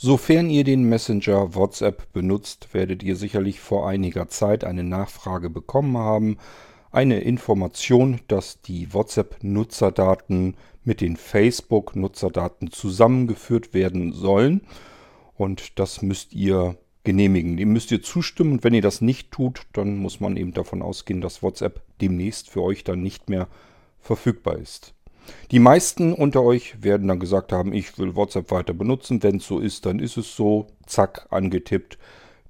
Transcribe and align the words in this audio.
Sofern 0.00 0.48
ihr 0.48 0.62
den 0.62 0.84
Messenger 0.84 1.56
WhatsApp 1.56 2.12
benutzt, 2.12 2.68
werdet 2.72 3.02
ihr 3.02 3.16
sicherlich 3.16 3.58
vor 3.58 3.88
einiger 3.88 4.28
Zeit 4.28 4.62
eine 4.62 4.84
Nachfrage 4.84 5.50
bekommen 5.50 5.98
haben, 5.98 6.36
eine 6.92 7.18
Information, 7.18 8.20
dass 8.28 8.62
die 8.62 8.94
WhatsApp-Nutzerdaten 8.94 10.54
mit 10.84 11.00
den 11.00 11.16
Facebook-Nutzerdaten 11.16 12.70
zusammengeführt 12.70 13.74
werden 13.74 14.12
sollen. 14.12 14.60
Und 15.34 15.80
das 15.80 16.00
müsst 16.00 16.32
ihr 16.32 16.78
genehmigen. 17.02 17.56
Dem 17.56 17.72
müsst 17.72 17.90
ihr 17.90 18.00
zustimmen 18.00 18.52
und 18.52 18.64
wenn 18.64 18.74
ihr 18.74 18.82
das 18.82 19.00
nicht 19.00 19.32
tut, 19.32 19.62
dann 19.72 19.96
muss 19.96 20.20
man 20.20 20.36
eben 20.36 20.52
davon 20.52 20.80
ausgehen, 20.80 21.20
dass 21.20 21.42
WhatsApp 21.42 21.82
demnächst 22.00 22.50
für 22.50 22.62
euch 22.62 22.84
dann 22.84 23.02
nicht 23.02 23.28
mehr 23.28 23.48
verfügbar 23.98 24.58
ist. 24.58 24.94
Die 25.50 25.58
meisten 25.58 26.12
unter 26.12 26.42
euch 26.42 26.82
werden 26.82 27.08
dann 27.08 27.20
gesagt 27.20 27.52
haben, 27.52 27.72
ich 27.72 27.98
will 27.98 28.16
WhatsApp 28.16 28.50
weiter 28.50 28.74
benutzen. 28.74 29.22
Wenn 29.22 29.36
es 29.36 29.46
so 29.46 29.58
ist, 29.58 29.86
dann 29.86 29.98
ist 29.98 30.16
es 30.16 30.36
so. 30.36 30.66
Zack, 30.86 31.26
angetippt. 31.30 31.98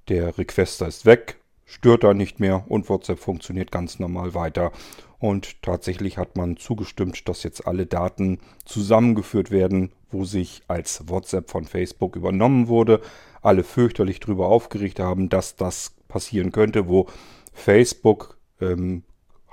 Der 0.08 0.38
Requester 0.38 0.86
ist 0.88 1.04
weg, 1.04 1.36
stört 1.64 2.02
da 2.02 2.14
nicht 2.14 2.40
mehr 2.40 2.64
und 2.68 2.88
WhatsApp 2.88 3.18
funktioniert 3.18 3.70
ganz 3.70 3.98
normal 3.98 4.34
weiter. 4.34 4.72
Und 5.18 5.62
tatsächlich 5.62 6.16
hat 6.16 6.36
man 6.36 6.56
zugestimmt, 6.56 7.28
dass 7.28 7.42
jetzt 7.42 7.66
alle 7.66 7.86
Daten 7.86 8.38
zusammengeführt 8.64 9.50
werden, 9.50 9.90
wo 10.10 10.24
sich 10.24 10.62
als 10.68 11.08
WhatsApp 11.08 11.50
von 11.50 11.64
Facebook 11.64 12.16
übernommen 12.16 12.68
wurde. 12.68 13.00
Alle 13.42 13.64
fürchterlich 13.64 14.20
darüber 14.20 14.48
aufgeregt 14.48 15.00
haben, 15.00 15.28
dass 15.28 15.56
das 15.56 15.94
passieren 16.06 16.52
könnte, 16.52 16.88
wo 16.88 17.08
Facebook 17.52 18.38
ähm, 18.60 19.02
äh, 19.02 19.07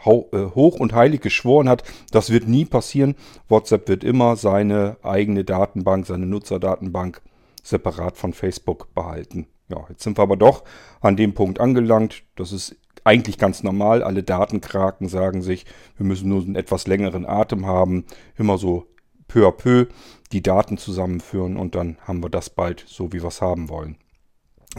hoch 0.05 0.79
und 0.79 0.93
heilig 0.93 1.21
geschworen 1.21 1.67
hat, 1.67 1.83
das 2.11 2.29
wird 2.29 2.47
nie 2.47 2.65
passieren. 2.65 3.15
WhatsApp 3.49 3.87
wird 3.87 4.03
immer 4.03 4.35
seine 4.35 4.97
eigene 5.03 5.43
Datenbank, 5.43 6.05
seine 6.05 6.25
Nutzerdatenbank 6.25 7.21
separat 7.63 8.17
von 8.17 8.33
Facebook 8.33 8.93
behalten. 8.93 9.47
Ja, 9.67 9.85
jetzt 9.89 10.03
sind 10.03 10.17
wir 10.17 10.23
aber 10.23 10.37
doch 10.37 10.63
an 11.01 11.17
dem 11.17 11.33
Punkt 11.33 11.59
angelangt. 11.59 12.23
Das 12.35 12.51
ist 12.51 12.75
eigentlich 13.03 13.37
ganz 13.37 13.63
normal. 13.63 14.03
Alle 14.03 14.23
Datenkraken 14.23 15.07
sagen 15.07 15.41
sich, 15.41 15.65
wir 15.97 16.05
müssen 16.05 16.29
nur 16.29 16.41
einen 16.41 16.55
etwas 16.55 16.87
längeren 16.87 17.25
Atem 17.25 17.65
haben. 17.65 18.05
Immer 18.37 18.57
so 18.57 18.87
peu 19.27 19.47
à 19.47 19.51
peu 19.51 19.87
die 20.31 20.43
Daten 20.43 20.77
zusammenführen 20.77 21.57
und 21.57 21.75
dann 21.75 21.97
haben 22.01 22.21
wir 22.21 22.29
das 22.29 22.49
bald 22.49 22.83
so, 22.87 23.11
wie 23.11 23.21
wir 23.21 23.29
es 23.29 23.41
haben 23.41 23.69
wollen. 23.69 23.97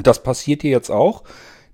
Das 0.03 0.23
passiert 0.23 0.63
hier 0.63 0.73
jetzt 0.73 0.91
auch. 0.91 1.25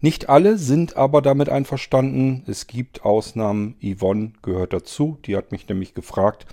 Nicht 0.03 0.29
alle 0.29 0.59
sind 0.59 0.97
aber 0.97 1.23
damit 1.23 1.49
einverstanden. 1.49 2.43
Es 2.49 2.67
gibt 2.67 3.05
Ausnahmen. 3.05 3.77
Yvonne 3.81 4.33
gehört 4.43 4.73
dazu. 4.73 5.17
Die 5.25 5.37
hat 5.37 5.53
mich 5.53 5.69
nämlich 5.69 5.95
gefragt. 5.95 6.45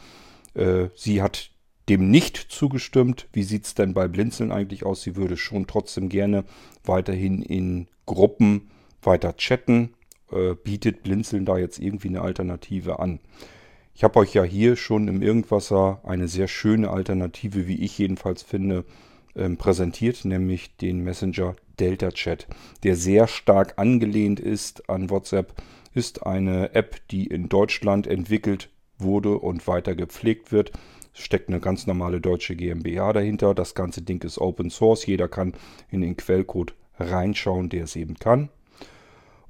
Äh, 0.54 0.90
sie 0.94 1.24
hat 1.24 1.50
dem 1.90 2.12
nicht 2.12 2.38
zugestimmt. 2.38 3.28
Wie 3.34 3.42
sieht 3.42 3.66
es 3.66 3.74
denn 3.74 3.96
bei 3.96 4.08
Blinzeln 4.08 4.52
eigentlich 4.52 4.86
aus? 4.86 5.02
Sie 5.02 5.16
würde 5.16 5.36
schon 5.36 5.66
trotzdem 5.66 6.10
gerne 6.10 6.46
weiterhin 6.84 7.42
in 7.42 7.88
Gruppen 8.06 8.70
weiter 9.02 9.36
chatten. 9.36 9.96
Äh, 10.32 10.54
bietet 10.54 11.02
Blinzeln 11.02 11.46
da 11.46 11.58
jetzt 11.58 11.80
irgendwie 11.80 12.10
eine 12.10 12.22
Alternative 12.22 13.00
an? 13.00 13.20
Ich 13.96 14.04
habe 14.04 14.20
euch 14.20 14.36
ja 14.36 14.44
hier 14.44 14.76
schon 14.76 15.08
im 15.08 15.24
Irgendwasser 15.24 16.02
eine 16.04 16.28
sehr 16.28 16.48
schöne 16.48 16.92
Alternative, 16.92 17.68
wie 17.68 17.84
ich 17.84 17.98
jedenfalls 17.98 18.44
finde, 18.44 18.86
präsentiert, 19.58 20.26
nämlich 20.26 20.76
den 20.78 21.04
Messenger 21.04 21.56
Delta 21.80 22.12
Chat, 22.12 22.48
der 22.84 22.96
sehr 22.96 23.28
stark 23.28 23.74
angelehnt 23.78 24.40
ist 24.40 24.90
an 24.90 25.10
WhatsApp, 25.10 25.54
ist 25.94 26.26
eine 26.26 26.74
App, 26.76 26.98
die 27.10 27.28
in 27.28 27.50
Deutschland 27.50 28.08
entwickelt 28.08 28.70
wurde 28.98 29.38
und 29.38 29.68
weiter 29.68 29.96
gepflegt 29.96 30.52
wird. 30.52 30.72
Es 31.14 31.22
steckt 31.22 31.50
eine 31.50 31.60
ganz 31.60 31.88
normale 31.88 32.22
deutsche 32.22 32.56
GmbH 32.56 33.14
dahinter. 33.14 33.56
Das 33.56 33.76
ganze 33.76 34.02
Ding 34.02 34.24
ist 34.24 34.38
Open 34.38 34.70
Source. 34.70 35.06
Jeder 35.06 35.28
kann 35.28 35.54
in 35.90 36.02
den 36.02 36.18
Quellcode 36.18 36.76
reinschauen, 37.00 37.70
der 37.70 37.86
es 37.86 37.96
eben 37.96 38.16
kann. 38.16 38.50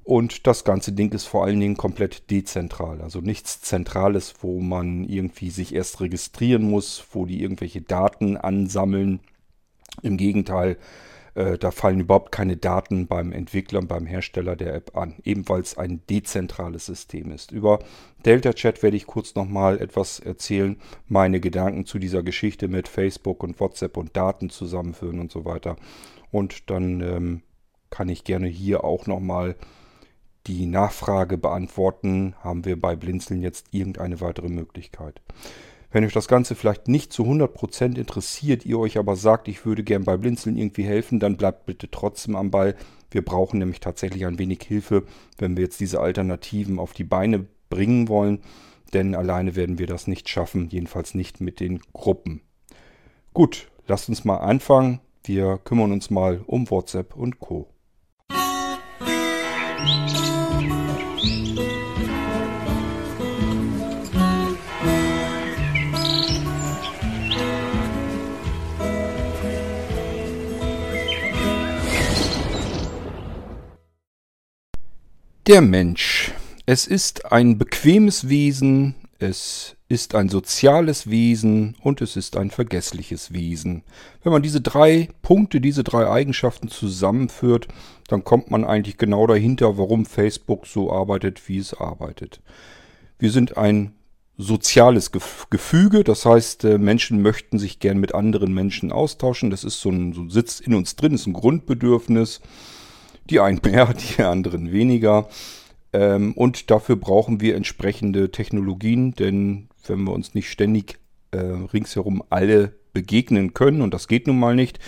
Und 0.02 0.46
das 0.46 0.64
ganze 0.64 0.92
Ding 0.92 1.12
ist 1.12 1.26
vor 1.26 1.44
allen 1.44 1.60
Dingen 1.60 1.76
komplett 1.76 2.30
dezentral. 2.30 3.00
Also 3.02 3.20
nichts 3.20 3.60
Zentrales, 3.60 4.34
wo 4.40 4.60
man 4.60 5.04
irgendwie 5.04 5.50
sich 5.50 5.74
erst 5.74 6.00
registrieren 6.00 6.62
muss, 6.62 7.04
wo 7.12 7.26
die 7.26 7.42
irgendwelche 7.42 7.82
Daten 7.82 8.36
ansammeln. 8.36 9.20
Im 10.02 10.16
Gegenteil, 10.16 10.76
äh, 11.34 11.58
da 11.58 11.70
fallen 11.70 12.00
überhaupt 12.00 12.32
keine 12.32 12.56
Daten 12.56 13.06
beim 13.06 13.32
Entwickler, 13.32 13.82
beim 13.82 14.06
Hersteller 14.06 14.56
der 14.56 14.74
App 14.74 14.96
an, 14.96 15.14
eben 15.24 15.48
weil 15.48 15.60
es 15.60 15.78
ein 15.78 16.02
dezentrales 16.08 16.86
System 16.86 17.30
ist. 17.32 17.52
Über 17.52 17.78
Delta 18.24 18.52
Chat 18.52 18.82
werde 18.82 18.96
ich 18.96 19.06
kurz 19.06 19.34
nochmal 19.34 19.80
etwas 19.80 20.20
erzählen, 20.20 20.76
meine 21.06 21.40
Gedanken 21.40 21.86
zu 21.86 21.98
dieser 21.98 22.22
Geschichte 22.22 22.68
mit 22.68 22.88
Facebook 22.88 23.42
und 23.42 23.60
WhatsApp 23.60 23.96
und 23.96 24.16
Daten 24.16 24.50
zusammenführen 24.50 25.20
und 25.20 25.30
so 25.30 25.44
weiter. 25.44 25.76
Und 26.30 26.70
dann 26.70 27.00
ähm, 27.00 27.42
kann 27.90 28.08
ich 28.08 28.24
gerne 28.24 28.48
hier 28.48 28.84
auch 28.84 29.06
nochmal 29.06 29.56
die 30.46 30.66
Nachfrage 30.66 31.36
beantworten, 31.36 32.34
haben 32.40 32.64
wir 32.64 32.80
bei 32.80 32.96
Blinzeln 32.96 33.42
jetzt 33.42 33.66
irgendeine 33.72 34.20
weitere 34.20 34.48
Möglichkeit. 34.48 35.20
Wenn 35.92 36.04
euch 36.04 36.12
das 36.12 36.28
Ganze 36.28 36.54
vielleicht 36.54 36.86
nicht 36.86 37.12
zu 37.12 37.24
100% 37.24 37.98
interessiert, 37.98 38.64
ihr 38.64 38.78
euch 38.78 38.96
aber 38.96 39.16
sagt, 39.16 39.48
ich 39.48 39.66
würde 39.66 39.82
gern 39.82 40.04
bei 40.04 40.16
Blinzeln 40.16 40.56
irgendwie 40.56 40.84
helfen, 40.84 41.18
dann 41.18 41.36
bleibt 41.36 41.66
bitte 41.66 41.90
trotzdem 41.90 42.36
am 42.36 42.52
Ball. 42.52 42.76
Wir 43.10 43.24
brauchen 43.24 43.58
nämlich 43.58 43.80
tatsächlich 43.80 44.24
ein 44.24 44.38
wenig 44.38 44.62
Hilfe, 44.62 45.02
wenn 45.38 45.56
wir 45.56 45.64
jetzt 45.64 45.80
diese 45.80 46.00
Alternativen 46.00 46.78
auf 46.78 46.92
die 46.92 47.04
Beine 47.04 47.46
bringen 47.70 48.08
wollen, 48.08 48.40
denn 48.92 49.16
alleine 49.16 49.56
werden 49.56 49.78
wir 49.78 49.88
das 49.88 50.06
nicht 50.06 50.28
schaffen, 50.28 50.68
jedenfalls 50.70 51.14
nicht 51.14 51.40
mit 51.40 51.58
den 51.58 51.80
Gruppen. 51.92 52.42
Gut, 53.34 53.68
lasst 53.88 54.08
uns 54.08 54.24
mal 54.24 54.38
anfangen. 54.38 55.00
Wir 55.24 55.58
kümmern 55.58 55.92
uns 55.92 56.08
mal 56.08 56.40
um 56.46 56.70
WhatsApp 56.70 57.16
und 57.16 57.40
Co. 57.40 57.68
Der 75.50 75.62
Mensch. 75.62 76.30
Es 76.64 76.86
ist 76.86 77.32
ein 77.32 77.58
bequemes 77.58 78.28
Wesen, 78.28 78.94
es 79.18 79.74
ist 79.88 80.14
ein 80.14 80.28
soziales 80.28 81.10
Wesen 81.10 81.74
und 81.82 82.00
es 82.02 82.14
ist 82.14 82.36
ein 82.36 82.52
vergessliches 82.52 83.32
Wesen. 83.32 83.82
Wenn 84.22 84.30
man 84.30 84.42
diese 84.42 84.60
drei 84.60 85.08
Punkte, 85.22 85.60
diese 85.60 85.82
drei 85.82 86.08
Eigenschaften 86.08 86.68
zusammenführt, 86.68 87.66
dann 88.06 88.22
kommt 88.22 88.52
man 88.52 88.62
eigentlich 88.62 88.96
genau 88.96 89.26
dahinter, 89.26 89.76
warum 89.76 90.06
Facebook 90.06 90.68
so 90.68 90.92
arbeitet, 90.92 91.48
wie 91.48 91.58
es 91.58 91.74
arbeitet. 91.74 92.40
Wir 93.18 93.32
sind 93.32 93.56
ein 93.56 93.94
soziales 94.38 95.10
Gefüge, 95.10 96.04
das 96.04 96.26
heißt, 96.26 96.62
äh, 96.62 96.78
Menschen 96.78 97.22
möchten 97.22 97.58
sich 97.58 97.80
gern 97.80 97.98
mit 97.98 98.14
anderen 98.14 98.54
Menschen 98.54 98.92
austauschen. 98.92 99.50
Das 99.50 99.64
ist 99.64 99.80
so 99.80 99.90
ein, 99.90 100.12
so 100.12 100.28
Sitz 100.28 100.60
in 100.60 100.74
uns 100.74 100.94
drin, 100.94 101.12
ist 101.12 101.26
ein 101.26 101.32
Grundbedürfnis. 101.32 102.40
Die 103.30 103.40
einen 103.40 103.60
mehr, 103.64 103.94
die 103.94 104.22
anderen 104.22 104.72
weniger. 104.72 105.28
Ähm, 105.92 106.32
und 106.34 106.70
dafür 106.70 106.96
brauchen 106.96 107.40
wir 107.40 107.56
entsprechende 107.56 108.30
Technologien, 108.30 109.12
denn 109.12 109.68
wenn 109.86 110.04
wir 110.04 110.12
uns 110.12 110.34
nicht 110.34 110.50
ständig 110.50 110.98
äh, 111.30 111.38
ringsherum 111.38 112.22
alle 112.30 112.74
begegnen 112.92 113.54
können, 113.54 113.82
und 113.82 113.94
das 113.94 114.08
geht 114.08 114.26
nun 114.26 114.38
mal 114.38 114.54
nicht, 114.54 114.78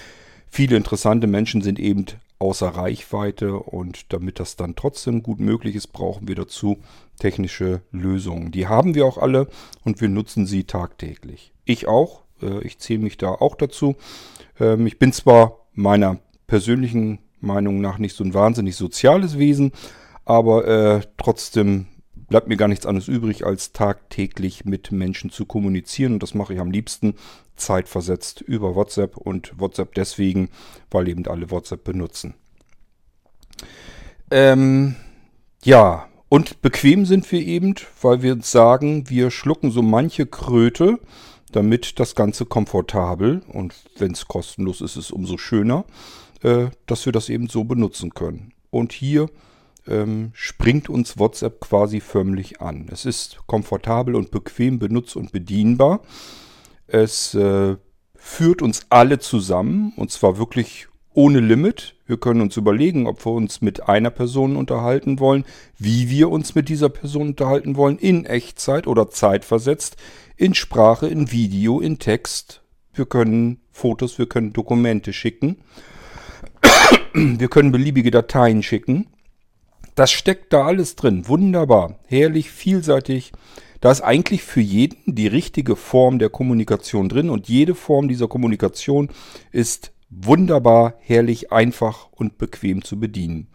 viele 0.49 0.77
interessante 0.77 1.27
Menschen 1.27 1.63
sind 1.63 1.79
eben 1.79 2.07
außer 2.39 2.69
Reichweite 2.69 3.55
und 3.55 4.13
damit 4.13 4.41
das 4.41 4.57
dann 4.57 4.75
trotzdem 4.75 5.23
gut 5.23 5.39
möglich 5.39 5.77
ist, 5.77 5.89
brauchen 5.89 6.27
wir 6.27 6.35
dazu 6.35 6.79
technische 7.19 7.83
Lösungen. 7.93 8.51
Die 8.51 8.67
haben 8.67 8.97
wir 8.97 9.07
auch 9.07 9.19
alle 9.19 9.49
und 9.85 10.01
wir 10.01 10.09
nutzen 10.09 10.47
sie 10.47 10.65
tagtäglich. 10.65 11.53
Ich 11.65 11.87
auch, 11.87 12.23
äh, 12.43 12.61
ich 12.65 12.79
zähle 12.79 13.01
mich 13.01 13.17
da 13.17 13.29
auch 13.29 13.55
dazu. 13.55 13.95
Ähm, 14.59 14.87
ich 14.89 14.99
bin 14.99 15.13
zwar 15.13 15.61
meiner 15.73 16.19
persönlichen 16.49 17.21
Meinung 17.43 17.81
nach 17.81 17.99
nicht 17.99 18.17
so 18.17 18.25
ein 18.25 18.35
wahnsinnig 18.35 18.77
soziales 18.77 19.39
Wesen, 19.39 19.73
aber 20.25 20.67
äh, 20.67 21.01
trotzdem 21.17 21.87
bleibt 22.33 22.49
mir 22.49 22.57
gar 22.57 22.69
nichts 22.69 22.87
anderes 22.87 23.09
übrig, 23.09 23.45
als 23.45 23.73
tagtäglich 23.73 24.65
mit 24.65 24.91
Menschen 24.91 25.29
zu 25.31 25.45
kommunizieren. 25.45 26.15
Und 26.15 26.23
das 26.23 26.33
mache 26.33 26.55
ich 26.55 26.61
am 26.61 26.71
liebsten 26.71 27.15
zeitversetzt 27.57 28.41
über 28.41 28.75
WhatsApp 28.75 29.19
und 29.19 29.53
WhatsApp 29.59 29.95
deswegen, 29.95 30.49
weil 30.91 31.09
eben 31.09 31.27
alle 31.27 31.51
WhatsApp 31.51 31.85
benutzen. 31.85 32.35
Ähm, 34.31 34.97
ja, 35.63 36.09
und 36.31 36.63
bequem 36.63 37.05
sind 37.05 37.31
wir 37.31 37.41
eben, 37.41 37.75
weil 38.01 38.23
wir 38.23 38.39
sagen, 38.41 39.11
wir 39.11 39.31
schlucken 39.31 39.71
so 39.71 39.83
manche 39.83 40.25
Kröte, 40.25 40.99
damit 41.53 42.01
das 42.01 42.15
Ganze 42.15 42.47
komfortabel 42.47 43.43
und 43.47 43.75
wenn 43.99 44.13
es 44.13 44.27
kostenlos 44.27 44.81
ist, 44.81 44.97
ist 44.97 45.05
es 45.05 45.11
umso 45.11 45.37
schöner 45.37 45.85
dass 46.87 47.07
wir 47.07 47.13
das 47.13 47.29
eben 47.29 47.49
so 47.49 47.65
benutzen 47.65 48.15
können. 48.15 48.53
Und 48.71 48.93
hier 48.93 49.29
ähm, 49.87 50.31
springt 50.35 50.89
uns 50.89 51.19
WhatsApp 51.19 51.61
quasi 51.61 52.01
förmlich 52.01 52.61
an. 52.61 52.89
Es 52.91 53.05
ist 53.05 53.39
komfortabel 53.47 54.15
und 54.15 54.31
bequem 54.31 54.79
benutzt 54.79 55.17
und 55.17 55.33
bedienbar. 55.33 56.01
Es 56.87 57.35
äh, 57.35 57.77
führt 58.15 58.63
uns 58.63 58.87
alle 58.91 59.19
zusammen 59.19 59.93
und 59.97 60.11
zwar 60.11 60.39
wirklich 60.39 60.89
ohne 61.15 61.41
Limit. 61.41 61.97
Wir 62.07 62.17
können 62.17 62.41
uns 62.41 62.57
überlegen, 62.57 63.07
ob 63.07 63.25
wir 63.27 63.33
uns 63.33 63.61
mit 63.61 63.89
einer 63.89 64.11
Person 64.11 64.57
unterhalten 64.57 65.19
wollen, 65.19 65.45
wie 65.79 66.09
wir 66.09 66.31
uns 66.31 66.55
mit 66.55 66.69
dieser 66.69 66.89
Person 66.89 67.29
unterhalten 67.29 67.77
wollen, 67.77 67.99
in 67.99 68.25
Echtzeit 68.25 68.87
oder 68.87 69.11
zeitversetzt, 69.11 69.97
in 70.37 70.55
Sprache, 70.55 71.09
in 71.09 71.31
Video, 71.31 71.81
in 71.81 71.99
Text. 71.99 72.63
Wir 72.95 73.07
können 73.07 73.61
Fotos, 73.71 74.19
wir 74.19 74.27
können 74.27 74.53
Dokumente 74.53 75.13
schicken. 75.13 75.59
Wir 77.15 77.49
können 77.49 77.73
beliebige 77.73 78.11
Dateien 78.11 78.63
schicken. 78.63 79.07
Das 79.95 80.11
steckt 80.11 80.53
da 80.53 80.65
alles 80.65 80.97
drin. 80.97 81.29
Wunderbar, 81.29 81.99
herrlich, 82.07 82.51
vielseitig. 82.51 83.33
Da 83.81 83.91
ist 83.91 84.01
eigentlich 84.01 84.43
für 84.43 84.61
jeden 84.61 85.15
die 85.15 85.27
richtige 85.27 85.77
Form 85.77 86.19
der 86.19 86.31
Kommunikation 86.31 87.09
drin 87.09 87.29
und 87.29 87.49
jede 87.49 87.75
Form 87.75 88.09
dieser 88.09 88.29
Kommunikation 88.29 89.11
ist 89.51 89.93
wunderbar, 90.09 90.95
herrlich, 91.01 91.53
einfach 91.53 92.09
und 92.13 92.39
bequem 92.39 92.83
zu 92.85 93.01
bedienen. 93.01 93.49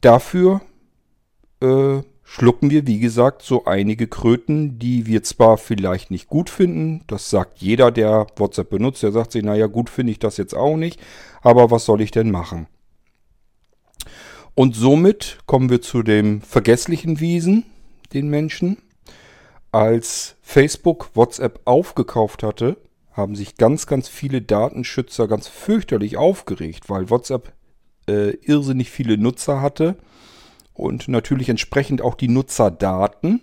Dafür 0.00 0.60
äh, 1.60 2.00
schlucken 2.30 2.68
wir, 2.70 2.86
wie 2.86 2.98
gesagt, 2.98 3.40
so 3.40 3.64
einige 3.64 4.06
Kröten, 4.06 4.78
die 4.78 5.06
wir 5.06 5.22
zwar 5.22 5.56
vielleicht 5.56 6.10
nicht 6.10 6.28
gut 6.28 6.50
finden. 6.50 7.02
Das 7.06 7.30
sagt 7.30 7.60
jeder, 7.60 7.90
der 7.90 8.26
WhatsApp 8.36 8.68
benutzt. 8.68 9.02
Der 9.02 9.12
sagt 9.12 9.32
sich, 9.32 9.42
naja, 9.42 9.66
gut 9.66 9.88
finde 9.88 10.12
ich 10.12 10.18
das 10.18 10.36
jetzt 10.36 10.54
auch 10.54 10.76
nicht. 10.76 11.00
Aber 11.40 11.70
was 11.70 11.86
soll 11.86 12.02
ich 12.02 12.10
denn 12.10 12.30
machen? 12.30 12.66
Und 14.54 14.76
somit 14.76 15.38
kommen 15.46 15.70
wir 15.70 15.80
zu 15.80 16.02
dem 16.02 16.42
vergesslichen 16.42 17.18
Wesen, 17.18 17.64
den 18.12 18.28
Menschen. 18.28 18.76
Als 19.72 20.36
Facebook 20.42 21.10
WhatsApp 21.14 21.60
aufgekauft 21.64 22.42
hatte, 22.42 22.76
haben 23.10 23.36
sich 23.36 23.56
ganz, 23.56 23.86
ganz 23.86 24.06
viele 24.06 24.42
Datenschützer 24.42 25.28
ganz 25.28 25.48
fürchterlich 25.48 26.18
aufgeregt, 26.18 26.90
weil 26.90 27.08
WhatsApp 27.08 27.54
äh, 28.06 28.34
irrsinnig 28.42 28.90
viele 28.90 29.16
Nutzer 29.16 29.62
hatte 29.62 29.96
und 30.78 31.08
natürlich 31.08 31.48
entsprechend 31.48 32.02
auch 32.02 32.14
die 32.14 32.28
Nutzerdaten. 32.28 33.42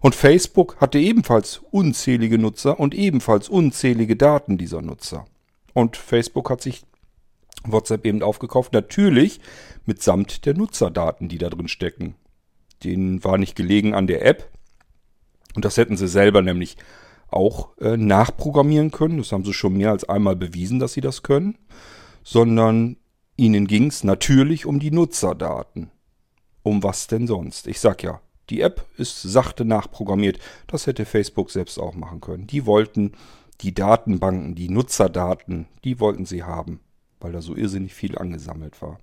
Und 0.00 0.14
Facebook 0.14 0.80
hatte 0.80 0.98
ebenfalls 0.98 1.62
unzählige 1.70 2.36
Nutzer 2.36 2.78
und 2.80 2.94
ebenfalls 2.94 3.48
unzählige 3.48 4.16
Daten 4.16 4.58
dieser 4.58 4.82
Nutzer. 4.82 5.24
Und 5.72 5.96
Facebook 5.96 6.50
hat 6.50 6.60
sich 6.60 6.82
WhatsApp 7.64 8.04
eben 8.04 8.22
aufgekauft, 8.22 8.72
natürlich 8.72 9.40
mitsamt 9.86 10.44
der 10.44 10.54
Nutzerdaten, 10.54 11.28
die 11.28 11.38
da 11.38 11.48
drin 11.48 11.68
stecken. 11.68 12.16
Denen 12.82 13.22
war 13.22 13.38
nicht 13.38 13.54
gelegen 13.54 13.94
an 13.94 14.08
der 14.08 14.26
App. 14.26 14.50
Und 15.54 15.64
das 15.64 15.76
hätten 15.76 15.96
sie 15.96 16.08
selber 16.08 16.42
nämlich 16.42 16.76
auch 17.28 17.78
äh, 17.78 17.96
nachprogrammieren 17.96 18.90
können. 18.90 19.18
Das 19.18 19.30
haben 19.30 19.44
sie 19.44 19.52
schon 19.52 19.76
mehr 19.76 19.92
als 19.92 20.08
einmal 20.08 20.34
bewiesen, 20.34 20.80
dass 20.80 20.92
sie 20.92 21.00
das 21.00 21.22
können. 21.22 21.56
Sondern 22.24 22.96
ihnen 23.36 23.68
ging 23.68 23.86
es 23.86 24.02
natürlich 24.02 24.66
um 24.66 24.80
die 24.80 24.90
Nutzerdaten. 24.90 25.92
Um 26.62 26.82
was 26.82 27.06
denn 27.06 27.26
sonst? 27.26 27.66
Ich 27.66 27.80
sag 27.80 28.02
ja, 28.02 28.20
die 28.50 28.60
App 28.60 28.86
ist 28.96 29.22
sachte 29.22 29.64
nachprogrammiert. 29.64 30.38
Das 30.66 30.86
hätte 30.86 31.04
Facebook 31.04 31.50
selbst 31.50 31.78
auch 31.78 31.94
machen 31.94 32.20
können. 32.20 32.46
Die 32.46 32.66
wollten 32.66 33.12
die 33.60 33.74
Datenbanken, 33.74 34.54
die 34.54 34.68
Nutzerdaten, 34.68 35.66
die 35.84 36.00
wollten 36.00 36.26
sie 36.26 36.42
haben, 36.42 36.80
weil 37.20 37.32
da 37.32 37.40
so 37.40 37.56
irrsinnig 37.56 37.94
viel 37.94 38.18
angesammelt 38.18 38.82
war. 38.82 38.98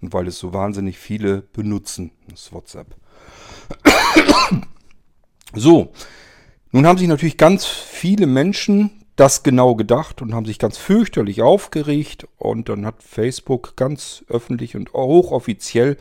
Und 0.00 0.12
weil 0.12 0.26
es 0.26 0.38
so 0.38 0.52
wahnsinnig 0.52 0.98
viele 0.98 1.42
benutzen, 1.42 2.12
das 2.28 2.52
WhatsApp. 2.52 2.94
So, 5.54 5.92
nun 6.70 6.86
haben 6.86 6.96
sich 6.96 7.08
natürlich 7.08 7.36
ganz 7.36 7.66
viele 7.66 8.26
Menschen 8.26 9.02
das 9.16 9.42
genau 9.42 9.74
gedacht 9.74 10.22
und 10.22 10.32
haben 10.32 10.46
sich 10.46 10.58
ganz 10.58 10.78
fürchterlich 10.78 11.42
aufgeregt. 11.42 12.26
Und 12.38 12.70
dann 12.70 12.86
hat 12.86 13.02
Facebook 13.02 13.76
ganz 13.76 14.24
öffentlich 14.28 14.76
und 14.76 14.94
hochoffiziell, 14.94 15.98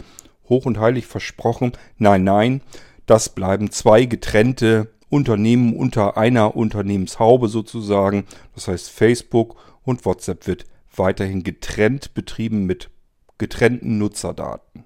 hoch 0.51 0.65
und 0.65 0.79
heilig 0.79 1.07
versprochen, 1.07 1.71
nein, 1.97 2.23
nein, 2.23 2.61
das 3.07 3.29
bleiben 3.29 3.71
zwei 3.71 4.05
getrennte 4.05 4.91
Unternehmen 5.09 5.75
unter 5.75 6.17
einer 6.17 6.55
Unternehmenshaube 6.55 7.47
sozusagen. 7.47 8.25
Das 8.53 8.67
heißt, 8.67 8.91
Facebook 8.91 9.55
und 9.83 10.05
WhatsApp 10.05 10.45
wird 10.45 10.65
weiterhin 10.95 11.43
getrennt 11.43 12.13
betrieben 12.13 12.65
mit 12.65 12.91
getrennten 13.37 13.97
Nutzerdaten. 13.97 14.85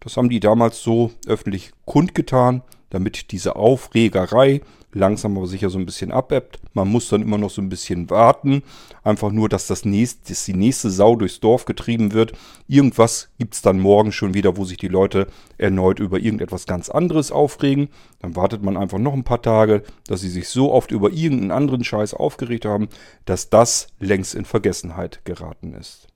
Das 0.00 0.16
haben 0.16 0.30
die 0.30 0.40
damals 0.40 0.82
so 0.82 1.12
öffentlich 1.26 1.70
kundgetan 1.84 2.62
damit 2.90 3.32
diese 3.32 3.56
Aufregerei 3.56 4.60
langsam 4.92 5.36
aber 5.36 5.46
sicher 5.46 5.70
so 5.70 5.78
ein 5.78 5.86
bisschen 5.86 6.10
abebbt. 6.10 6.58
Man 6.74 6.88
muss 6.88 7.08
dann 7.08 7.22
immer 7.22 7.38
noch 7.38 7.50
so 7.50 7.62
ein 7.62 7.68
bisschen 7.68 8.10
warten. 8.10 8.62
Einfach 9.02 9.30
nur, 9.30 9.48
dass 9.48 9.66
das 9.66 9.84
nächste, 9.84 10.28
dass 10.28 10.44
die 10.44 10.54
nächste 10.54 10.90
Sau 10.90 11.16
durchs 11.16 11.40
Dorf 11.40 11.64
getrieben 11.64 12.12
wird. 12.12 12.32
Irgendwas 12.66 13.30
gibt 13.38 13.54
es 13.54 13.62
dann 13.62 13.78
morgen 13.78 14.12
schon 14.12 14.34
wieder, 14.34 14.56
wo 14.56 14.64
sich 14.64 14.78
die 14.78 14.88
Leute 14.88 15.26
erneut 15.58 16.00
über 16.00 16.18
irgendetwas 16.18 16.66
ganz 16.66 16.88
anderes 16.88 17.30
aufregen. 17.32 17.88
Dann 18.20 18.36
wartet 18.36 18.62
man 18.62 18.76
einfach 18.76 18.98
noch 18.98 19.14
ein 19.14 19.24
paar 19.24 19.42
Tage, 19.42 19.82
dass 20.06 20.20
sie 20.20 20.30
sich 20.30 20.48
so 20.48 20.72
oft 20.72 20.90
über 20.90 21.10
irgendeinen 21.10 21.52
anderen 21.52 21.84
Scheiß 21.84 22.14
aufgeregt 22.14 22.64
haben, 22.64 22.88
dass 23.24 23.50
das 23.50 23.88
längst 23.98 24.34
in 24.34 24.44
Vergessenheit 24.44 25.24
geraten 25.24 25.74
ist. 25.74 26.08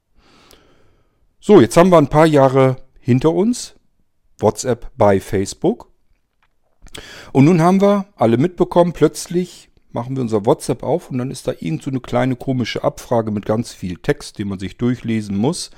So, 1.41 1.61
jetzt 1.61 1.77
haben 1.77 1.91
wir 1.91 1.99
ein 1.99 2.09
paar 2.09 2.27
Jahre 2.27 2.77
hinter 2.99 3.32
uns. 3.32 3.75
WhatsApp 4.41 4.91
bei 4.97 5.20
Facebook. 5.20 5.94
Und 7.32 7.44
nun 7.46 7.61
haben 7.61 7.81
wir 7.81 8.06
alle 8.17 8.37
mitbekommen, 8.37 8.93
plötzlich 8.93 9.70
machen 9.93 10.17
wir 10.17 10.23
unser 10.23 10.44
WhatsApp 10.44 10.82
auf 10.82 11.11
und 11.11 11.19
dann 11.19 11.31
ist 11.31 11.46
da 11.46 11.52
irgend 11.58 11.82
so 11.82 11.91
eine 11.91 12.00
kleine 12.00 12.37
komische 12.37 12.82
Abfrage 12.82 13.31
mit 13.31 13.46
ganz 13.46 13.73
viel 13.73 13.96
Text, 13.96 14.38
den 14.38 14.49
man 14.49 14.58
sich 14.58 14.76
durchlesen 14.76 15.37
muss. 15.37 15.70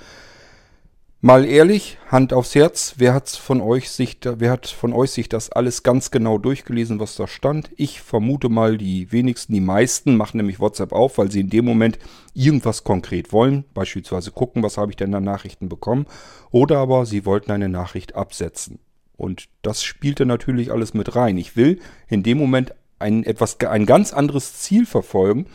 Mal 1.23 1.45
ehrlich, 1.45 1.99
Hand 2.09 2.33
aufs 2.33 2.55
Herz, 2.55 2.95
wer 2.99 3.13
hat 3.13 3.29
von 3.29 3.61
euch 3.61 3.91
sich, 3.91 4.19
wer 4.23 4.51
hat 4.51 4.67
von 4.67 4.93
euch 4.93 5.11
sich 5.11 5.29
das 5.29 5.51
alles 5.51 5.83
ganz 5.83 6.11
genau 6.11 6.39
durchgelesen, 6.39 7.01
was 7.01 7.17
da 7.17 7.27
stand? 7.27 7.71
Ich 7.77 8.01
vermute 8.01 8.49
mal, 8.49 8.79
die 8.79 9.11
wenigsten, 9.13 9.53
die 9.53 9.61
meisten 9.61 10.17
machen 10.17 10.37
nämlich 10.37 10.61
WhatsApp 10.61 10.93
auf, 10.93 11.19
weil 11.19 11.31
sie 11.31 11.41
in 11.41 11.51
dem 11.51 11.65
Moment 11.65 11.99
irgendwas 12.35 12.85
konkret 12.85 13.33
wollen, 13.33 13.65
beispielsweise 13.75 14.31
gucken, 14.31 14.63
was 14.63 14.77
habe 14.77 14.93
ich 14.93 14.97
denn 14.97 15.15
an 15.15 15.25
Nachrichten 15.25 15.69
bekommen, 15.69 16.07
oder 16.51 16.79
aber 16.79 17.07
sie 17.07 17.25
wollten 17.25 17.51
eine 17.51 17.69
Nachricht 17.69 18.15
absetzen. 18.15 18.79
Und 19.17 19.49
das 19.63 19.83
spielte 19.83 20.27
natürlich 20.27 20.71
alles 20.71 20.95
mit 20.95 21.17
rein. 21.17 21.39
Ich 21.39 21.57
will 21.57 21.81
in 22.09 22.23
dem 22.23 22.39
Moment 22.39 22.75
ein, 22.99 23.25
etwas, 23.25 23.59
ein 23.61 23.87
ganz 23.87 24.13
anderes 24.13 24.55
Ziel 24.55 24.87
verfolgen 24.87 25.47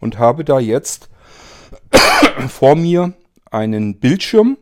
und 0.00 0.18
habe 0.18 0.44
da 0.44 0.60
jetzt 0.60 1.08
vor 2.48 2.76
mir 2.76 3.14
einen 3.50 3.98
Bildschirm, 3.98 4.58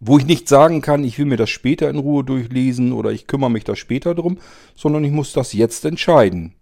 wo 0.00 0.18
ich 0.18 0.26
nicht 0.26 0.48
sagen 0.48 0.80
kann, 0.80 1.04
ich 1.04 1.18
will 1.18 1.26
mir 1.26 1.36
das 1.36 1.50
später 1.50 1.90
in 1.90 1.98
Ruhe 1.98 2.24
durchlesen 2.24 2.92
oder 2.92 3.10
ich 3.10 3.26
kümmere 3.26 3.50
mich 3.50 3.64
da 3.64 3.76
später 3.76 4.14
drum, 4.14 4.38
sondern 4.74 5.04
ich 5.04 5.12
muss 5.12 5.32
das 5.32 5.52
jetzt 5.52 5.84
entscheiden. 5.84 6.54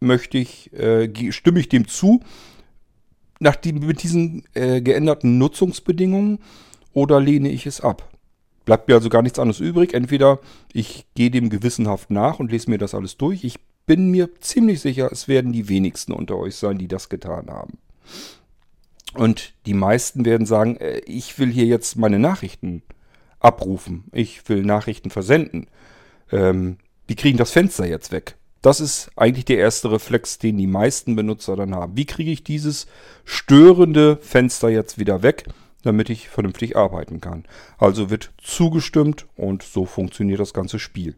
Möchte 0.00 0.38
ich, 0.38 0.72
äh, 0.74 1.32
stimme 1.32 1.60
ich 1.60 1.68
dem 1.68 1.88
zu, 1.88 2.20
nach 3.40 3.56
die, 3.56 3.72
mit 3.72 4.02
diesen 4.02 4.44
äh, 4.54 4.80
geänderten 4.80 5.38
Nutzungsbedingungen 5.38 6.38
oder 6.92 7.20
lehne 7.20 7.50
ich 7.50 7.66
es 7.66 7.80
ab? 7.80 8.10
Bleibt 8.66 8.88
mir 8.88 8.94
also 8.94 9.08
gar 9.08 9.22
nichts 9.22 9.38
anderes 9.38 9.60
übrig. 9.60 9.94
Entweder 9.94 10.40
ich 10.72 11.06
gehe 11.14 11.30
dem 11.30 11.48
gewissenhaft 11.48 12.10
nach 12.10 12.40
und 12.40 12.50
lese 12.50 12.68
mir 12.68 12.78
das 12.78 12.94
alles 12.94 13.16
durch. 13.16 13.44
Ich 13.44 13.58
bin 13.86 14.10
mir 14.10 14.28
ziemlich 14.40 14.80
sicher, 14.80 15.08
es 15.10 15.28
werden 15.28 15.52
die 15.52 15.68
wenigsten 15.68 16.12
unter 16.12 16.36
euch 16.36 16.56
sein, 16.56 16.76
die 16.76 16.88
das 16.88 17.08
getan 17.08 17.48
haben. 17.48 17.78
Und 19.14 19.54
die 19.64 19.74
meisten 19.74 20.24
werden 20.24 20.46
sagen, 20.46 20.76
äh, 20.76 20.98
ich 21.06 21.38
will 21.38 21.50
hier 21.50 21.64
jetzt 21.64 21.96
meine 21.96 22.18
Nachrichten 22.18 22.82
abrufen. 23.38 24.04
Ich 24.12 24.46
will 24.48 24.62
Nachrichten 24.62 25.10
versenden. 25.10 25.68
Ähm, 26.32 26.78
die 27.08 27.14
kriegen 27.14 27.38
das 27.38 27.52
Fenster 27.52 27.86
jetzt 27.86 28.10
weg. 28.10 28.36
Das 28.62 28.80
ist 28.80 29.10
eigentlich 29.14 29.44
der 29.44 29.58
erste 29.58 29.92
Reflex, 29.92 30.38
den 30.38 30.58
die 30.58 30.66
meisten 30.66 31.14
Benutzer 31.14 31.54
dann 31.54 31.72
haben. 31.72 31.96
Wie 31.96 32.04
kriege 32.04 32.32
ich 32.32 32.42
dieses 32.42 32.88
störende 33.24 34.16
Fenster 34.16 34.68
jetzt 34.68 34.98
wieder 34.98 35.22
weg? 35.22 35.44
Damit 35.86 36.10
ich 36.10 36.28
vernünftig 36.28 36.76
arbeiten 36.76 37.20
kann. 37.20 37.44
Also 37.78 38.10
wird 38.10 38.32
zugestimmt 38.38 39.26
und 39.36 39.62
so 39.62 39.84
funktioniert 39.86 40.40
das 40.40 40.52
ganze 40.54 40.78
Spiel. 40.78 41.16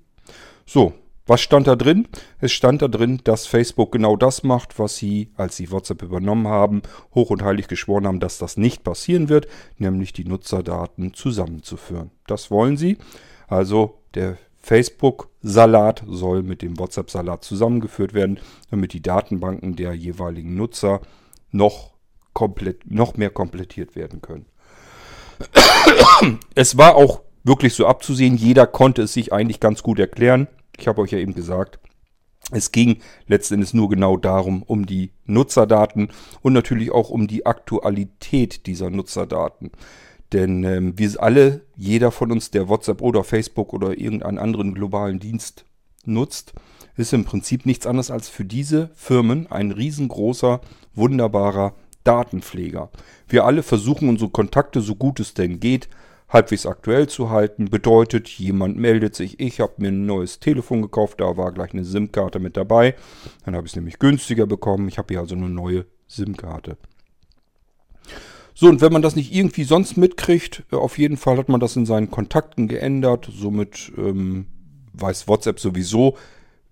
So, 0.66 0.94
was 1.28 1.42
stand 1.42 1.66
da 1.66 1.76
drin? 1.76 2.08
Es 2.40 2.52
stand 2.52 2.80
da 2.80 2.88
drin, 2.88 3.20
dass 3.22 3.46
Facebook 3.46 3.92
genau 3.92 4.16
das 4.16 4.44
macht, 4.44 4.78
was 4.78 4.96
sie, 4.96 5.30
als 5.36 5.56
sie 5.56 5.70
WhatsApp 5.70 6.02
übernommen 6.02 6.48
haben, 6.48 6.80
hoch 7.14 7.28
und 7.28 7.42
heilig 7.42 7.68
geschworen 7.68 8.06
haben, 8.06 8.18
dass 8.18 8.38
das 8.38 8.56
nicht 8.56 8.82
passieren 8.82 9.28
wird, 9.28 9.46
nämlich 9.76 10.14
die 10.14 10.24
Nutzerdaten 10.24 11.12
zusammenzuführen. 11.12 12.12
Das 12.26 12.50
wollen 12.50 12.78
sie. 12.78 12.96
Also 13.46 13.98
der 14.14 14.38
Facebook-Salat 14.56 16.02
soll 16.08 16.42
mit 16.42 16.62
dem 16.62 16.78
WhatsApp-Salat 16.78 17.44
zusammengeführt 17.44 18.14
werden, 18.14 18.40
damit 18.70 18.94
die 18.94 19.02
Datenbanken 19.02 19.76
der 19.76 19.92
jeweiligen 19.92 20.54
Nutzer 20.54 21.02
noch, 21.50 21.92
komplett, 22.32 22.90
noch 22.90 23.18
mehr 23.18 23.30
komplettiert 23.30 23.96
werden 23.96 24.22
können. 24.22 24.46
Es 26.54 26.76
war 26.76 26.96
auch 26.96 27.22
wirklich 27.44 27.74
so 27.74 27.86
abzusehen. 27.86 28.36
Jeder 28.36 28.66
konnte 28.66 29.02
es 29.02 29.12
sich 29.12 29.32
eigentlich 29.32 29.60
ganz 29.60 29.82
gut 29.82 29.98
erklären. 29.98 30.48
Ich 30.78 30.88
habe 30.88 31.00
euch 31.00 31.12
ja 31.12 31.18
eben 31.18 31.34
gesagt, 31.34 31.78
Es 32.50 32.72
ging 32.72 32.98
letzten 33.26 33.54
Endes 33.54 33.74
nur 33.74 33.90
genau 33.90 34.16
darum, 34.16 34.62
um 34.62 34.86
die 34.86 35.10
Nutzerdaten 35.26 36.08
und 36.40 36.54
natürlich 36.54 36.90
auch 36.90 37.10
um 37.10 37.26
die 37.26 37.44
Aktualität 37.44 38.66
dieser 38.66 38.88
Nutzerdaten. 38.88 39.70
Denn 40.32 40.64
ähm, 40.64 40.98
wir 40.98 41.22
alle, 41.22 41.62
jeder 41.76 42.10
von 42.10 42.32
uns, 42.32 42.50
der 42.50 42.68
WhatsApp 42.68 43.02
oder 43.02 43.22
Facebook 43.24 43.72
oder 43.74 43.98
irgendeinen 43.98 44.38
anderen 44.38 44.74
globalen 44.74 45.20
Dienst 45.20 45.66
nutzt, 46.04 46.54
ist 46.96 47.12
im 47.12 47.24
Prinzip 47.24 47.66
nichts 47.66 47.86
anderes 47.86 48.10
als 48.10 48.28
für 48.28 48.44
diese 48.44 48.90
Firmen 48.94 49.46
ein 49.50 49.70
riesengroßer, 49.70 50.60
wunderbarer 50.94 51.74
Datenpfleger. 52.04 52.90
Wir 53.28 53.44
alle 53.44 53.62
versuchen 53.62 54.08
unsere 54.08 54.30
Kontakte 54.30 54.80
so 54.80 54.94
gut 54.94 55.20
es 55.20 55.34
denn 55.34 55.60
geht 55.60 55.88
halbwegs 56.28 56.66
aktuell 56.66 57.08
zu 57.08 57.30
halten. 57.30 57.66
Bedeutet, 57.66 58.28
jemand 58.28 58.76
meldet 58.76 59.14
sich, 59.14 59.40
ich 59.40 59.60
habe 59.60 59.74
mir 59.78 59.88
ein 59.88 60.06
neues 60.06 60.40
Telefon 60.40 60.82
gekauft, 60.82 61.20
da 61.20 61.36
war 61.36 61.52
gleich 61.52 61.72
eine 61.72 61.84
SIM-Karte 61.84 62.38
mit 62.38 62.56
dabei. 62.56 62.94
Dann 63.44 63.56
habe 63.56 63.66
ich 63.66 63.72
es 63.72 63.76
nämlich 63.76 63.98
günstiger 63.98 64.46
bekommen. 64.46 64.88
Ich 64.88 64.98
habe 64.98 65.14
hier 65.14 65.20
also 65.20 65.34
eine 65.34 65.48
neue 65.48 65.86
SIM-Karte. 66.06 66.76
So, 68.54 68.68
und 68.68 68.80
wenn 68.80 68.92
man 68.92 69.02
das 69.02 69.14
nicht 69.14 69.32
irgendwie 69.32 69.64
sonst 69.64 69.96
mitkriegt, 69.96 70.64
äh, 70.72 70.76
auf 70.76 70.98
jeden 70.98 71.16
Fall 71.16 71.38
hat 71.38 71.48
man 71.48 71.60
das 71.60 71.76
in 71.76 71.86
seinen 71.86 72.10
Kontakten 72.10 72.66
geändert. 72.66 73.28
Somit 73.32 73.92
ähm, 73.96 74.46
weiß 74.94 75.28
WhatsApp 75.28 75.60
sowieso, 75.60 76.16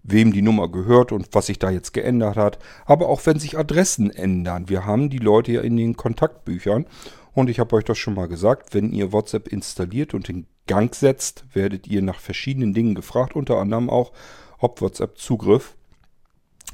wem 0.06 0.32
die 0.32 0.42
Nummer 0.42 0.68
gehört 0.68 1.12
und 1.12 1.28
was 1.32 1.46
sich 1.46 1.58
da 1.58 1.70
jetzt 1.70 1.92
geändert 1.92 2.36
hat. 2.36 2.58
Aber 2.84 3.08
auch 3.08 3.24
wenn 3.26 3.38
sich 3.38 3.58
Adressen 3.58 4.10
ändern. 4.10 4.68
Wir 4.68 4.86
haben 4.86 5.10
die 5.10 5.18
Leute 5.18 5.52
ja 5.52 5.60
in 5.60 5.76
den 5.76 5.96
Kontaktbüchern. 5.96 6.86
Und 7.34 7.50
ich 7.50 7.58
habe 7.58 7.76
euch 7.76 7.84
das 7.84 7.98
schon 7.98 8.14
mal 8.14 8.28
gesagt, 8.28 8.72
wenn 8.72 8.92
ihr 8.92 9.12
WhatsApp 9.12 9.48
installiert 9.48 10.14
und 10.14 10.28
in 10.30 10.46
Gang 10.66 10.94
setzt, 10.94 11.44
werdet 11.52 11.86
ihr 11.86 12.02
nach 12.02 12.18
verschiedenen 12.18 12.72
Dingen 12.72 12.94
gefragt, 12.94 13.36
unter 13.36 13.58
anderem 13.58 13.90
auch, 13.90 14.12
ob 14.58 14.80
WhatsApp 14.80 15.18
Zugriff 15.18 15.76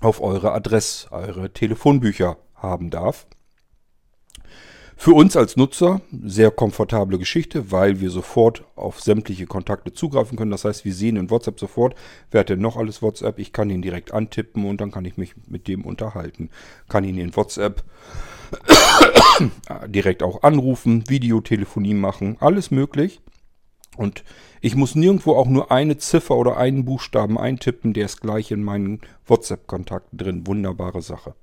auf 0.00 0.20
eure 0.20 0.52
Adress, 0.52 1.08
eure 1.10 1.52
Telefonbücher 1.52 2.36
haben 2.54 2.90
darf. 2.90 3.26
Für 4.96 5.12
uns 5.14 5.36
als 5.36 5.56
Nutzer 5.56 6.00
sehr 6.24 6.50
komfortable 6.50 7.18
Geschichte, 7.18 7.72
weil 7.72 8.00
wir 8.00 8.10
sofort 8.10 8.64
auf 8.76 9.00
sämtliche 9.00 9.46
Kontakte 9.46 9.92
zugreifen 9.92 10.36
können. 10.36 10.50
Das 10.50 10.64
heißt, 10.64 10.84
wir 10.84 10.94
sehen 10.94 11.16
in 11.16 11.30
WhatsApp 11.30 11.58
sofort, 11.58 11.94
wer 12.30 12.40
hat 12.40 12.50
denn 12.50 12.60
noch 12.60 12.76
alles 12.76 13.02
WhatsApp. 13.02 13.38
Ich 13.38 13.52
kann 13.52 13.70
ihn 13.70 13.82
direkt 13.82 14.12
antippen 14.12 14.64
und 14.64 14.80
dann 14.80 14.90
kann 14.90 15.04
ich 15.04 15.16
mich 15.16 15.34
mit 15.48 15.66
dem 15.66 15.84
unterhalten. 15.84 16.50
Kann 16.88 17.04
ihn 17.04 17.18
in 17.18 17.34
WhatsApp 17.34 17.82
direkt 19.86 20.22
auch 20.22 20.42
anrufen, 20.42 21.08
Videotelefonie 21.08 21.94
machen, 21.94 22.36
alles 22.40 22.70
möglich. 22.70 23.20
Und 23.96 24.24
ich 24.60 24.74
muss 24.74 24.94
nirgendwo 24.94 25.34
auch 25.34 25.48
nur 25.48 25.70
eine 25.70 25.98
Ziffer 25.98 26.36
oder 26.36 26.56
einen 26.56 26.84
Buchstaben 26.84 27.38
eintippen, 27.38 27.92
der 27.92 28.06
ist 28.06 28.20
gleich 28.20 28.50
in 28.50 28.62
meinen 28.62 29.00
WhatsApp-Kontakten 29.26 30.16
drin. 30.16 30.46
Wunderbare 30.46 31.02
Sache. 31.02 31.34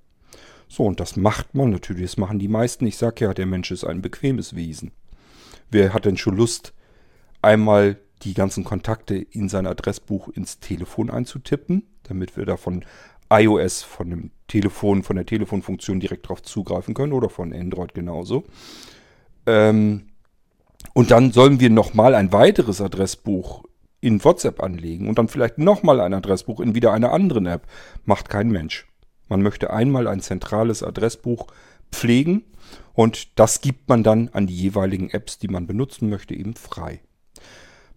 So, 0.69 0.85
und 0.85 0.99
das 0.99 1.17
macht 1.17 1.55
man 1.55 1.71
natürlich, 1.71 2.03
das 2.03 2.17
machen 2.17 2.39
die 2.39 2.47
meisten. 2.47 2.85
Ich 2.85 2.95
sage 2.95 3.25
ja, 3.25 3.33
der 3.33 3.47
Mensch 3.47 3.71
ist 3.71 3.83
ein 3.83 4.01
bequemes 4.01 4.55
Wesen. 4.55 4.91
Wer 5.71 5.93
hat 5.93 6.05
denn 6.05 6.15
schon 6.15 6.37
Lust, 6.37 6.73
einmal 7.41 7.97
die 8.21 8.33
ganzen 8.33 8.63
Kontakte 8.63 9.15
in 9.15 9.49
sein 9.49 9.65
Adressbuch 9.65 10.29
ins 10.29 10.59
Telefon 10.59 11.09
einzutippen, 11.09 11.87
damit 12.03 12.37
wir 12.37 12.45
davon 12.45 12.85
iOS 13.31 13.81
von 13.83 14.09
dem 14.09 14.31
Telefon, 14.47 15.03
von 15.03 15.15
der 15.15 15.25
Telefonfunktion 15.25 15.99
direkt 15.99 16.25
darauf 16.25 16.43
zugreifen 16.43 16.93
können 16.93 17.13
oder 17.13 17.29
von 17.29 17.53
Android 17.53 17.93
genauso. 17.93 18.43
Ähm, 19.45 20.07
und 20.93 21.11
dann 21.11 21.31
sollen 21.31 21.59
wir 21.59 21.69
nochmal 21.69 22.15
ein 22.15 22.31
weiteres 22.31 22.81
Adressbuch 22.81 23.63
in 24.01 24.23
WhatsApp 24.23 24.61
anlegen 24.61 25.07
und 25.07 25.17
dann 25.17 25.27
vielleicht 25.27 25.57
nochmal 25.57 25.99
ein 25.99 26.13
Adressbuch 26.13 26.59
in 26.59 26.75
wieder 26.75 26.93
einer 26.93 27.11
anderen 27.11 27.45
App. 27.45 27.67
Macht 28.05 28.29
kein 28.29 28.49
Mensch. 28.49 28.88
Man 29.29 29.41
möchte 29.41 29.71
einmal 29.71 30.07
ein 30.07 30.21
zentrales 30.21 30.83
Adressbuch 30.83 31.47
pflegen 31.91 32.43
und 32.93 33.39
das 33.39 33.61
gibt 33.61 33.87
man 33.87 34.03
dann 34.03 34.29
an 34.33 34.47
die 34.47 34.55
jeweiligen 34.55 35.09
Apps, 35.09 35.39
die 35.39 35.47
man 35.47 35.67
benutzen 35.67 36.09
möchte, 36.09 36.33
eben 36.35 36.55
frei. 36.55 37.01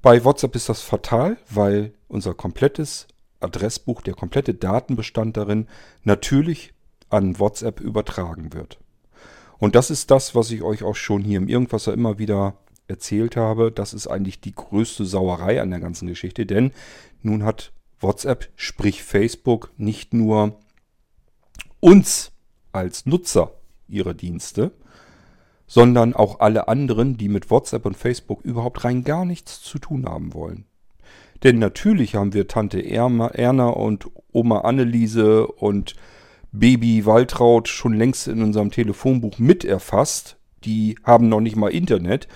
Bei 0.03 0.25
WhatsApp 0.25 0.55
ist 0.55 0.69
das 0.69 0.83
fatal, 0.83 1.37
weil 1.49 1.93
unser 2.09 2.35
komplettes 2.35 3.07
Adressbuch, 3.41 4.03
der 4.03 4.15
komplette 4.15 4.55
Datenbestand 4.55 5.37
darin, 5.37 5.67
natürlich 6.05 6.75
an 7.09 7.39
WhatsApp 7.39 7.81
übertragen 7.81 8.53
wird. 8.53 8.79
Und 9.59 9.75
das 9.75 9.91
ist 9.91 10.11
das, 10.11 10.35
was 10.35 10.51
ich 10.51 10.63
euch 10.63 10.83
auch 10.83 10.97
schon 10.97 11.23
hier 11.23 11.39
im 11.39 11.49
Irgendwasser 11.49 11.93
immer 11.93 12.19
wieder 12.19 12.57
erzählt 12.89 13.37
habe. 13.37 13.71
Das 13.71 13.95
ist 13.95 14.09
eigentlich 14.09 14.41
die 14.41 14.55
größte 14.55 15.05
Sauerei 15.05 15.61
an 15.61 15.71
der 15.71 15.81
ganzen 15.81 16.09
Geschichte, 16.09 16.47
denn 16.47 16.73
nun 17.23 17.45
hat 17.45 17.73
WhatsApp, 18.01 18.49
sprich 18.57 19.05
Facebook, 19.05 19.71
nicht 19.77 20.15
nur 20.15 20.59
uns 21.83 22.31
als 22.71 23.07
Nutzer 23.07 23.51
ihrer 23.89 24.15
Dienste, 24.15 24.71
sondern 25.67 26.15
auch 26.15 26.41
alle 26.41 26.69
anderen, 26.69 27.19
die 27.19 27.29
mit 27.29 27.51
WhatsApp 27.51 27.85
und 27.85 27.97
Facebook 27.97 28.43
überhaupt 28.43 28.85
rein 28.85 29.05
gar 29.05 29.25
nichts 29.25 29.61
zu 29.61 29.79
tun 29.79 30.07
haben 30.07 30.33
wollen. 30.33 30.65
Denn 31.43 31.59
natürlich 31.59 32.15
haben 32.15 32.35
wir 32.35 32.47
Tante 32.47 32.81
Erna 32.81 33.69
und 33.69 34.09
Oma 34.31 34.61
Anneliese 34.61 35.47
und 35.49 35.95
Baby 36.53 37.05
Waltraud 37.05 37.67
schon 37.67 37.95
längst 37.95 38.29
in 38.29 38.43
unserem 38.43 38.71
Telefonbuch 38.71 39.39
mit 39.39 39.65
erfasst. 39.65 40.37
Die 40.65 40.97
haben 41.03 41.29
noch 41.29 41.41
nicht 41.41 41.57
mal 41.57 41.73
Internet. 41.73 42.29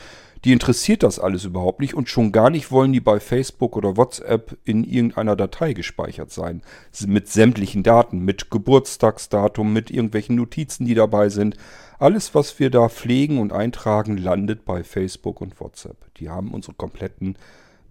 Die 0.45 0.52
interessiert 0.52 1.02
das 1.02 1.19
alles 1.19 1.45
überhaupt 1.45 1.81
nicht 1.81 1.95
und 1.95 2.09
schon 2.09 2.33
gar 2.33 2.50
nicht 2.50 2.71
wollen 2.71 2.93
die 2.93 3.00
bei 3.00 3.21
Facebook 3.21 3.76
oder 3.76 3.97
WhatsApp 3.97 4.57
in 4.64 4.85
irgendeiner 4.85 5.37
Datei 5.37 5.73
gespeichert 5.73 6.31
sein. 6.31 6.62
Mit 7.07 7.28
sämtlichen 7.28 7.83
Daten, 7.83 8.21
mit 8.21 8.50
Geburtstagsdatum, 8.50 9.73
mit 9.73 9.90
irgendwelchen 9.90 10.37
Notizen, 10.37 10.87
die 10.87 10.95
dabei 10.95 11.28
sind. 11.31 11.57
Alles, 11.99 12.35
was 12.35 12.59
wir 12.59 12.71
da 12.71 12.88
pflegen 12.88 13.38
und 13.38 13.52
eintragen, 13.52 14.19
landet 14.19 14.64
bei 14.64 14.85
Facebook 14.85 15.40
und 15.40 15.59
WhatsApp. 15.61 16.14
Die 16.16 16.28
haben 16.28 16.52
unsere 16.52 16.75
kompletten 16.75 17.37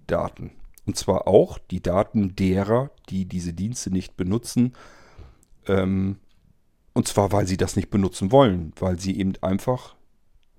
Daten. 0.07 0.51
Und 0.85 0.95
zwar 0.97 1.27
auch 1.27 1.57
die 1.57 1.81
Daten 1.81 2.35
derer, 2.35 2.91
die 3.09 3.25
diese 3.25 3.53
Dienste 3.53 3.91
nicht 3.91 4.15
benutzen. 4.15 4.73
Ähm, 5.67 6.17
und 6.93 7.07
zwar, 7.07 7.31
weil 7.31 7.47
sie 7.47 7.57
das 7.57 7.75
nicht 7.75 7.89
benutzen 7.89 8.31
wollen, 8.31 8.71
weil 8.79 8.99
sie 8.99 9.17
eben 9.17 9.33
einfach 9.41 9.95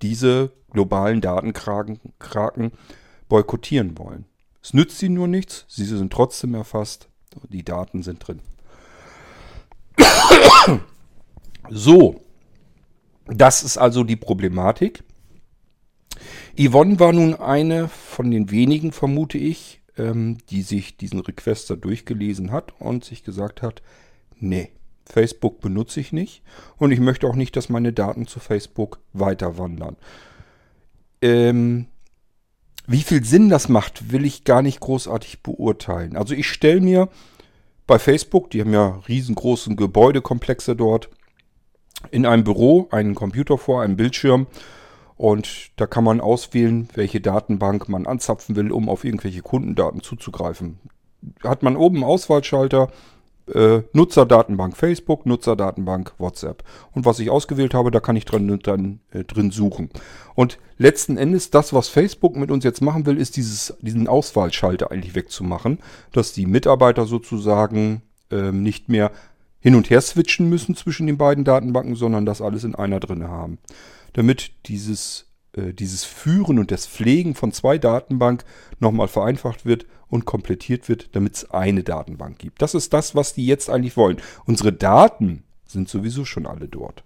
diese 0.02 0.52
globalen 0.70 1.20
Datenkraken 1.20 2.72
boykottieren 3.28 3.98
wollen. 3.98 4.26
Es 4.62 4.74
nützt 4.74 5.02
ihnen 5.02 5.14
nur 5.14 5.28
nichts, 5.28 5.64
sie 5.68 5.84
sind 5.84 6.12
trotzdem 6.12 6.54
erfasst, 6.54 7.08
die 7.48 7.64
Daten 7.64 8.02
sind 8.02 8.26
drin. 8.26 8.40
So, 11.68 12.20
das 13.26 13.64
ist 13.64 13.76
also 13.76 14.04
die 14.04 14.14
Problematik. 14.14 15.02
Yvonne 16.56 17.00
war 17.00 17.12
nun 17.12 17.34
eine 17.34 17.88
von 17.88 18.30
den 18.30 18.52
wenigen, 18.52 18.92
vermute 18.92 19.36
ich, 19.36 19.80
ähm, 19.98 20.38
die 20.50 20.62
sich 20.62 20.96
diesen 20.96 21.20
Requester 21.20 21.76
durchgelesen 21.76 22.52
hat 22.52 22.80
und 22.80 23.04
sich 23.04 23.24
gesagt 23.24 23.62
hat, 23.62 23.82
nee, 24.38 24.70
Facebook 25.08 25.60
benutze 25.60 26.00
ich 26.00 26.12
nicht 26.12 26.42
und 26.78 26.90
ich 26.90 27.00
möchte 27.00 27.26
auch 27.26 27.36
nicht, 27.36 27.56
dass 27.56 27.68
meine 27.68 27.92
Daten 27.92 28.26
zu 28.26 28.40
Facebook 28.40 29.00
weiter 29.12 29.58
wandern. 29.58 29.96
Ähm, 31.22 31.86
wie 32.86 33.02
viel 33.02 33.25
Sinn 33.25 33.48
das 33.48 33.68
macht, 33.68 34.12
will 34.12 34.25
ich 34.25 34.44
gar 34.44 34.62
nicht 34.62 34.80
großartig 34.80 35.42
beurteilen. 35.42 36.16
Also 36.16 36.34
ich 36.34 36.48
stelle 36.48 36.80
mir 36.80 37.08
bei 37.86 37.98
Facebook, 37.98 38.50
die 38.50 38.60
haben 38.60 38.72
ja 38.72 39.00
riesengroßen 39.08 39.76
Gebäudekomplexe 39.76 40.76
dort, 40.76 41.08
in 42.10 42.26
einem 42.26 42.44
Büro 42.44 42.88
einen 42.90 43.14
Computer 43.14 43.58
vor, 43.58 43.82
einen 43.82 43.96
Bildschirm 43.96 44.46
und 45.16 45.70
da 45.76 45.86
kann 45.86 46.04
man 46.04 46.20
auswählen, 46.20 46.88
welche 46.94 47.20
Datenbank 47.20 47.88
man 47.88 48.06
anzapfen 48.06 48.54
will, 48.54 48.70
um 48.70 48.88
auf 48.88 49.04
irgendwelche 49.04 49.42
Kundendaten 49.42 50.02
zuzugreifen. 50.02 50.78
Hat 51.42 51.62
man 51.62 51.76
oben 51.76 51.96
einen 51.96 52.04
Auswahlschalter, 52.04 52.90
äh, 53.52 53.82
Nutzerdatenbank 53.92 54.76
Facebook, 54.76 55.26
Nutzerdatenbank 55.26 56.14
WhatsApp. 56.18 56.64
Und 56.92 57.04
was 57.04 57.18
ich 57.18 57.30
ausgewählt 57.30 57.74
habe, 57.74 57.90
da 57.90 58.00
kann 58.00 58.16
ich 58.16 58.24
drin, 58.24 58.58
dann 58.62 59.00
äh, 59.10 59.24
drin 59.24 59.50
suchen. 59.50 59.90
Und 60.34 60.58
letzten 60.78 61.16
Endes, 61.16 61.50
das, 61.50 61.72
was 61.72 61.88
Facebook 61.88 62.36
mit 62.36 62.50
uns 62.50 62.64
jetzt 62.64 62.82
machen 62.82 63.06
will, 63.06 63.18
ist 63.18 63.36
dieses, 63.36 63.76
diesen 63.80 64.08
Auswahlschalter 64.08 64.90
eigentlich 64.90 65.14
wegzumachen, 65.14 65.78
dass 66.12 66.32
die 66.32 66.46
Mitarbeiter 66.46 67.06
sozusagen 67.06 68.02
äh, 68.30 68.52
nicht 68.52 68.88
mehr 68.88 69.12
hin 69.60 69.74
und 69.74 69.90
her 69.90 70.00
switchen 70.00 70.48
müssen 70.48 70.76
zwischen 70.76 71.06
den 71.06 71.18
beiden 71.18 71.44
Datenbanken, 71.44 71.96
sondern 71.96 72.26
das 72.26 72.42
alles 72.42 72.64
in 72.64 72.74
einer 72.74 73.00
drin 73.00 73.28
haben 73.28 73.58
damit 74.16 74.52
dieses, 74.66 75.26
äh, 75.52 75.74
dieses 75.74 76.04
Führen 76.04 76.58
und 76.58 76.70
das 76.70 76.86
Pflegen 76.86 77.34
von 77.34 77.52
zwei 77.52 77.76
Datenbanken 77.78 78.46
nochmal 78.80 79.08
vereinfacht 79.08 79.66
wird 79.66 79.86
und 80.08 80.25
komplettiert 80.25 80.88
wird, 80.88 81.14
damit 81.14 81.34
es 81.34 81.50
eine 81.50 81.82
Datenbank 81.82 82.38
gibt. 82.38 82.62
Das 82.62 82.75
ist 82.75 82.92
das, 82.92 83.14
was 83.14 83.34
die 83.34 83.46
jetzt 83.46 83.68
eigentlich 83.70 83.96
wollen. 83.96 84.18
Unsere 84.44 84.72
Daten 84.72 85.42
sind 85.66 85.88
sowieso 85.88 86.25
schon 86.25 86.46
alle 86.46 86.68
dort. 86.68 87.02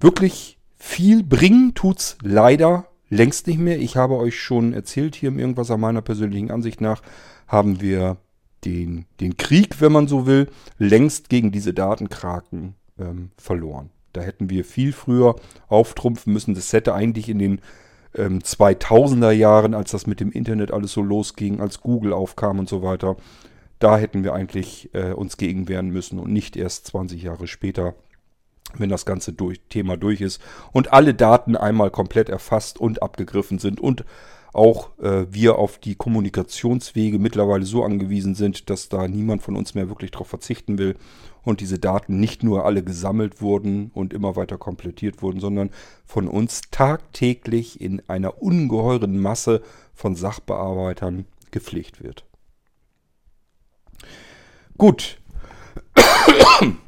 Wirklich 0.00 0.58
viel 0.76 1.22
bringen 1.22 1.74
tut 1.74 1.98
es 1.98 2.18
leider 2.22 2.88
längst 3.10 3.46
nicht 3.46 3.58
mehr. 3.58 3.78
Ich 3.78 3.96
habe 3.96 4.16
euch 4.16 4.38
schon 4.40 4.72
erzählt, 4.72 5.14
hier 5.14 5.28
im 5.28 5.38
Irgendwas 5.38 5.70
an 5.70 5.80
meiner 5.80 6.02
persönlichen 6.02 6.50
Ansicht 6.50 6.80
nach 6.80 7.02
haben 7.46 7.80
wir 7.80 8.18
den, 8.64 9.06
den 9.20 9.36
Krieg, 9.36 9.80
wenn 9.80 9.92
man 9.92 10.08
so 10.08 10.26
will, 10.26 10.48
längst 10.78 11.28
gegen 11.28 11.52
diese 11.52 11.72
Datenkraken 11.72 12.74
ähm, 12.98 13.30
verloren. 13.36 13.90
Da 14.12 14.20
hätten 14.20 14.50
wir 14.50 14.64
viel 14.64 14.92
früher 14.92 15.36
auftrumpfen 15.68 16.32
müssen. 16.32 16.54
Das 16.54 16.72
hätte 16.72 16.94
eigentlich 16.94 17.28
in 17.28 17.38
den 17.38 17.60
ähm, 18.14 18.40
2000er 18.40 19.30
Jahren, 19.30 19.74
als 19.74 19.90
das 19.90 20.06
mit 20.06 20.20
dem 20.20 20.32
Internet 20.32 20.72
alles 20.72 20.92
so 20.92 21.02
losging, 21.02 21.60
als 21.60 21.80
Google 21.80 22.12
aufkam 22.12 22.58
und 22.58 22.68
so 22.68 22.82
weiter, 22.82 23.16
da 23.78 23.96
hätten 23.96 24.24
wir 24.24 24.34
eigentlich 24.34 24.90
äh, 24.94 25.12
uns 25.12 25.36
gegen 25.36 25.68
wehren 25.68 25.90
müssen 25.90 26.18
und 26.18 26.32
nicht 26.32 26.56
erst 26.56 26.86
20 26.88 27.22
Jahre 27.22 27.46
später, 27.46 27.94
wenn 28.76 28.88
das 28.88 29.06
ganze 29.06 29.32
durch, 29.32 29.60
Thema 29.68 29.96
durch 29.96 30.20
ist 30.20 30.42
und 30.72 30.92
alle 30.92 31.14
Daten 31.14 31.56
einmal 31.56 31.90
komplett 31.90 32.28
erfasst 32.28 32.78
und 32.78 33.02
abgegriffen 33.02 33.58
sind 33.58 33.80
und 33.80 34.04
auch 34.58 34.98
äh, 34.98 35.26
wir 35.30 35.56
auf 35.56 35.78
die 35.78 35.94
Kommunikationswege 35.94 37.18
mittlerweile 37.18 37.64
so 37.64 37.84
angewiesen 37.84 38.34
sind, 38.34 38.68
dass 38.68 38.88
da 38.88 39.06
niemand 39.06 39.42
von 39.42 39.56
uns 39.56 39.74
mehr 39.74 39.88
wirklich 39.88 40.10
darauf 40.10 40.26
verzichten 40.26 40.78
will 40.78 40.96
und 41.44 41.60
diese 41.60 41.78
Daten 41.78 42.18
nicht 42.18 42.42
nur 42.42 42.66
alle 42.66 42.82
gesammelt 42.82 43.40
wurden 43.40 43.90
und 43.94 44.12
immer 44.12 44.36
weiter 44.36 44.58
komplettiert 44.58 45.22
wurden, 45.22 45.40
sondern 45.40 45.70
von 46.04 46.26
uns 46.26 46.62
tagtäglich 46.72 47.80
in 47.80 48.02
einer 48.08 48.42
ungeheuren 48.42 49.18
Masse 49.18 49.62
von 49.94 50.16
Sachbearbeitern 50.16 51.26
gepflegt 51.52 52.02
wird. 52.02 52.24
Gut. 54.76 55.18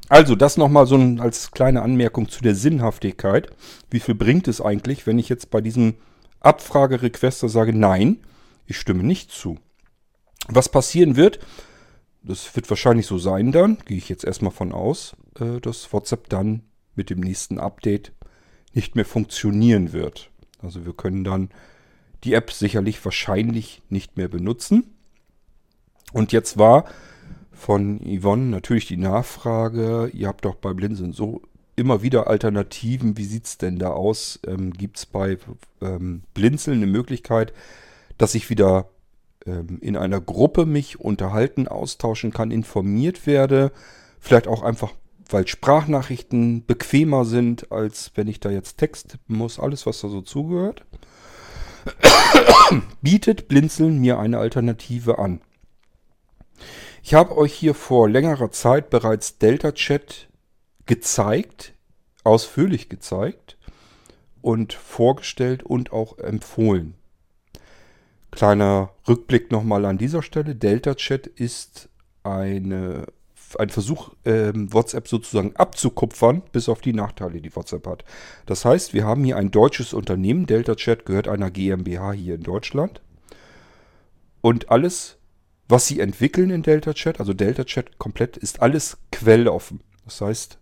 Also 0.08 0.34
das 0.34 0.56
nochmal 0.56 0.88
so 0.88 0.96
als 1.20 1.52
kleine 1.52 1.82
Anmerkung 1.82 2.28
zu 2.28 2.42
der 2.42 2.56
Sinnhaftigkeit. 2.56 3.48
Wie 3.90 4.00
viel 4.00 4.16
bringt 4.16 4.48
es 4.48 4.60
eigentlich, 4.60 5.06
wenn 5.06 5.20
ich 5.20 5.28
jetzt 5.28 5.52
bei 5.52 5.60
diesem 5.60 5.94
Abfragerequester 6.40 7.48
sage, 7.48 7.72
nein, 7.72 8.18
ich 8.66 8.78
stimme 8.78 9.02
nicht 9.02 9.30
zu. 9.30 9.58
Was 10.48 10.68
passieren 10.68 11.16
wird, 11.16 11.38
das 12.22 12.54
wird 12.56 12.68
wahrscheinlich 12.68 13.06
so 13.06 13.18
sein 13.18 13.52
dann, 13.52 13.78
gehe 13.84 13.96
ich 13.96 14.08
jetzt 14.08 14.24
erstmal 14.24 14.52
von 14.52 14.72
aus, 14.72 15.16
äh, 15.38 15.60
dass 15.60 15.92
WhatsApp 15.92 16.28
dann 16.28 16.62
mit 16.94 17.10
dem 17.10 17.20
nächsten 17.20 17.58
Update 17.58 18.12
nicht 18.72 18.94
mehr 18.94 19.04
funktionieren 19.04 19.92
wird. 19.92 20.30
Also 20.62 20.84
wir 20.84 20.92
können 20.92 21.24
dann 21.24 21.50
die 22.24 22.34
App 22.34 22.52
sicherlich 22.52 23.02
wahrscheinlich 23.04 23.82
nicht 23.88 24.16
mehr 24.16 24.28
benutzen. 24.28 24.94
Und 26.12 26.32
jetzt 26.32 26.58
war 26.58 26.84
von 27.52 28.00
Yvonne 28.00 28.46
natürlich 28.46 28.86
die 28.86 28.96
Nachfrage, 28.96 30.10
ihr 30.12 30.28
habt 30.28 30.44
doch 30.44 30.56
bei 30.56 30.72
Blinzeln 30.72 31.12
so 31.12 31.42
immer 31.80 32.02
wieder 32.02 32.28
Alternativen. 32.28 33.16
Wie 33.16 33.24
sieht 33.24 33.46
es 33.46 33.58
denn 33.58 33.78
da 33.78 33.88
aus? 33.90 34.38
Ähm, 34.46 34.72
Gibt 34.72 34.98
es 34.98 35.06
bei 35.06 35.38
ähm, 35.80 36.22
Blinzeln 36.34 36.76
eine 36.76 36.86
Möglichkeit, 36.86 37.52
dass 38.18 38.34
ich 38.34 38.50
wieder 38.50 38.90
ähm, 39.46 39.78
in 39.80 39.96
einer 39.96 40.20
Gruppe 40.20 40.66
mich 40.66 41.00
unterhalten, 41.00 41.66
austauschen 41.66 42.32
kann, 42.32 42.50
informiert 42.50 43.26
werde? 43.26 43.72
Vielleicht 44.20 44.46
auch 44.46 44.62
einfach, 44.62 44.92
weil 45.30 45.48
Sprachnachrichten 45.48 46.66
bequemer 46.66 47.24
sind, 47.24 47.72
als 47.72 48.12
wenn 48.14 48.28
ich 48.28 48.40
da 48.40 48.50
jetzt 48.50 48.76
Text 48.76 49.08
tippen 49.12 49.36
muss. 49.36 49.58
Alles, 49.58 49.86
was 49.86 50.02
da 50.02 50.08
so 50.08 50.20
zugehört. 50.20 50.84
Bietet 53.00 53.48
Blinzeln 53.48 53.98
mir 53.98 54.18
eine 54.18 54.38
Alternative 54.38 55.18
an. 55.18 55.40
Ich 57.02 57.14
habe 57.14 57.36
euch 57.38 57.54
hier 57.54 57.74
vor 57.74 58.10
längerer 58.10 58.50
Zeit 58.50 58.90
bereits 58.90 59.38
Delta 59.38 59.72
Chat 59.72 60.28
gezeigt, 60.90 61.72
ausführlich 62.24 62.88
gezeigt 62.88 63.56
und 64.42 64.72
vorgestellt 64.72 65.62
und 65.62 65.92
auch 65.92 66.18
empfohlen. 66.18 66.94
Kleiner 68.32 68.90
Rückblick 69.06 69.52
nochmal 69.52 69.84
an 69.84 69.98
dieser 69.98 70.20
Stelle. 70.20 70.56
Delta 70.56 70.96
Chat 70.96 71.28
ist 71.28 71.90
eine, 72.24 73.06
ein 73.56 73.68
Versuch, 73.68 74.10
ähm, 74.24 74.72
WhatsApp 74.72 75.06
sozusagen 75.06 75.54
abzukupfern, 75.54 76.42
bis 76.50 76.68
auf 76.68 76.80
die 76.80 76.92
Nachteile, 76.92 77.40
die 77.40 77.54
WhatsApp 77.54 77.86
hat. 77.86 78.04
Das 78.46 78.64
heißt, 78.64 78.92
wir 78.92 79.04
haben 79.04 79.22
hier 79.22 79.36
ein 79.36 79.52
deutsches 79.52 79.92
Unternehmen. 79.92 80.46
Delta 80.46 80.74
Chat 80.74 81.06
gehört 81.06 81.28
einer 81.28 81.52
GmbH 81.52 82.10
hier 82.10 82.34
in 82.34 82.42
Deutschland. 82.42 83.00
Und 84.40 84.72
alles, 84.72 85.18
was 85.68 85.86
sie 85.86 86.00
entwickeln 86.00 86.50
in 86.50 86.64
Delta 86.64 86.94
Chat, 86.94 87.20
also 87.20 87.32
Delta 87.32 87.62
Chat 87.62 87.98
komplett, 87.98 88.36
ist 88.36 88.60
alles 88.60 88.98
quelloffen. 89.12 89.84
Das 90.04 90.20
heißt, 90.20 90.59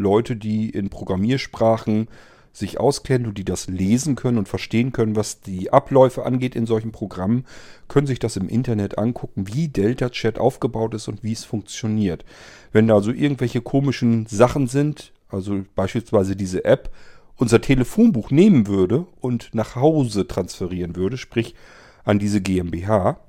Leute, 0.00 0.36
die 0.36 0.70
in 0.70 0.90
Programmiersprachen 0.90 2.08
sich 2.52 2.80
auskennen 2.80 3.28
und 3.28 3.38
die 3.38 3.44
das 3.44 3.68
lesen 3.68 4.16
können 4.16 4.38
und 4.38 4.48
verstehen 4.48 4.92
können, 4.92 5.14
was 5.14 5.40
die 5.40 5.72
Abläufe 5.72 6.26
angeht 6.26 6.56
in 6.56 6.66
solchen 6.66 6.90
Programmen, 6.90 7.44
können 7.88 8.06
sich 8.06 8.18
das 8.18 8.36
im 8.36 8.48
Internet 8.48 8.98
angucken, 8.98 9.46
wie 9.46 9.68
Delta 9.68 10.10
Chat 10.10 10.38
aufgebaut 10.38 10.94
ist 10.94 11.08
und 11.08 11.22
wie 11.22 11.32
es 11.32 11.44
funktioniert. 11.44 12.24
Wenn 12.72 12.88
da 12.88 12.94
also 12.94 13.12
irgendwelche 13.12 13.60
komischen 13.60 14.26
Sachen 14.26 14.66
sind, 14.66 15.12
also 15.28 15.62
beispielsweise 15.76 16.34
diese 16.34 16.64
App, 16.64 16.90
unser 17.36 17.60
Telefonbuch 17.60 18.30
nehmen 18.30 18.66
würde 18.66 19.06
und 19.20 19.50
nach 19.54 19.76
Hause 19.76 20.26
transferieren 20.26 20.96
würde, 20.96 21.16
sprich 21.16 21.54
an 22.04 22.18
diese 22.18 22.40
GmbH, 22.40 23.20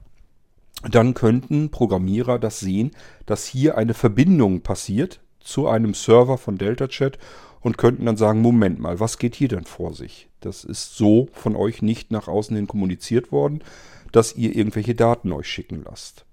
dann 0.90 1.14
könnten 1.14 1.70
Programmierer 1.70 2.40
das 2.40 2.60
sehen, 2.60 2.92
dass 3.28 3.46
hier 3.46 3.78
eine 3.78 3.94
Verbindung 3.94 4.62
passiert 4.62 5.22
zu 5.44 5.68
einem 5.68 5.94
Server 5.94 6.38
von 6.38 6.58
DeltaChat 6.58 7.18
und 7.62 7.78
könnten 7.78 8.06
dann 8.06 8.18
sagen, 8.18 8.42
Moment 8.42 8.80
mal, 8.80 9.00
was 9.00 9.18
geht 9.18 9.36
hier 9.36 9.48
denn 9.48 9.66
vor 9.66 9.94
sich? 9.94 10.30
Das 10.40 10.64
ist 10.64 10.96
so 10.96 11.30
von 11.34 11.56
euch 11.56 11.82
nicht 11.82 12.12
nach 12.12 12.28
außen 12.28 12.56
hin 12.56 12.68
kommuniziert 12.68 13.32
worden, 13.32 13.64
dass 14.12 14.36
ihr 14.36 14.56
irgendwelche 14.56 14.96
Daten 14.96 15.32
euch 15.32 15.48
schicken 15.48 15.84
lasst. 15.86 16.26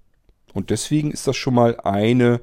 Und 0.55 0.71
deswegen 0.71 1.11
ist 1.11 1.27
das 1.27 1.37
schon 1.37 1.55
mal 1.55 1.79
eine 1.81 2.41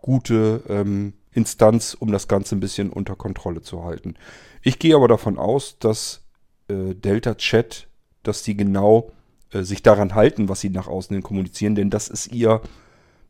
gute 0.00 0.62
ähm, 0.68 1.12
Instanz, 1.32 1.94
um 1.94 2.10
das 2.10 2.26
Ganze 2.26 2.56
ein 2.56 2.60
bisschen 2.60 2.90
unter 2.90 3.14
Kontrolle 3.14 3.62
zu 3.62 3.84
halten. 3.84 4.14
Ich 4.62 4.78
gehe 4.78 4.96
aber 4.96 5.08
davon 5.08 5.38
aus, 5.38 5.78
dass 5.78 6.24
äh, 6.68 6.94
Delta 6.94 7.34
Chat, 7.34 7.88
dass 8.22 8.42
die 8.42 8.56
genau 8.56 9.12
äh, 9.52 9.62
sich 9.62 9.82
daran 9.82 10.14
halten, 10.14 10.48
was 10.48 10.60
sie 10.60 10.70
nach 10.70 10.88
außen 10.88 11.14
hin 11.14 11.22
kommunizieren, 11.22 11.74
denn 11.74 11.90
das 11.90 12.08
ist 12.08 12.32
ihr 12.32 12.62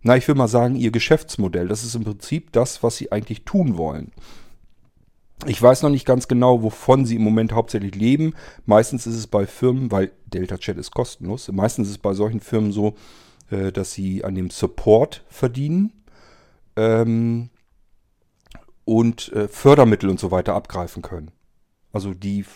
na, 0.08 0.16
ich 0.16 0.26
will 0.26 0.36
mal 0.36 0.48
sagen, 0.48 0.74
ihr 0.74 0.90
Geschäftsmodell. 0.90 1.68
Das 1.68 1.84
ist 1.84 1.94
im 1.94 2.02
Prinzip 2.02 2.50
das, 2.52 2.82
was 2.82 2.96
sie 2.96 3.12
eigentlich 3.12 3.44
tun 3.44 3.76
wollen. 3.76 4.10
Ich 5.44 5.60
weiß 5.60 5.82
noch 5.82 5.90
nicht 5.90 6.06
ganz 6.06 6.28
genau, 6.28 6.62
wovon 6.62 7.04
sie 7.04 7.16
im 7.16 7.22
Moment 7.22 7.52
hauptsächlich 7.52 7.94
leben. 7.94 8.32
Meistens 8.64 9.06
ist 9.06 9.16
es 9.16 9.26
bei 9.26 9.46
Firmen, 9.46 9.92
weil 9.92 10.10
Delta 10.24 10.56
Chat 10.56 10.78
ist 10.78 10.92
kostenlos, 10.92 11.52
meistens 11.52 11.88
ist 11.88 11.92
es 11.92 11.98
bei 11.98 12.14
solchen 12.14 12.40
Firmen 12.40 12.72
so, 12.72 12.94
äh, 13.50 13.70
dass 13.70 13.92
sie 13.92 14.24
an 14.24 14.34
dem 14.34 14.48
Support 14.48 15.24
verdienen 15.28 15.92
ähm, 16.76 17.50
und 18.86 19.30
äh, 19.34 19.46
Fördermittel 19.46 20.08
und 20.08 20.18
so 20.18 20.30
weiter 20.30 20.54
abgreifen 20.54 21.02
können. 21.02 21.32
Also 21.92 22.14
die 22.14 22.46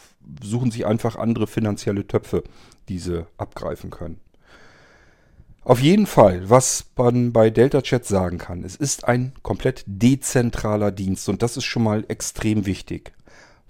suchen 0.43 0.71
sich 0.71 0.87
einfach 0.87 1.17
andere 1.17 1.47
finanzielle 1.47 2.07
Töpfe, 2.07 2.45
die 2.88 2.99
sie 2.99 3.27
abgreifen 3.37 3.91
können. 3.91 4.21
Auf 5.64 5.81
jeden 5.81 6.07
Fall, 6.07 6.51
was 6.51 6.87
man 6.96 7.33
bei 7.33 7.48
Delta 7.48 7.83
Chat 7.83 8.05
sagen 8.05 8.37
kann, 8.37 8.64
es 8.64 8.75
ist 8.75 9.07
ein 9.07 9.33
komplett 9.44 9.85
dezentraler 9.87 10.90
Dienst 10.90 11.29
und 11.29 11.40
das 11.40 11.57
ist 11.57 11.66
schon 11.66 11.85
mal 11.85 12.05
extrem 12.09 12.66
wichtig. 12.66 13.12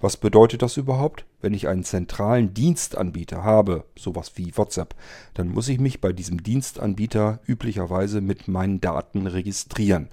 Was 0.01 0.17
bedeutet 0.17 0.63
das 0.63 0.79
überhaupt? 0.79 1.27
Wenn 1.43 1.53
ich 1.53 1.69
einen 1.69 1.85
zentralen 1.85 2.55
Dienstanbieter 2.55 3.45
habe, 3.45 3.85
sowas 3.95 4.33
wie 4.37 4.57
WhatsApp, 4.57 4.95
dann 5.35 5.51
muss 5.51 5.69
ich 5.69 5.79
mich 5.81 6.01
bei 6.01 6.15
diesem 6.15 6.43
Dienstanbieter 6.43 7.41
üblicherweise 7.47 8.23
mit 8.23 8.49
meinen 8.49 8.81
Daten 8.81 9.27
registrieren. 9.27 10.09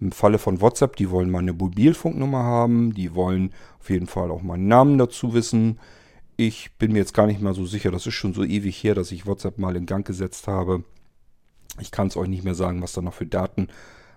Im 0.00 0.12
Falle 0.12 0.38
von 0.38 0.60
WhatsApp, 0.60 0.94
die 0.96 1.08
wollen 1.08 1.30
meine 1.30 1.54
Mobilfunknummer 1.54 2.42
haben, 2.42 2.92
die 2.92 3.14
wollen 3.14 3.54
auf 3.80 3.88
jeden 3.88 4.08
Fall 4.08 4.30
auch 4.30 4.42
meinen 4.42 4.68
Namen 4.68 4.98
dazu 4.98 5.32
wissen. 5.32 5.78
Ich 6.36 6.76
bin 6.76 6.92
mir 6.92 6.98
jetzt 6.98 7.14
gar 7.14 7.26
nicht 7.26 7.40
mal 7.40 7.54
so 7.54 7.64
sicher, 7.64 7.90
das 7.90 8.06
ist 8.06 8.14
schon 8.14 8.34
so 8.34 8.44
ewig 8.44 8.84
her, 8.84 8.94
dass 8.94 9.10
ich 9.10 9.26
WhatsApp 9.26 9.56
mal 9.56 9.74
in 9.74 9.86
Gang 9.86 10.06
gesetzt 10.06 10.48
habe. 10.48 10.84
Ich 11.80 11.90
kann 11.90 12.08
es 12.08 12.16
euch 12.16 12.28
nicht 12.28 12.44
mehr 12.44 12.54
sagen, 12.54 12.82
was 12.82 12.92
da 12.92 13.02
noch 13.02 13.14
für 13.14 13.26
Daten 13.26 13.68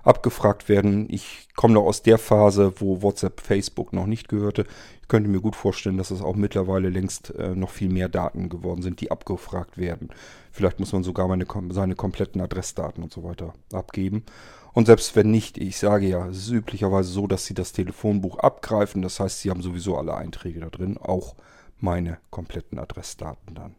abgefragt 0.08 0.70
werden. 0.70 1.08
Ich 1.10 1.50
komme 1.56 1.74
noch 1.74 1.84
aus 1.84 2.02
der 2.02 2.18
Phase, 2.18 2.74
wo 2.78 3.02
WhatsApp 3.02 3.42
Facebook 3.42 3.92
noch 3.92 4.06
nicht 4.06 4.30
gehörte. 4.30 4.66
Ich 5.02 5.08
könnte 5.10 5.30
mir 5.30 5.42
gut 5.42 5.56
vorstellen, 5.56 5.98
dass 5.98 6.12
es 6.12 6.22
auch 6.22 6.36
mittlerweile 6.36 6.90
längst 6.90 7.36
äh, 7.36 7.56
noch 7.56 7.72
viel 7.72 7.90
mehr 7.90 8.08
Daten 8.08 8.48
geworden 8.48 8.82
sind, 8.82 9.02
die 9.02 9.12
abgefragt 9.12 9.78
werden. 9.78 10.10
Vielleicht 10.52 10.80
muss 10.80 10.94
man 10.94 11.04
sogar 11.04 11.28
meine, 11.28 11.46
seine 11.72 11.96
kompletten 11.96 12.40
Adressdaten 12.40 13.04
und 13.04 13.12
so 13.12 13.24
weiter 13.24 13.54
abgeben. 13.74 14.24
Und 14.72 14.86
selbst 14.86 15.16
wenn 15.16 15.30
nicht, 15.30 15.58
ich 15.58 15.78
sage 15.78 16.08
ja, 16.08 16.28
es 16.28 16.38
ist 16.38 16.52
üblicherweise 16.52 17.10
so, 17.10 17.28
dass 17.28 17.46
sie 17.46 17.54
das 17.54 17.74
Telefonbuch 17.74 18.38
abgreifen. 18.40 19.02
Das 19.02 19.20
heißt, 19.20 19.42
sie 19.42 19.50
haben 19.50 19.62
sowieso 19.62 19.98
alle 19.98 20.16
Einträge 20.16 20.62
da 20.62 20.70
drin, 20.70 20.98
auch 20.98 21.36
meine 21.80 22.20
kompletten 22.30 22.80
Adressdaten 22.80 23.56
dann. 23.56 23.76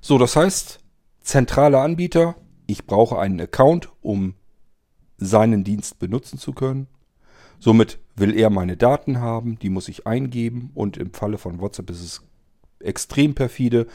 So, 0.00 0.18
das 0.18 0.36
heißt, 0.36 0.80
zentraler 1.26 1.82
Anbieter. 1.82 2.36
Ich 2.66 2.86
brauche 2.86 3.18
einen 3.18 3.40
Account, 3.40 3.90
um 4.00 4.34
seinen 5.18 5.64
Dienst 5.64 5.98
benutzen 5.98 6.38
zu 6.38 6.52
können. 6.52 6.86
Somit 7.58 7.98
will 8.14 8.36
er 8.36 8.50
meine 8.50 8.76
Daten 8.76 9.20
haben, 9.20 9.58
die 9.58 9.70
muss 9.70 9.88
ich 9.88 10.06
eingeben 10.06 10.70
und 10.74 10.96
im 10.96 11.12
Falle 11.12 11.38
von 11.38 11.60
WhatsApp 11.60 11.90
ist 11.90 12.02
es 12.02 12.22
extrem 12.80 13.34
perfide, 13.34 13.86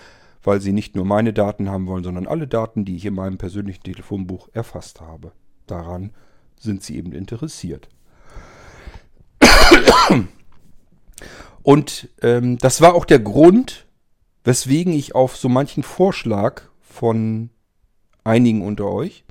weil 0.43 0.59
sie 0.59 0.73
nicht 0.73 0.95
nur 0.95 1.05
meine 1.05 1.31
Daten 1.31 1.69
haben 1.69 1.87
wollen, 1.87 2.03
sondern 2.03 2.27
alle 2.27 2.47
Daten, 2.47 2.85
die 2.85 2.95
ich 2.95 3.05
in 3.05 3.13
meinem 3.13 3.37
persönlichen 3.37 3.83
Telefonbuch 3.83 4.49
erfasst 4.53 4.99
habe. 4.99 5.31
Daran 5.67 6.11
sind 6.59 6.83
sie 6.83 6.97
eben 6.97 7.13
interessiert. 7.13 7.87
Und 11.61 12.09
ähm, 12.21 12.57
das 12.57 12.81
war 12.81 12.95
auch 12.95 13.05
der 13.05 13.19
Grund, 13.19 13.85
weswegen 14.43 14.93
ich 14.93 15.13
auf 15.13 15.37
so 15.37 15.47
manchen 15.47 15.83
Vorschlag 15.83 16.63
von 16.91 17.49
einigen 18.23 18.61
unter 18.61 18.91
euch 18.91 19.23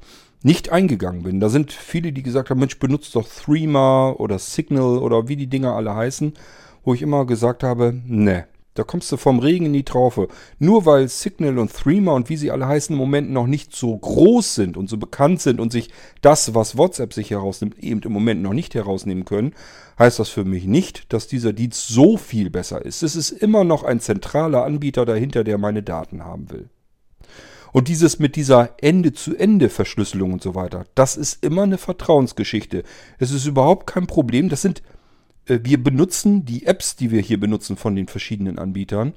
nicht 0.43 0.71
eingegangen 0.71 1.23
bin. 1.23 1.41
Da 1.41 1.49
sind 1.49 1.73
viele, 1.73 2.13
die 2.13 2.23
gesagt 2.23 2.51
haben, 2.51 2.61
Mensch, 2.61 2.79
benutzt 2.79 3.15
doch 3.15 3.29
Threema 3.29 4.11
oder 4.11 4.39
Signal 4.39 4.99
oder 4.99 5.29
wie 5.29 5.37
die 5.37 5.49
Dinger 5.49 5.75
alle 5.75 5.95
heißen, 5.95 6.33
wo 6.83 6.95
ich 6.95 7.03
immer 7.03 7.27
gesagt 7.27 7.63
habe, 7.63 7.95
ne, 8.07 8.47
da 8.75 8.85
kommst 8.85 9.11
du 9.13 9.17
vom 9.17 9.41
Regen 9.41 9.67
in 9.67 9.73
die 9.73 9.85
Traufe. 9.85 10.29
Nur 10.59 10.87
weil 10.87 11.09
Signal 11.09 11.59
und 11.59 11.73
Threema 11.73 12.13
und 12.13 12.31
wie 12.31 12.37
sie 12.37 12.51
alle 12.51 12.67
heißen 12.67 12.95
im 12.95 12.99
Moment 12.99 13.31
noch 13.31 13.47
nicht 13.47 13.75
so 13.75 13.97
groß 13.97 14.55
sind 14.55 14.77
und 14.77 14.89
so 14.89 14.97
bekannt 14.97 15.43
sind 15.43 15.61
und 15.61 15.73
sich 15.73 15.91
das, 16.23 16.55
was 16.55 16.79
WhatsApp 16.79 17.13
sich 17.13 17.31
herausnimmt, 17.31 17.79
eben 17.79 18.01
im 18.01 18.13
Moment 18.13 18.43
noch 18.43 18.55
nicht 18.55 18.75
herausnehmen 18.75 19.25
können, 19.25 19.55
heißt 19.99 20.19
das 20.19 20.29
für 20.29 20.45
mich 20.45 20.65
nicht, 20.65 21.13
dass 21.13 21.27
dieser 21.27 21.53
Dienst 21.53 21.89
so 21.89 22.17
viel 22.17 22.49
besser 22.49 22.83
ist. 22.83 23.03
Es 23.03 23.17
ist 23.17 23.31
immer 23.31 23.65
noch 23.65 23.83
ein 23.83 24.01
zentraler 24.01 24.65
Anbieter 24.65 25.05
dahinter, 25.05 25.45
der 25.45 25.59
meine 25.59 25.83
Daten 25.83 26.25
haben 26.25 26.51
will. 26.51 26.71
Und 27.73 27.89
dieses 27.89 28.19
mit 28.19 28.37
dieser 28.37 28.75
Ende-zu-Ende-Verschlüsselung 28.79 30.33
und 30.33 30.43
so 30.43 30.55
weiter, 30.55 30.85
das 30.95 31.17
ist 31.17 31.45
immer 31.45 31.63
eine 31.63 31.79
Vertrauensgeschichte. 31.79 32.83
Es 33.19 33.31
ist 33.31 33.47
überhaupt 33.47 33.87
kein 33.87 34.07
Problem. 34.07 34.49
Das 34.49 34.63
sind, 34.63 34.83
äh, 35.47 35.61
wir 35.63 35.83
benutzen 35.83 36.45
die 36.45 36.67
Apps, 36.67 36.97
die 36.97 37.11
wir 37.11 37.21
hier 37.21 37.39
benutzen 37.39 37.77
von 37.77 37.95
den 37.95 38.09
verschiedenen 38.09 38.59
Anbietern. 38.59 39.15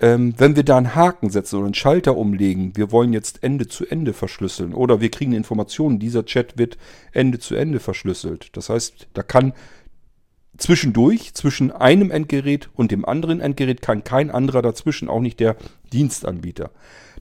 Ähm, 0.00 0.34
wenn 0.38 0.56
wir 0.56 0.64
da 0.64 0.76
einen 0.76 0.96
Haken 0.96 1.30
setzen 1.30 1.56
oder 1.56 1.66
einen 1.66 1.74
Schalter 1.74 2.16
umlegen, 2.16 2.76
wir 2.76 2.90
wollen 2.90 3.12
jetzt 3.12 3.44
Ende 3.44 3.68
zu 3.68 3.86
Ende 3.86 4.12
verschlüsseln 4.12 4.74
oder 4.74 5.00
wir 5.00 5.10
kriegen 5.10 5.32
Informationen, 5.32 6.00
dieser 6.00 6.24
Chat 6.24 6.58
wird 6.58 6.78
Ende 7.12 7.38
zu 7.38 7.54
Ende 7.54 7.78
verschlüsselt. 7.78 8.56
Das 8.56 8.70
heißt, 8.70 9.06
da 9.14 9.22
kann 9.22 9.52
zwischendurch, 10.58 11.34
zwischen 11.34 11.70
einem 11.70 12.10
Endgerät 12.10 12.70
und 12.74 12.90
dem 12.90 13.04
anderen 13.04 13.40
Endgerät, 13.40 13.82
kann 13.82 14.02
kein 14.02 14.30
anderer 14.32 14.62
dazwischen, 14.62 15.08
auch 15.08 15.20
nicht 15.20 15.38
der 15.38 15.56
Dienstanbieter. 15.92 16.70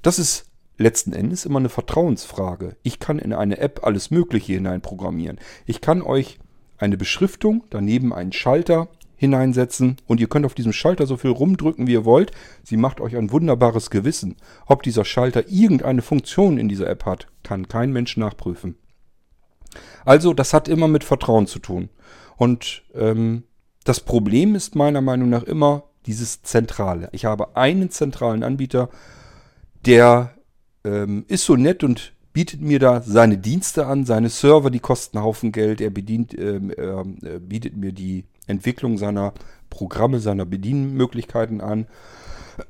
Das 0.02 0.18
ist 0.18 0.46
letzten 0.78 1.14
Endes 1.14 1.46
immer 1.46 1.60
eine 1.60 1.70
Vertrauensfrage. 1.70 2.76
Ich 2.84 3.00
kann 3.00 3.20
in 3.20 3.34
eine 3.34 3.60
App 3.60 3.82
alles 3.84 4.12
Mögliche 4.12 4.54
hineinprogrammieren. 4.54 5.40
Ich 5.66 5.82
kann 5.82 6.02
euch 6.02 6.40
eine 6.78 6.98
Beschriftung, 6.98 7.64
daneben 7.70 8.14
einen 8.14 8.34
Schalter 8.34 8.90
hineinsetzen 9.16 9.98
und 10.06 10.20
ihr 10.20 10.28
könnt 10.28 10.46
auf 10.46 10.54
diesem 10.54 10.74
Schalter 10.74 11.08
so 11.08 11.16
viel 11.16 11.32
rumdrücken, 11.32 11.88
wie 11.88 11.94
ihr 11.94 12.06
wollt. 12.06 12.32
Sie 12.64 12.78
macht 12.78 13.00
euch 13.00 13.16
ein 13.16 13.32
wunderbares 13.32 13.90
Gewissen. 13.90 14.36
Ob 14.66 14.84
dieser 14.84 15.06
Schalter 15.06 15.48
irgendeine 15.50 16.02
Funktion 16.02 16.58
in 16.58 16.68
dieser 16.68 16.90
App 16.90 17.06
hat, 17.06 17.28
kann 17.44 17.68
kein 17.68 17.94
Mensch 17.94 18.18
nachprüfen. 18.18 18.76
Also, 20.06 20.34
das 20.34 20.54
hat 20.54 20.68
immer 20.68 20.88
mit 20.88 21.04
Vertrauen 21.04 21.48
zu 21.48 21.60
tun. 21.60 21.90
Und 22.36 22.84
ähm, 22.94 23.44
das 23.86 24.02
Problem 24.02 24.56
ist 24.56 24.76
meiner 24.76 25.02
Meinung 25.02 25.30
nach 25.30 25.44
immer 25.44 25.84
dieses 26.06 26.44
Zentrale. 26.44 27.10
Ich 27.12 27.26
habe 27.26 27.56
einen 27.56 27.90
zentralen 27.90 28.44
Anbieter, 28.44 28.90
der 29.86 30.34
ähm, 30.84 31.26
ist 31.28 31.46
so 31.46 31.56
nett 31.56 31.84
und 31.84 32.14
bietet 32.34 32.62
mir 32.62 32.80
da 32.80 33.02
seine 33.02 33.38
Dienste 33.38 33.86
an, 33.86 34.06
seine 34.06 34.30
Server, 34.30 34.72
die 34.72 34.80
kosten 34.80 35.18
einen 35.18 35.26
Haufen 35.26 35.52
Geld. 35.52 35.82
Er 35.82 35.92
bedient, 35.92 36.38
ähm, 36.38 36.72
äh, 36.72 37.40
bietet 37.40 37.78
mir 37.78 37.92
die 37.92 38.26
Entwicklung 38.48 38.98
seiner 38.98 39.34
Programme, 39.70 40.20
seiner 40.20 40.46
Bedienmöglichkeiten 40.46 41.62
an, 41.62 41.88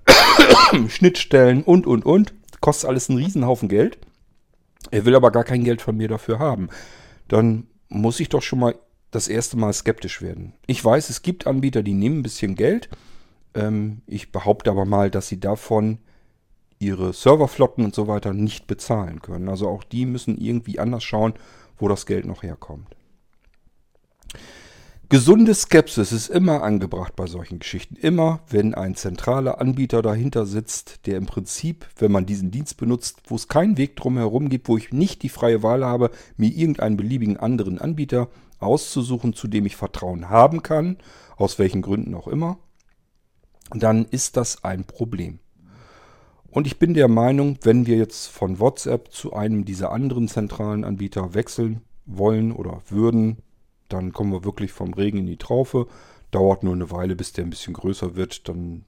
Schnittstellen 0.89 1.63
und, 1.63 1.87
und, 1.87 2.05
und. 2.05 2.33
Kostet 2.61 2.89
alles 2.89 3.09
einen 3.09 3.19
Riesenhaufen 3.19 3.69
Geld. 3.69 3.97
Er 4.91 5.05
will 5.05 5.15
aber 5.15 5.31
gar 5.31 5.43
kein 5.43 5.63
Geld 5.63 5.81
von 5.81 5.97
mir 5.97 6.07
dafür 6.07 6.39
haben. 6.39 6.69
Dann 7.27 7.67
muss 7.89 8.19
ich 8.19 8.29
doch 8.29 8.41
schon 8.41 8.59
mal 8.59 8.75
das 9.11 9.27
erste 9.27 9.57
Mal 9.57 9.73
skeptisch 9.73 10.21
werden. 10.21 10.53
Ich 10.65 10.83
weiß, 10.83 11.09
es 11.09 11.21
gibt 11.21 11.47
Anbieter, 11.47 11.83
die 11.83 11.93
nehmen 11.93 12.19
ein 12.19 12.23
bisschen 12.23 12.55
Geld. 12.55 12.89
Ähm, 13.53 14.01
ich 14.07 14.31
behaupte 14.31 14.71
aber 14.71 14.85
mal, 14.85 15.09
dass 15.09 15.27
sie 15.27 15.39
davon 15.39 15.99
ihre 16.85 17.13
Serverflotten 17.13 17.85
und 17.85 17.95
so 17.95 18.07
weiter 18.07 18.33
nicht 18.33 18.67
bezahlen 18.67 19.21
können. 19.21 19.49
Also 19.49 19.67
auch 19.67 19.83
die 19.83 20.05
müssen 20.05 20.37
irgendwie 20.37 20.79
anders 20.79 21.03
schauen, 21.03 21.33
wo 21.77 21.87
das 21.87 22.05
Geld 22.05 22.25
noch 22.25 22.43
herkommt. 22.43 22.87
Gesunde 25.09 25.53
Skepsis 25.53 26.11
ist 26.11 26.29
immer 26.29 26.63
angebracht 26.63 27.15
bei 27.15 27.27
solchen 27.27 27.59
Geschichten. 27.59 27.95
Immer, 27.95 28.39
wenn 28.49 28.73
ein 28.73 28.95
zentraler 28.95 29.61
Anbieter 29.61 30.01
dahinter 30.01 30.47
sitzt, 30.47 31.05
der 31.05 31.17
im 31.17 31.27
Prinzip, 31.27 31.87
wenn 31.97 32.11
man 32.11 32.25
diesen 32.25 32.49
Dienst 32.49 32.77
benutzt, 32.77 33.21
wo 33.27 33.35
es 33.35 33.47
keinen 33.47 33.77
Weg 33.77 33.95
drumherum 33.95 34.49
gibt, 34.49 34.67
wo 34.67 34.75
ich 34.75 34.91
nicht 34.91 35.21
die 35.21 35.29
freie 35.29 35.61
Wahl 35.61 35.85
habe, 35.85 36.09
mir 36.35 36.49
irgendeinen 36.49 36.97
beliebigen 36.97 37.37
anderen 37.37 37.77
Anbieter 37.77 38.27
auszusuchen, 38.59 39.33
zu 39.33 39.47
dem 39.47 39.67
ich 39.67 39.75
Vertrauen 39.75 40.29
haben 40.29 40.63
kann, 40.63 40.97
aus 41.37 41.59
welchen 41.59 41.83
Gründen 41.83 42.15
auch 42.15 42.27
immer, 42.27 42.57
dann 43.71 44.05
ist 44.05 44.35
das 44.35 44.63
ein 44.63 44.85
Problem. 44.85 45.39
Und 46.53 46.67
ich 46.67 46.77
bin 46.77 46.93
der 46.93 47.07
Meinung, 47.07 47.57
wenn 47.63 47.87
wir 47.87 47.97
jetzt 47.97 48.27
von 48.27 48.59
WhatsApp 48.59 49.11
zu 49.11 49.33
einem 49.33 49.65
dieser 49.65 49.91
anderen 49.91 50.27
zentralen 50.27 50.83
Anbieter 50.83 51.33
wechseln 51.33 51.81
wollen 52.05 52.51
oder 52.51 52.81
würden, 52.89 53.37
dann 53.89 54.13
kommen 54.13 54.31
wir 54.31 54.43
wirklich 54.43 54.71
vom 54.71 54.93
Regen 54.93 55.17
in 55.17 55.25
die 55.25 55.37
Traufe. 55.37 55.87
Dauert 56.29 56.63
nur 56.63 56.73
eine 56.73 56.91
Weile, 56.91 57.15
bis 57.15 57.33
der 57.33 57.45
ein 57.45 57.49
bisschen 57.49 57.73
größer 57.73 58.15
wird. 58.15 58.47
Dann 58.47 58.85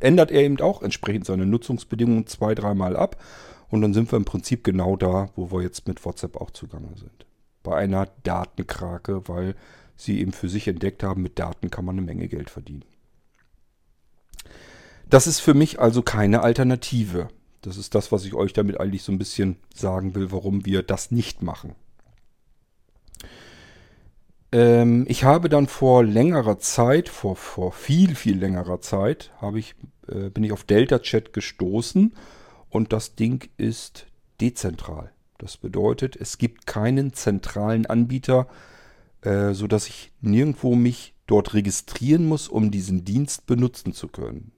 ändert 0.00 0.30
er 0.30 0.42
eben 0.42 0.60
auch 0.60 0.82
entsprechend 0.82 1.24
seine 1.24 1.46
Nutzungsbedingungen 1.46 2.26
zwei, 2.26 2.54
dreimal 2.54 2.94
ab. 2.94 3.22
Und 3.70 3.80
dann 3.80 3.94
sind 3.94 4.12
wir 4.12 4.18
im 4.18 4.26
Prinzip 4.26 4.62
genau 4.62 4.96
da, 4.96 5.30
wo 5.34 5.50
wir 5.50 5.62
jetzt 5.62 5.88
mit 5.88 6.04
WhatsApp 6.04 6.36
auch 6.36 6.50
zugange 6.50 6.94
sind 6.96 7.26
bei 7.66 7.76
einer 7.76 8.06
Datenkrake, 8.22 9.28
weil 9.28 9.56
sie 9.96 10.20
eben 10.20 10.30
für 10.30 10.48
sich 10.48 10.68
entdeckt 10.68 11.02
haben, 11.02 11.22
mit 11.22 11.36
Daten 11.40 11.68
kann 11.68 11.84
man 11.84 11.96
eine 11.96 12.06
Menge 12.06 12.28
Geld 12.28 12.48
verdienen. 12.48 12.84
Das 15.08 15.26
ist 15.26 15.40
für 15.40 15.54
mich 15.54 15.80
also 15.80 16.02
keine 16.02 16.42
Alternative. 16.42 17.28
Das 17.62 17.76
ist 17.76 17.94
das, 17.94 18.12
was 18.12 18.24
ich 18.24 18.34
euch 18.34 18.52
damit 18.52 18.80
eigentlich 18.80 19.02
so 19.02 19.12
ein 19.12 19.18
bisschen 19.18 19.56
sagen 19.74 20.14
will, 20.14 20.32
warum 20.32 20.66
wir 20.66 20.82
das 20.82 21.10
nicht 21.10 21.42
machen. 21.42 21.74
Ähm, 24.52 25.04
ich 25.08 25.24
habe 25.24 25.48
dann 25.48 25.66
vor 25.66 26.04
längerer 26.04 26.58
Zeit, 26.58 27.08
vor, 27.08 27.36
vor 27.36 27.72
viel, 27.72 28.14
viel 28.14 28.38
längerer 28.38 28.80
Zeit, 28.80 29.32
habe 29.40 29.58
ich, 29.58 29.74
äh, 30.08 30.30
bin 30.30 30.44
ich 30.44 30.52
auf 30.52 30.64
Delta 30.64 30.98
Chat 30.98 31.32
gestoßen 31.32 32.14
und 32.70 32.92
das 32.92 33.16
Ding 33.16 33.48
ist 33.56 34.06
dezentral. 34.40 35.12
Das 35.38 35.56
bedeutet, 35.56 36.16
es 36.16 36.38
gibt 36.38 36.66
keinen 36.66 37.12
zentralen 37.12 37.86
Anbieter, 37.86 38.46
äh, 39.22 39.52
sodass 39.52 39.88
ich 39.88 40.12
nirgendwo 40.20 40.74
mich 40.74 41.14
dort 41.26 41.54
registrieren 41.54 42.26
muss, 42.26 42.48
um 42.48 42.70
diesen 42.70 43.04
Dienst 43.04 43.46
benutzen 43.46 43.92
zu 43.92 44.08
können. 44.08 44.52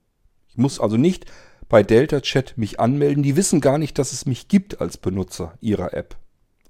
Ich 0.59 0.61
muss 0.61 0.81
also 0.81 0.97
nicht 0.97 1.25
bei 1.69 1.85
Delta 1.85 2.21
Chat 2.21 2.59
mich 2.59 2.81
anmelden. 2.81 3.23
Die 3.23 3.37
wissen 3.37 3.61
gar 3.61 3.79
nicht, 3.79 3.97
dass 3.97 4.13
es 4.13 4.27
mich 4.27 4.49
gibt 4.49 4.81
als 4.81 4.97
Benutzer 4.97 5.57
ihrer 5.61 5.95
App 5.95 6.17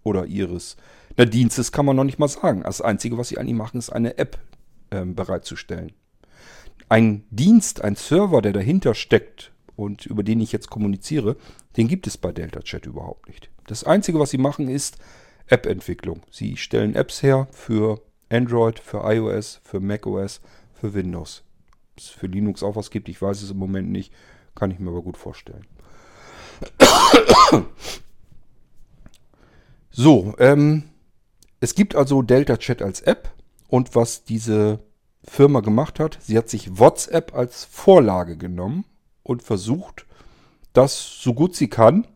oder 0.03 0.27
ihres. 0.27 0.77
Na, 1.17 1.25
Dienstes 1.25 1.73
kann 1.73 1.87
man 1.87 1.97
noch 1.97 2.05
nicht 2.05 2.19
mal 2.19 2.29
sagen. 2.29 2.65
Das 2.65 2.83
Einzige, 2.83 3.17
was 3.17 3.29
sie 3.29 3.39
eigentlich 3.39 3.57
machen, 3.57 3.79
ist 3.79 3.89
eine 3.89 4.19
App 4.19 4.41
äh, 4.91 5.07
bereitzustellen. 5.07 5.93
Ein 6.91 7.25
Dienst, 7.31 7.83
ein 7.83 7.97
Server, 7.97 8.43
der 8.43 8.53
dahinter 8.53 8.95
steckt 8.95 9.53
und 9.75 10.05
über 10.05 10.23
den 10.23 10.43
ich 10.43 10.53
jetzt 10.53 10.69
kommuniziere, 10.69 11.37
den 11.79 11.89
gibt 11.89 12.07
es 12.07 12.19
bei 12.19 12.31
Delta 12.31 12.61
Chat 12.61 12.85
überhaupt 12.85 13.27
nicht. 13.29 13.49
Das 13.69 13.85
Einzige, 13.85 14.19
was 14.19 14.29
sie 14.29 14.37
machen, 14.37 14.69
ist 14.69 14.99
App-Entwicklung. 15.47 16.21
Sie 16.31 16.59
stellen 16.59 16.95
Apps 16.95 17.23
her 17.23 17.49
für 17.53 18.03
Android, 18.29 18.81
für 18.81 19.11
iOS, 19.11 19.63
für 19.65 19.81
macOS, 19.81 20.43
für 20.75 20.93
Windows. 20.93 21.43
Es 21.99 22.09
für 22.09 22.27
Linux 22.27 22.63
auch 22.63 22.77
was 22.77 22.91
gibt, 22.91 23.09
ich 23.09 23.21
weiß 23.21 23.43
es 23.43 23.51
im 23.51 23.59
Moment 23.59 23.91
nicht, 23.91 24.13
kann 24.55 24.71
ich 24.71 24.79
mir 24.79 24.91
aber 24.91 25.03
gut 25.03 25.17
vorstellen. 25.17 25.67
So, 29.91 30.35
ähm, 30.39 30.85
es 31.59 31.75
gibt 31.75 31.97
also 31.97 32.23
Delta 32.23 32.57
Chat 32.57 32.83
als 32.83 33.01
App 33.01 33.33
und 33.67 33.97
was 33.97 34.23
diese 34.23 34.79
Firma 35.25 35.59
gemacht 35.59 35.99
hat, 35.99 36.19
sie 36.23 36.39
hat 36.39 36.49
sich 36.49 36.79
WhatsApp 36.79 37.35
als 37.35 37.65
Vorlage 37.65 38.37
genommen 38.37 38.85
und 39.25 39.43
versucht, 39.43 40.07
das 40.73 41.21
so 41.21 41.35
gut 41.35 41.57
sie 41.57 41.69
kann 41.69 42.07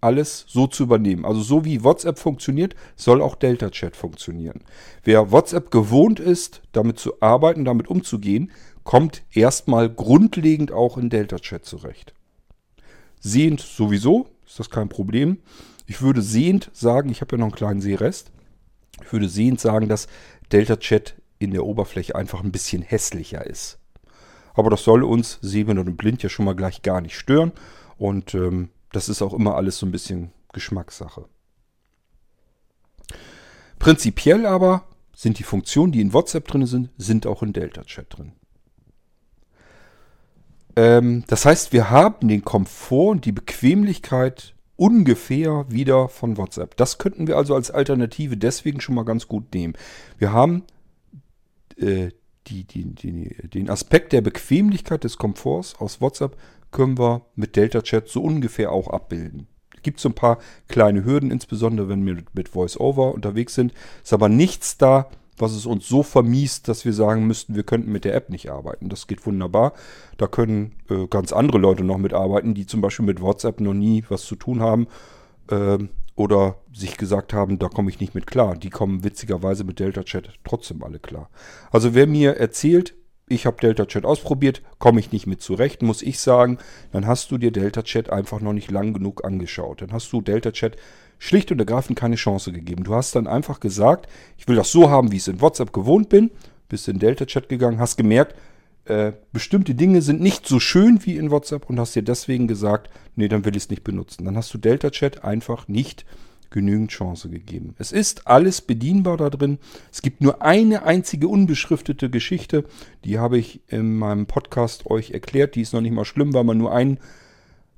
alles 0.00 0.44
so 0.46 0.66
zu 0.66 0.84
übernehmen. 0.84 1.24
Also 1.24 1.40
so 1.40 1.64
wie 1.64 1.82
WhatsApp 1.82 2.18
funktioniert, 2.18 2.76
soll 2.94 3.20
auch 3.20 3.34
Delta 3.34 3.70
Chat 3.70 3.96
funktionieren. 3.96 4.60
Wer 5.02 5.32
WhatsApp 5.32 5.70
gewohnt 5.70 6.20
ist, 6.20 6.62
damit 6.72 6.98
zu 6.98 7.20
arbeiten, 7.20 7.64
damit 7.64 7.88
umzugehen, 7.88 8.52
kommt 8.86 9.24
erstmal 9.32 9.90
grundlegend 9.90 10.72
auch 10.72 10.96
in 10.96 11.10
Delta 11.10 11.38
Chat 11.40 11.66
zurecht. 11.66 12.14
Sehend 13.20 13.60
sowieso, 13.60 14.28
ist 14.46 14.60
das 14.60 14.70
kein 14.70 14.88
Problem. 14.88 15.38
Ich 15.86 16.00
würde 16.00 16.22
sehend 16.22 16.70
sagen, 16.72 17.10
ich 17.10 17.20
habe 17.20 17.34
ja 17.34 17.40
noch 17.40 17.46
einen 17.46 17.54
kleinen 17.56 17.80
Sehrest, 17.80 18.30
ich 19.02 19.12
würde 19.12 19.28
sehend 19.28 19.60
sagen, 19.60 19.88
dass 19.88 20.06
Delta 20.52 20.76
Chat 20.76 21.16
in 21.38 21.50
der 21.50 21.66
Oberfläche 21.66 22.14
einfach 22.14 22.42
ein 22.42 22.52
bisschen 22.52 22.80
hässlicher 22.80 23.44
ist. 23.44 23.78
Aber 24.54 24.70
das 24.70 24.84
soll 24.84 25.02
uns 25.02 25.38
sehend 25.42 25.78
und 25.78 25.96
blind 25.96 26.22
ja 26.22 26.28
schon 26.28 26.46
mal 26.46 26.54
gleich 26.54 26.82
gar 26.82 27.00
nicht 27.00 27.18
stören. 27.18 27.52
Und 27.98 28.34
ähm, 28.34 28.70
das 28.92 29.08
ist 29.08 29.20
auch 29.20 29.34
immer 29.34 29.56
alles 29.56 29.78
so 29.78 29.86
ein 29.86 29.92
bisschen 29.92 30.30
Geschmackssache. 30.52 31.26
Prinzipiell 33.80 34.46
aber 34.46 34.84
sind 35.12 35.40
die 35.40 35.42
Funktionen, 35.42 35.92
die 35.92 36.00
in 36.00 36.12
WhatsApp 36.12 36.46
drin 36.46 36.66
sind, 36.66 36.90
sind 36.96 37.26
auch 37.26 37.42
in 37.42 37.52
Delta 37.52 37.82
Chat 37.82 38.16
drin. 38.16 38.32
Ähm, 40.76 41.24
das 41.26 41.44
heißt, 41.44 41.72
wir 41.72 41.90
haben 41.90 42.28
den 42.28 42.44
Komfort 42.44 43.10
und 43.10 43.24
die 43.24 43.32
Bequemlichkeit 43.32 44.54
ungefähr 44.76 45.64
wieder 45.68 46.08
von 46.08 46.36
WhatsApp. 46.36 46.76
Das 46.76 46.98
könnten 46.98 47.26
wir 47.26 47.36
also 47.36 47.54
als 47.54 47.70
Alternative 47.70 48.36
deswegen 48.36 48.80
schon 48.80 48.94
mal 48.94 49.04
ganz 49.04 49.26
gut 49.26 49.54
nehmen. 49.54 49.74
Wir 50.18 50.32
haben 50.32 50.64
äh, 51.78 52.10
die, 52.46 52.64
die, 52.64 52.94
die, 52.94 53.48
den 53.48 53.70
Aspekt 53.70 54.12
der 54.12 54.20
Bequemlichkeit 54.20 55.02
des 55.02 55.16
Komforts 55.16 55.74
aus 55.80 56.00
WhatsApp 56.00 56.36
können 56.70 56.98
wir 56.98 57.22
mit 57.34 57.56
Delta 57.56 57.82
Chat 57.82 58.08
so 58.08 58.22
ungefähr 58.22 58.70
auch 58.70 58.88
abbilden. 58.88 59.46
Es 59.74 59.82
gibt 59.82 60.00
so 60.00 60.08
ein 60.08 60.14
paar 60.14 60.38
kleine 60.68 61.04
Hürden, 61.04 61.30
insbesondere 61.30 61.88
wenn 61.88 62.04
wir 62.04 62.22
mit, 62.34 62.54
VoiceOver 62.54 63.14
unterwegs 63.14 63.54
sind. 63.54 63.72
Ist 64.02 64.12
aber 64.12 64.28
nichts 64.28 64.76
da, 64.76 65.08
was 65.38 65.52
es 65.52 65.66
uns 65.66 65.88
so 65.88 66.02
vermiest, 66.02 66.68
dass 66.68 66.84
wir 66.84 66.92
sagen 66.92 67.26
müssten, 67.26 67.54
wir 67.54 67.62
könnten 67.62 67.92
mit 67.92 68.04
der 68.04 68.14
App 68.14 68.30
nicht 68.30 68.50
arbeiten. 68.50 68.88
Das 68.88 69.06
geht 69.06 69.26
wunderbar. 69.26 69.72
Da 70.16 70.26
können 70.26 70.74
äh, 70.88 71.06
ganz 71.08 71.32
andere 71.32 71.58
Leute 71.58 71.84
noch 71.84 71.98
mitarbeiten, 71.98 72.54
die 72.54 72.66
zum 72.66 72.80
Beispiel 72.80 73.06
mit 73.06 73.20
WhatsApp 73.20 73.60
noch 73.60 73.74
nie 73.74 74.04
was 74.08 74.24
zu 74.24 74.36
tun 74.36 74.60
haben 74.60 74.86
äh, 75.50 75.78
oder 76.14 76.56
sich 76.72 76.96
gesagt 76.96 77.32
haben, 77.34 77.58
da 77.58 77.68
komme 77.68 77.90
ich 77.90 78.00
nicht 78.00 78.14
mit 78.14 78.26
klar. 78.26 78.56
Die 78.56 78.70
kommen 78.70 79.04
witzigerweise 79.04 79.64
mit 79.64 79.78
Delta 79.78 80.02
Chat 80.02 80.30
trotzdem 80.44 80.82
alle 80.82 80.98
klar. 80.98 81.28
Also 81.70 81.94
wer 81.94 82.06
mir 82.06 82.36
erzählt, 82.36 82.94
ich 83.28 83.44
habe 83.44 83.60
Delta 83.60 83.86
Chat 83.86 84.04
ausprobiert, 84.04 84.62
komme 84.78 85.00
ich 85.00 85.10
nicht 85.10 85.26
mit 85.26 85.42
zurecht, 85.42 85.82
muss 85.82 86.00
ich 86.00 86.20
sagen, 86.20 86.58
dann 86.92 87.06
hast 87.06 87.30
du 87.30 87.38
dir 87.38 87.50
Delta 87.50 87.82
Chat 87.82 88.08
einfach 88.08 88.40
noch 88.40 88.52
nicht 88.52 88.70
lang 88.70 88.94
genug 88.94 89.24
angeschaut. 89.24 89.82
Dann 89.82 89.92
hast 89.92 90.12
du 90.12 90.20
Delta 90.20 90.52
Chat 90.52 90.76
schlicht 91.18 91.50
und 91.52 91.58
ergreifend 91.58 91.98
keine 91.98 92.16
Chance 92.16 92.52
gegeben. 92.52 92.84
Du 92.84 92.94
hast 92.94 93.14
dann 93.14 93.26
einfach 93.26 93.60
gesagt, 93.60 94.08
ich 94.36 94.46
will 94.48 94.56
das 94.56 94.70
so 94.70 94.90
haben, 94.90 95.12
wie 95.12 95.16
ich 95.16 95.22
es 95.22 95.28
in 95.28 95.40
WhatsApp 95.40 95.72
gewohnt 95.72 96.08
bin, 96.08 96.30
bist 96.68 96.88
in 96.88 96.98
Delta 96.98 97.26
Chat 97.26 97.48
gegangen, 97.48 97.78
hast 97.78 97.96
gemerkt, 97.96 98.34
äh, 98.86 99.12
bestimmte 99.32 99.74
Dinge 99.74 100.00
sind 100.02 100.20
nicht 100.20 100.46
so 100.46 100.60
schön 100.60 101.04
wie 101.04 101.16
in 101.16 101.30
WhatsApp 101.30 101.68
und 101.68 101.80
hast 101.80 101.96
dir 101.96 102.02
deswegen 102.02 102.46
gesagt, 102.46 102.88
nee, 103.16 103.28
dann 103.28 103.44
will 103.44 103.56
ich 103.56 103.64
es 103.64 103.70
nicht 103.70 103.84
benutzen. 103.84 104.24
Dann 104.24 104.36
hast 104.36 104.54
du 104.54 104.58
Delta 104.58 104.90
Chat 104.90 105.24
einfach 105.24 105.66
nicht 105.68 106.04
genügend 106.50 106.90
Chance 106.90 107.28
gegeben. 107.28 107.74
Es 107.78 107.90
ist 107.90 108.28
alles 108.28 108.60
bedienbar 108.60 109.16
da 109.16 109.30
drin. 109.30 109.58
Es 109.92 110.02
gibt 110.02 110.20
nur 110.20 110.42
eine 110.42 110.84
einzige 110.84 111.28
unbeschriftete 111.28 112.08
Geschichte, 112.10 112.64
die 113.04 113.18
habe 113.18 113.38
ich 113.38 113.60
in 113.66 113.96
meinem 113.96 114.26
Podcast 114.26 114.86
euch 114.86 115.10
erklärt. 115.10 115.56
Die 115.56 115.62
ist 115.62 115.72
noch 115.72 115.80
nicht 115.80 115.92
mal 115.92 116.04
schlimm, 116.04 116.32
weil 116.32 116.44
man 116.44 116.58
nur 116.58 116.72
einen 116.72 116.98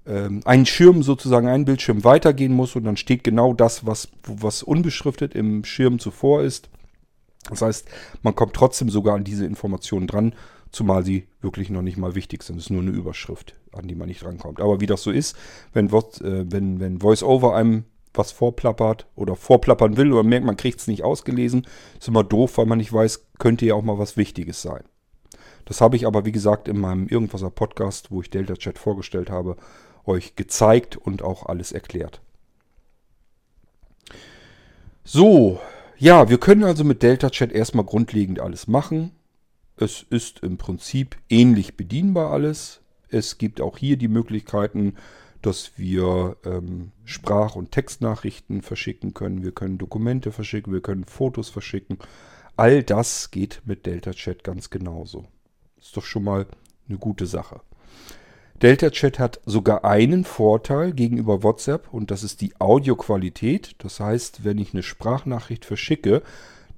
ähm, 0.08 0.40
einen 0.44 0.66
Schirm 0.66 1.02
sozusagen, 1.02 1.48
einen 1.48 1.66
Bildschirm 1.66 2.02
weitergehen 2.02 2.52
muss 2.52 2.74
und 2.74 2.84
dann 2.84 2.96
steht 2.96 3.22
genau 3.22 3.52
das, 3.52 3.86
was, 3.86 4.08
was 4.24 4.62
unbeschriftet 4.62 5.34
im 5.34 5.64
Schirm 5.64 5.98
zuvor 5.98 6.42
ist. 6.42 6.70
Das 7.50 7.62
heißt, 7.62 7.88
man 8.22 8.34
kommt 8.34 8.54
trotzdem 8.54 8.90
sogar 8.90 9.14
an 9.14 9.24
diese 9.24 9.46
Informationen 9.46 10.06
dran, 10.06 10.34
zumal 10.70 11.04
sie 11.04 11.28
wirklich 11.40 11.70
noch 11.70 11.82
nicht 11.82 11.96
mal 11.96 12.14
wichtig 12.14 12.42
sind. 12.42 12.56
Es 12.56 12.64
ist 12.64 12.70
nur 12.70 12.82
eine 12.82 12.90
Überschrift, 12.90 13.54
an 13.72 13.86
die 13.86 13.94
man 13.94 14.08
nicht 14.08 14.22
drankommt. 14.22 14.60
Aber 14.60 14.80
wie 14.80 14.86
das 14.86 15.02
so 15.02 15.10
ist, 15.10 15.36
wenn, 15.72 15.88
äh, 15.88 15.90
wenn, 16.50 16.80
wenn 16.80 17.02
VoiceOver 17.02 17.54
einem 17.54 17.84
was 18.14 18.32
vorplappert 18.32 19.06
oder 19.14 19.36
vorplappern 19.36 19.96
will 19.96 20.12
oder 20.12 20.24
merkt, 20.24 20.44
man 20.44 20.56
kriegt 20.56 20.80
es 20.80 20.88
nicht 20.88 21.04
ausgelesen, 21.04 21.66
ist 21.98 22.08
immer 22.08 22.24
doof, 22.24 22.58
weil 22.58 22.66
man 22.66 22.78
nicht 22.78 22.92
weiß, 22.92 23.26
könnte 23.38 23.66
ja 23.66 23.74
auch 23.74 23.82
mal 23.82 23.98
was 23.98 24.16
Wichtiges 24.16 24.60
sein. 24.60 24.82
Das 25.66 25.80
habe 25.80 25.96
ich 25.96 26.06
aber, 26.06 26.24
wie 26.24 26.32
gesagt, 26.32 26.66
in 26.66 26.80
meinem 26.80 27.08
Irgendwaser 27.08 27.50
Podcast, 27.50 28.10
wo 28.10 28.22
ich 28.22 28.30
Delta 28.30 28.54
Chat 28.54 28.78
vorgestellt 28.78 29.30
habe, 29.30 29.56
euch 30.08 30.34
gezeigt 30.34 30.96
und 30.96 31.22
auch 31.22 31.46
alles 31.46 31.70
erklärt. 31.70 32.20
So, 35.04 35.60
ja, 35.96 36.28
wir 36.28 36.38
können 36.38 36.64
also 36.64 36.84
mit 36.84 37.02
Delta 37.02 37.30
Chat 37.30 37.52
erstmal 37.52 37.84
grundlegend 37.84 38.40
alles 38.40 38.66
machen. 38.66 39.12
Es 39.76 40.04
ist 40.10 40.40
im 40.40 40.58
Prinzip 40.58 41.16
ähnlich 41.28 41.76
bedienbar 41.76 42.32
alles. 42.32 42.80
Es 43.08 43.38
gibt 43.38 43.60
auch 43.60 43.78
hier 43.78 43.96
die 43.96 44.08
Möglichkeiten, 44.08 44.96
dass 45.40 45.72
wir 45.76 46.36
ähm, 46.44 46.92
Sprach- 47.04 47.54
und 47.54 47.70
Textnachrichten 47.70 48.62
verschicken 48.62 49.14
können. 49.14 49.42
Wir 49.42 49.52
können 49.52 49.78
Dokumente 49.78 50.32
verschicken, 50.32 50.72
wir 50.72 50.82
können 50.82 51.04
Fotos 51.04 51.48
verschicken. 51.48 51.98
All 52.56 52.82
das 52.82 53.30
geht 53.30 53.62
mit 53.64 53.86
Delta 53.86 54.12
Chat 54.12 54.42
ganz 54.42 54.68
genauso. 54.68 55.26
Ist 55.80 55.96
doch 55.96 56.04
schon 56.04 56.24
mal 56.24 56.46
eine 56.88 56.98
gute 56.98 57.26
Sache. 57.26 57.60
Delta 58.62 58.90
Chat 58.90 59.20
hat 59.20 59.40
sogar 59.46 59.84
einen 59.84 60.24
Vorteil 60.24 60.92
gegenüber 60.92 61.44
WhatsApp 61.44 61.94
und 61.94 62.10
das 62.10 62.24
ist 62.24 62.40
die 62.40 62.60
Audioqualität. 62.60 63.76
Das 63.78 64.00
heißt, 64.00 64.44
wenn 64.44 64.58
ich 64.58 64.74
eine 64.74 64.82
Sprachnachricht 64.82 65.64
verschicke, 65.64 66.22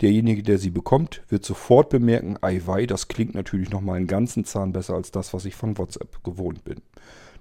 derjenige, 0.03 0.43
der 0.43 0.59
sie 0.59 0.69
bekommt, 0.69 1.23
wird 1.31 1.45
sofort 1.45 1.89
bemerken, 1.89 2.37
ei 2.43 2.61
wei, 2.67 2.85
das 2.85 3.09
klingt 3.09 3.35
natürlich 3.35 3.71
nochmal 3.71 3.97
einen 3.97 4.07
ganzen 4.07 4.45
Zahn 4.45 4.73
besser 4.73 4.95
als 4.95 5.11
das, 5.11 5.33
was 5.33 5.47
ich 5.47 5.55
von 5.55 5.79
WhatsApp 5.79 6.23
gewohnt 6.23 6.65
bin. 6.65 6.83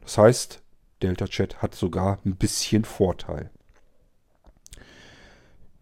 Das 0.01 0.17
heißt, 0.17 0.61
Delta 1.01 1.27
Chat 1.27 1.61
hat 1.61 1.75
sogar 1.75 2.19
ein 2.25 2.37
bisschen 2.37 2.85
Vorteil. 2.85 3.49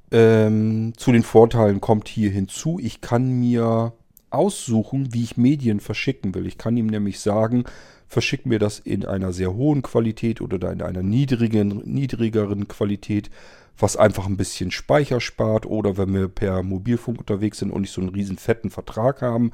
Ähm, 0.10 0.94
zu 0.98 1.12
den 1.12 1.24
Vorteilen 1.24 1.80
kommt 1.80 2.08
hier 2.08 2.32
hinzu, 2.32 2.80
ich 2.82 3.02
kann 3.02 3.40
mir 3.40 3.94
aussuchen, 4.30 5.14
wie 5.14 5.24
ich 5.24 5.38
Medien 5.38 5.80
verschicken 5.80 6.36
will. 6.36 6.48
Ich 6.48 6.58
kann 6.58 6.78
ihm 6.78 6.88
nämlich 6.88 7.20
sagen, 7.20 7.66
verschick 8.08 8.46
mir 8.46 8.60
das 8.60 8.80
in 8.80 9.06
einer 9.06 9.34
sehr 9.34 9.54
hohen 9.54 9.82
Qualität 9.82 10.42
oder 10.42 10.72
in 10.72 10.82
einer 10.82 11.04
niedrigen, 11.04 11.82
niedrigeren 11.86 12.68
Qualität, 12.68 13.30
was 13.78 13.96
einfach 13.96 14.26
ein 14.26 14.38
bisschen 14.38 14.72
Speicher 14.72 15.22
spart. 15.22 15.66
Oder 15.66 15.98
wenn 15.98 16.14
wir 16.14 16.28
per 16.28 16.64
Mobilfunk 16.64 17.20
unterwegs 17.20 17.60
sind 17.60 17.72
und 17.72 17.82
nicht 17.82 17.94
so 17.94 18.02
einen 18.02 18.10
riesen 18.10 18.38
fetten 18.38 18.70
Vertrag 18.70 19.22
haben, 19.22 19.52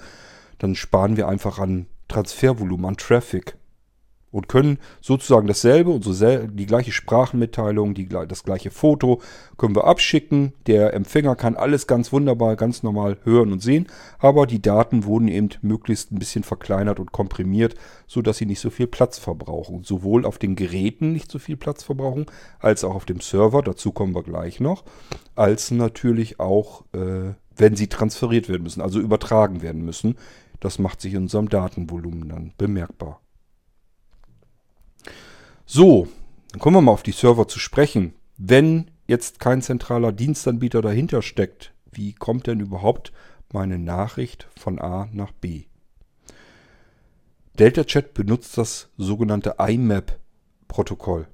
dann 0.60 0.76
sparen 0.76 1.18
wir 1.18 1.28
einfach 1.28 1.60
an 1.60 1.88
Transfervolumen, 2.08 2.86
an 2.86 2.98
Traffic 2.98 3.56
und 4.34 4.50
können 4.50 4.80
sozusagen 5.00 5.48
dasselbe, 5.48 5.92
unsere, 5.92 6.50
die 6.50 6.66
gleiche 6.66 6.92
Sprachenmitteilung, 6.92 7.94
die, 7.94 8.10
das 8.10 8.44
gleiche 8.44 8.72
Foto 8.72 9.22
können 9.58 9.76
wir 9.76 9.86
abschicken. 9.86 10.54
Der 10.66 10.94
Empfänger 10.96 11.36
kann 11.36 11.56
alles 11.56 11.86
ganz 11.86 12.12
wunderbar, 12.12 12.56
ganz 12.56 12.82
normal 12.82 13.18
hören 13.24 13.54
und 13.54 13.62
sehen, 13.62 13.88
aber 14.18 14.48
die 14.48 14.62
Daten 14.62 15.06
wurden 15.06 15.28
eben 15.28 15.50
möglichst 15.62 16.12
ein 16.12 16.18
bisschen 16.18 16.44
verkleinert 16.44 17.00
und 17.00 17.12
komprimiert, 17.12 17.76
sodass 18.08 18.38
sie 18.38 18.48
nicht 18.48 18.60
so 18.60 18.72
viel 18.72 18.88
Platz 18.88 19.20
verbrauchen. 19.20 19.84
Sowohl 19.84 20.26
auf 20.26 20.40
den 20.40 20.56
Geräten 20.56 21.14
nicht 21.14 21.32
so 21.32 21.38
viel 21.38 21.56
Platz 21.56 21.84
verbrauchen, 21.84 22.26
als 22.60 22.84
auch 22.84 22.96
auf 22.96 23.06
dem 23.06 23.22
Server, 23.22 23.62
dazu 23.62 23.92
kommen 23.92 24.16
wir 24.16 24.24
gleich 24.24 24.60
noch, 24.60 24.84
als 25.36 25.70
natürlich 25.70 26.40
auch, 26.40 26.86
äh, 26.94 27.36
wenn 27.56 27.76
sie 27.76 27.88
transferiert 27.88 28.50
werden 28.50 28.64
müssen, 28.64 28.82
also 28.82 29.00
übertragen 29.00 29.62
werden 29.62 29.86
müssen. 29.86 30.16
Das 30.60 30.80
macht 30.80 31.02
sich 31.02 31.14
in 31.14 31.24
unserem 31.24 31.50
Datenvolumen 31.50 32.30
dann 32.30 32.54
bemerkbar. 32.58 33.23
So, 35.66 36.08
dann 36.52 36.60
kommen 36.60 36.78
wir 36.78 36.82
mal 36.82 36.92
auf 36.92 37.04
die 37.04 37.12
Server 37.12 37.48
zu 37.48 37.60
sprechen. 37.60 38.14
Wenn 38.38 38.92
jetzt 39.08 39.40
kein 39.40 39.62
zentraler 39.62 40.12
Dienstanbieter 40.12 40.82
dahinter 40.82 41.22
steckt, 41.22 41.74
wie 41.92 42.14
kommt 42.14 42.48
denn 42.48 42.60
überhaupt 42.60 43.14
meine 43.52 43.80
Nachricht 43.80 44.48
von 44.60 44.80
A 44.80 45.08
nach 45.12 45.32
B? 45.32 45.66
DeltaChat 47.60 48.14
benutzt 48.14 48.58
das 48.58 48.90
sogenannte 48.98 49.56
IMAP-Protokoll, 49.60 51.28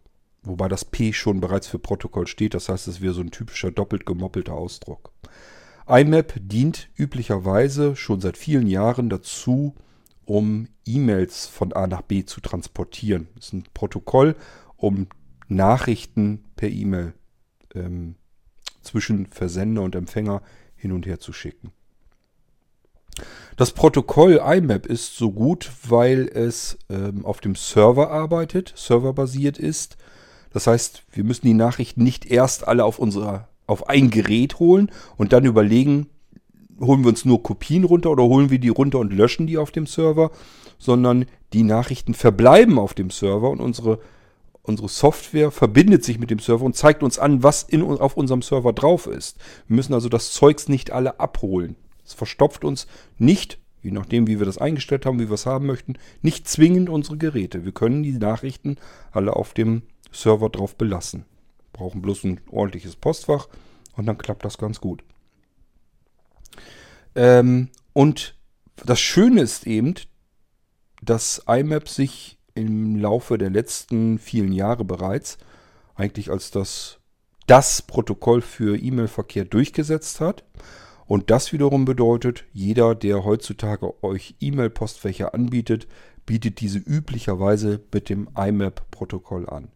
wobei 0.44 0.68
das 0.68 0.84
P 0.84 1.14
schon 1.14 1.40
bereits 1.40 1.68
für 1.68 1.80
Protokoll 1.80 2.28
steht, 2.28 2.54
das 2.54 2.68
heißt, 2.68 2.88
es 2.90 3.00
wäre 3.00 3.14
so 3.14 3.22
ein 3.22 3.32
typischer 3.32 3.72
doppelt 3.72 4.06
gemoppelter 4.06 4.54
Ausdruck. 4.54 5.14
IMAP 5.88 6.34
dient 6.36 6.90
üblicherweise 6.96 7.96
schon 7.96 8.20
seit 8.22 8.38
vielen 8.38 8.68
Jahren 8.68 9.10
dazu, 9.10 9.76
um 10.30 10.68
E-Mails 10.86 11.48
von 11.48 11.74
A 11.74 11.88
nach 11.88 12.04
B 12.04 12.24
zu 12.24 12.40
transportieren. 12.40 13.28
Das 13.36 13.48
ist 13.48 13.54
ein 13.54 13.64
Protokoll, 13.74 14.36
um 14.78 15.08
Nachrichten 15.48 16.46
per 16.56 16.70
E-Mail 16.70 17.14
ähm, 17.74 18.14
zwischen 18.84 19.26
Versender 19.26 19.82
und 19.82 19.96
Empfänger 19.96 20.44
hin 20.76 20.92
und 20.92 21.08
her 21.08 21.20
zu 21.20 21.34
schicken. 21.34 21.72
Das 23.58 23.72
Protokoll 23.72 24.40
IMAP 24.46 24.86
ist 24.86 25.18
so 25.18 25.32
gut, 25.32 25.72
weil 25.88 26.30
es 26.32 26.78
ähm, 26.92 27.26
auf 27.26 27.42
dem 27.42 27.56
Server 27.56 28.12
arbeitet, 28.12 28.74
serverbasiert 28.76 29.58
ist. 29.58 29.98
Das 30.54 30.68
heißt, 30.68 31.06
wir 31.12 31.24
müssen 31.24 31.48
die 31.48 31.56
Nachrichten 31.56 32.04
nicht 32.04 32.28
erst 32.28 32.68
alle 32.68 32.86
auf, 32.86 33.00
unserer, 33.00 33.50
auf 33.66 33.90
ein 33.90 34.12
Gerät 34.12 34.60
holen 34.60 34.92
und 35.18 35.34
dann 35.34 35.46
überlegen, 35.46 36.08
holen 36.80 37.04
wir 37.04 37.10
uns 37.10 37.26
nur 37.26 37.44
Kopien 37.44 37.84
runter 37.84 38.12
oder 38.12 38.24
holen 38.24 38.50
wir 38.50 38.60
die 38.60 38.70
runter 38.70 39.00
und 39.00 39.14
löschen 39.14 39.48
die 39.48 39.58
auf 39.58 39.72
dem 39.72 39.86
Server, 39.86 40.32
sondern 40.78 41.26
die 41.54 41.64
Nachrichten 41.64 42.14
verbleiben 42.14 42.80
auf 42.80 42.94
dem 42.94 43.10
Server 43.10 43.50
und 43.50 43.60
unsere, 43.60 44.00
unsere 44.64 44.90
Software 44.90 45.52
verbindet 45.52 46.04
sich 46.04 46.20
mit 46.20 46.32
dem 46.32 46.40
Server 46.40 46.66
und 46.66 46.76
zeigt 46.76 47.04
uns 47.04 47.20
an, 47.20 47.44
was 47.44 47.64
in, 47.64 47.84
auf 47.84 48.18
unserem 48.18 48.42
Server 48.42 48.74
drauf 48.74 49.08
ist. 49.08 49.38
Wir 49.68 49.76
müssen 49.76 49.94
also 49.94 50.10
das 50.10 50.32
Zeugs 50.32 50.70
nicht 50.70 50.92
alle 50.92 51.20
abholen. 51.20 51.76
Es 52.06 52.14
verstopft 52.14 52.64
uns 52.64 52.88
nicht 53.18 53.60
je 53.82 53.92
nachdem, 53.92 54.28
wie 54.28 54.40
wir 54.40 54.46
das 54.46 54.58
eingestellt 54.58 55.06
haben, 55.06 55.20
wie 55.20 55.30
wir 55.30 55.36
es 55.36 55.46
haben 55.46 55.66
möchten, 55.66 55.96
nicht 56.22 56.48
zwingend 56.48 56.90
unsere 56.90 57.18
Geräte. 57.18 57.66
Wir 57.66 57.72
können 57.72 58.04
die 58.04 58.14
Nachrichten 58.14 58.78
alle 59.12 59.36
auf 59.36 59.54
dem 59.54 59.84
Server 60.12 60.50
drauf 60.50 60.76
belassen. 60.76 61.26
Brauchen 61.74 62.02
bloß 62.02 62.26
ein 62.26 62.42
ordentliches 62.52 62.96
Postfach 62.96 63.48
und 63.96 64.06
dann 64.06 64.18
klappt 64.18 64.44
das 64.44 64.58
ganz 64.58 64.82
gut. 64.82 65.04
Ähm, 67.20 67.68
und 67.92 68.36
das 68.86 69.02
Schöne 69.02 69.42
ist 69.42 69.68
eben, 69.68 69.94
dass 71.02 71.44
IMAP 71.50 71.90
sich 71.90 72.40
im 72.56 72.96
Laufe 72.96 73.38
der 73.38 73.50
letzten 73.50 74.20
vielen 74.20 74.54
Jahre 74.54 74.86
bereits 74.86 75.38
eigentlich 75.96 76.32
als 76.32 76.50
das, 76.50 77.00
das 77.46 77.82
Protokoll 77.82 78.42
für 78.42 78.78
E-Mail-Verkehr 78.78 79.44
durchgesetzt 79.44 80.22
hat. 80.22 80.46
Und 81.08 81.30
das 81.30 81.52
wiederum 81.52 81.84
bedeutet, 81.84 82.46
jeder, 82.54 82.96
der 82.96 83.26
heutzutage 83.26 84.02
euch 84.02 84.36
E-Mail-Postfächer 84.40 85.34
anbietet, 85.34 85.88
bietet 86.26 86.62
diese 86.62 86.80
üblicherweise 86.80 87.82
mit 87.94 88.08
dem 88.08 88.30
IMAP-Protokoll 88.38 89.50
an. 89.50 89.68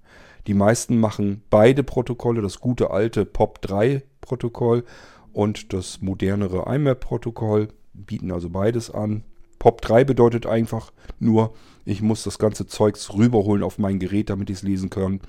Die 0.48 0.54
meisten 0.54 0.98
machen 0.98 1.44
beide 1.50 1.84
Protokolle, 1.84 2.42
das 2.42 2.62
gute 2.62 2.92
alte 2.92 3.24
POP3-Protokoll 3.26 4.86
und 5.34 5.74
das 5.74 6.02
modernere 6.02 6.74
IMAP-Protokoll, 6.74 7.70
bieten 7.94 8.32
also 8.32 8.50
beides 8.50 8.90
an. 8.90 9.24
POP3 9.60 10.04
bedeutet 10.04 10.46
einfach 10.46 10.92
nur, 11.20 11.54
ich 11.86 12.02
muss 12.02 12.24
das 12.24 12.40
ganze 12.40 12.68
Zeugs 12.68 13.14
rüberholen 13.14 13.64
auf 13.64 13.78
mein 13.78 14.00
Gerät, 14.00 14.30
damit 14.30 14.50
ich 14.50 14.58
es 14.58 14.64
lesen 14.64 14.90
kann. 14.90 15.22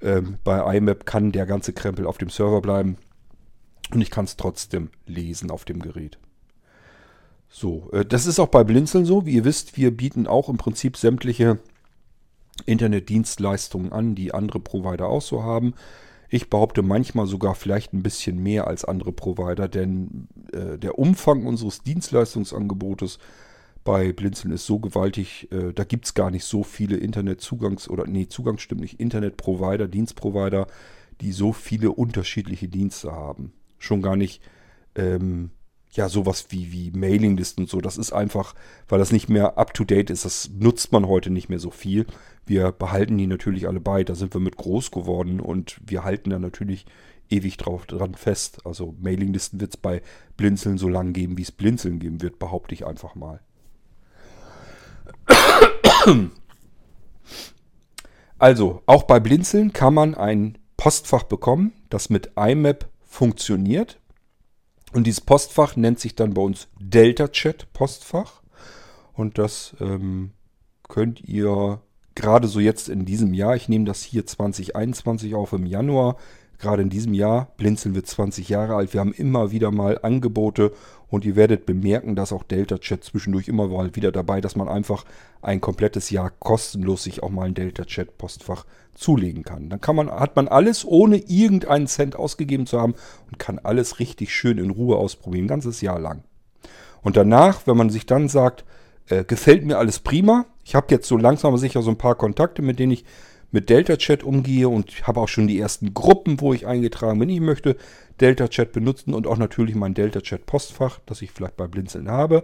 Ähm, 0.00 0.38
bei 0.44 0.76
IMAP 0.76 1.06
kann 1.06 1.32
der 1.32 1.46
ganze 1.46 1.72
Krempel 1.72 2.06
auf 2.06 2.18
dem 2.18 2.30
Server 2.30 2.60
bleiben 2.60 2.96
und 3.92 4.00
ich 4.00 4.10
kann 4.10 4.24
es 4.24 4.36
trotzdem 4.36 4.90
lesen 5.06 5.50
auf 5.50 5.64
dem 5.64 5.80
Gerät. 5.80 6.18
So, 7.48 7.88
äh, 7.92 8.04
das 8.04 8.26
ist 8.26 8.38
auch 8.38 8.48
bei 8.48 8.64
Blinzeln 8.64 9.04
so. 9.04 9.24
Wie 9.24 9.34
ihr 9.34 9.44
wisst, 9.44 9.76
wir 9.76 9.96
bieten 9.96 10.26
auch 10.26 10.48
im 10.48 10.58
Prinzip 10.58 10.96
sämtliche 10.96 11.58
Internetdienstleistungen 12.64 13.92
an, 13.92 14.14
die 14.14 14.34
andere 14.34 14.60
Provider 14.60 15.06
auch 15.08 15.22
so 15.22 15.42
haben. 15.42 15.74
Ich 16.28 16.50
behaupte 16.50 16.82
manchmal 16.82 17.26
sogar 17.26 17.54
vielleicht 17.54 17.92
ein 17.92 18.02
bisschen 18.02 18.42
mehr 18.42 18.66
als 18.66 18.84
andere 18.84 19.12
Provider, 19.12 19.68
denn 19.68 20.28
äh, 20.52 20.78
der 20.78 20.98
Umfang 20.98 21.46
unseres 21.46 21.82
Dienstleistungsangebotes 21.82 23.18
bei 23.84 24.12
Blinzeln 24.12 24.52
ist 24.52 24.66
so 24.66 24.80
gewaltig, 24.80 25.50
äh, 25.52 25.72
da 25.72 25.84
gibt 25.84 26.06
es 26.06 26.14
gar 26.14 26.30
nicht 26.30 26.44
so 26.44 26.64
viele 26.64 26.96
Internetzugangs- 26.96 27.88
oder 27.88 28.06
nee, 28.06 28.26
Zugang 28.26 28.58
stimmt 28.58 28.80
nicht, 28.80 29.00
Internetprovider, 29.00 29.86
Dienstprovider, 29.86 30.66
die 31.20 31.32
so 31.32 31.52
viele 31.52 31.92
unterschiedliche 31.92 32.68
Dienste 32.68 33.12
haben. 33.12 33.52
Schon 33.78 34.02
gar 34.02 34.16
nicht 34.16 34.42
ähm, 34.96 35.50
ja, 35.92 36.08
sowas 36.08 36.46
wie, 36.50 36.72
wie 36.72 36.90
Mailinglisten 36.90 37.64
und 37.64 37.70
so. 37.70 37.80
Das 37.80 37.96
ist 37.96 38.12
einfach, 38.12 38.54
weil 38.88 38.98
das 38.98 39.12
nicht 39.12 39.28
mehr 39.28 39.58
up-to-date 39.58 40.10
ist. 40.10 40.24
Das 40.24 40.50
nutzt 40.52 40.92
man 40.92 41.06
heute 41.06 41.30
nicht 41.30 41.48
mehr 41.48 41.58
so 41.58 41.70
viel. 41.70 42.06
Wir 42.46 42.72
behalten 42.72 43.18
die 43.18 43.26
natürlich 43.26 43.66
alle 43.68 43.80
bei. 43.80 44.04
Da 44.04 44.14
sind 44.14 44.32
wir 44.34 44.40
mit 44.40 44.56
groß 44.56 44.90
geworden 44.92 45.40
und 45.40 45.80
wir 45.84 46.04
halten 46.04 46.30
da 46.30 46.38
natürlich 46.38 46.86
ewig 47.28 47.56
drauf 47.56 47.86
dran 47.86 48.14
fest. 48.14 48.64
Also 48.64 48.94
Mailinglisten 49.00 49.60
wird 49.60 49.74
es 49.74 49.76
bei 49.76 50.00
Blinzeln 50.36 50.78
so 50.78 50.88
lange 50.88 51.12
geben, 51.12 51.36
wie 51.36 51.42
es 51.42 51.52
Blinzeln 51.52 51.98
geben 51.98 52.22
wird, 52.22 52.38
behaupte 52.38 52.74
ich 52.74 52.86
einfach 52.86 53.14
mal. 53.14 53.40
Also, 58.38 58.82
auch 58.86 59.04
bei 59.04 59.18
Blinzeln 59.18 59.72
kann 59.72 59.94
man 59.94 60.14
ein 60.14 60.58
Postfach 60.76 61.22
bekommen, 61.22 61.72
das 61.88 62.10
mit 62.10 62.32
IMAP 62.36 62.86
funktioniert. 63.04 63.98
Und 64.92 65.06
dieses 65.06 65.22
Postfach 65.22 65.74
nennt 65.76 65.98
sich 65.98 66.14
dann 66.14 66.34
bei 66.34 66.42
uns 66.42 66.68
Delta 66.78 67.28
Chat 67.28 67.72
Postfach. 67.72 68.42
Und 69.14 69.38
das 69.38 69.74
ähm, 69.80 70.32
könnt 70.86 71.22
ihr 71.22 71.80
gerade 72.16 72.48
so 72.48 72.58
jetzt 72.58 72.88
in 72.88 73.04
diesem 73.04 73.32
Jahr, 73.32 73.54
ich 73.54 73.68
nehme 73.68 73.84
das 73.84 74.02
hier 74.02 74.26
2021 74.26 75.36
auf 75.36 75.52
im 75.52 75.66
Januar, 75.66 76.16
gerade 76.58 76.82
in 76.82 76.90
diesem 76.90 77.14
Jahr, 77.14 77.52
Blinzeln 77.58 77.94
wird 77.94 78.06
20 78.06 78.48
Jahre 78.48 78.74
alt, 78.74 78.92
wir 78.92 79.00
haben 79.00 79.12
immer 79.12 79.52
wieder 79.52 79.70
mal 79.70 80.00
Angebote 80.02 80.72
und 81.08 81.24
ihr 81.24 81.36
werdet 81.36 81.66
bemerken, 81.66 82.16
dass 82.16 82.32
auch 82.32 82.42
Delta 82.42 82.78
Chat 82.78 83.04
zwischendurch 83.04 83.46
immer 83.46 83.68
mal 83.68 83.94
wieder 83.94 84.10
dabei, 84.10 84.40
dass 84.40 84.56
man 84.56 84.68
einfach 84.68 85.04
ein 85.42 85.60
komplettes 85.60 86.10
Jahr 86.10 86.30
kostenlos 86.30 87.04
sich 87.04 87.22
auch 87.22 87.30
mal 87.30 87.44
ein 87.44 87.54
Delta 87.54 87.84
Chat 87.84 88.18
Postfach 88.18 88.64
zulegen 88.94 89.44
kann. 89.44 89.68
Dann 89.68 89.80
kann 89.80 89.94
man, 89.94 90.10
hat 90.10 90.34
man 90.34 90.48
alles 90.48 90.84
ohne 90.84 91.18
irgendeinen 91.18 91.86
Cent 91.86 92.16
ausgegeben 92.16 92.66
zu 92.66 92.80
haben 92.80 92.94
und 93.30 93.38
kann 93.38 93.58
alles 93.58 94.00
richtig 94.00 94.34
schön 94.34 94.58
in 94.58 94.70
Ruhe 94.70 94.96
ausprobieren, 94.96 95.44
ein 95.44 95.48
ganzes 95.48 95.82
Jahr 95.82 96.00
lang. 96.00 96.24
Und 97.02 97.16
danach, 97.16 97.66
wenn 97.66 97.76
man 97.76 97.90
sich 97.90 98.06
dann 98.06 98.28
sagt, 98.28 98.64
äh, 99.08 99.22
gefällt 99.22 99.64
mir 99.64 99.78
alles 99.78 100.00
prima, 100.00 100.46
ich 100.66 100.74
habe 100.74 100.88
jetzt 100.90 101.06
so 101.06 101.16
langsam 101.16 101.50
aber 101.50 101.58
sicher 101.58 101.80
so 101.80 101.90
ein 101.90 101.96
paar 101.96 102.16
Kontakte, 102.16 102.60
mit 102.60 102.80
denen 102.80 102.90
ich 102.90 103.04
mit 103.52 103.70
Delta 103.70 103.96
Chat 103.96 104.24
umgehe 104.24 104.68
und 104.68 105.06
habe 105.06 105.20
auch 105.20 105.28
schon 105.28 105.46
die 105.46 105.60
ersten 105.60 105.94
Gruppen, 105.94 106.40
wo 106.40 106.52
ich 106.52 106.66
eingetragen 106.66 107.20
bin. 107.20 107.28
Ich 107.28 107.40
möchte 107.40 107.76
Delta 108.20 108.48
Chat 108.48 108.72
benutzen 108.72 109.14
und 109.14 109.28
auch 109.28 109.36
natürlich 109.36 109.76
mein 109.76 109.94
Delta 109.94 110.20
Chat 110.20 110.44
Postfach, 110.44 110.98
das 111.06 111.22
ich 111.22 111.30
vielleicht 111.30 111.56
bei 111.56 111.68
Blinzeln 111.68 112.10
habe. 112.10 112.42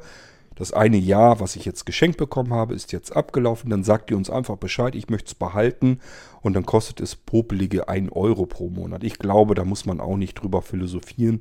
Das 0.54 0.72
eine 0.72 0.98
Jahr, 0.98 1.40
was 1.40 1.56
ich 1.56 1.64
jetzt 1.64 1.84
geschenkt 1.84 2.16
bekommen 2.16 2.54
habe, 2.54 2.74
ist 2.74 2.92
jetzt 2.92 3.10
abgelaufen. 3.10 3.70
Dann 3.70 3.82
sagt 3.82 4.12
ihr 4.12 4.16
uns 4.16 4.30
einfach 4.30 4.56
Bescheid, 4.56 4.94
ich 4.94 5.10
möchte 5.10 5.30
es 5.30 5.34
behalten 5.34 5.98
und 6.42 6.54
dann 6.54 6.64
kostet 6.64 7.00
es 7.00 7.16
popelige 7.16 7.88
1 7.88 8.12
Euro 8.12 8.46
pro 8.46 8.68
Monat. 8.68 9.02
Ich 9.02 9.18
glaube, 9.18 9.56
da 9.56 9.64
muss 9.64 9.84
man 9.84 9.98
auch 9.98 10.16
nicht 10.16 10.34
drüber 10.34 10.62
philosophieren, 10.62 11.40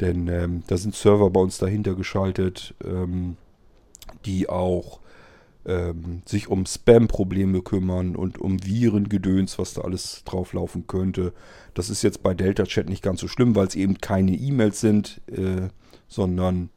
denn 0.00 0.26
ähm, 0.26 0.64
da 0.66 0.76
sind 0.76 0.96
Server 0.96 1.30
bei 1.30 1.40
uns 1.40 1.58
dahinter 1.58 1.94
geschaltet, 1.94 2.74
ähm, 2.84 3.36
die 4.24 4.48
auch 4.48 4.98
ähm, 5.66 6.22
sich 6.24 6.48
um 6.48 6.64
Spam-Probleme 6.64 7.60
kümmern 7.60 8.14
und 8.16 8.38
um 8.38 8.64
Virengedöns, 8.64 9.58
was 9.58 9.74
da 9.74 9.82
alles 9.82 10.22
drauflaufen 10.24 10.86
könnte. 10.86 11.32
Das 11.74 11.90
ist 11.90 12.02
jetzt 12.02 12.22
bei 12.22 12.34
Delta 12.34 12.64
Chat 12.64 12.88
nicht 12.88 13.02
ganz 13.02 13.20
so 13.20 13.28
schlimm, 13.28 13.56
weil 13.56 13.66
es 13.66 13.74
eben 13.74 13.98
keine 13.98 14.32
E-Mails 14.32 14.80
sind, 14.80 15.20
äh, 15.26 15.68
sondern 16.08 16.70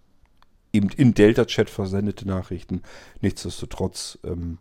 eben 0.74 0.90
in 0.90 1.14
Delta 1.14 1.46
Chat 1.46 1.70
versendete 1.70 2.28
Nachrichten. 2.28 2.82
Nichtsdestotrotz 3.22 4.18
ähm, 4.24 4.58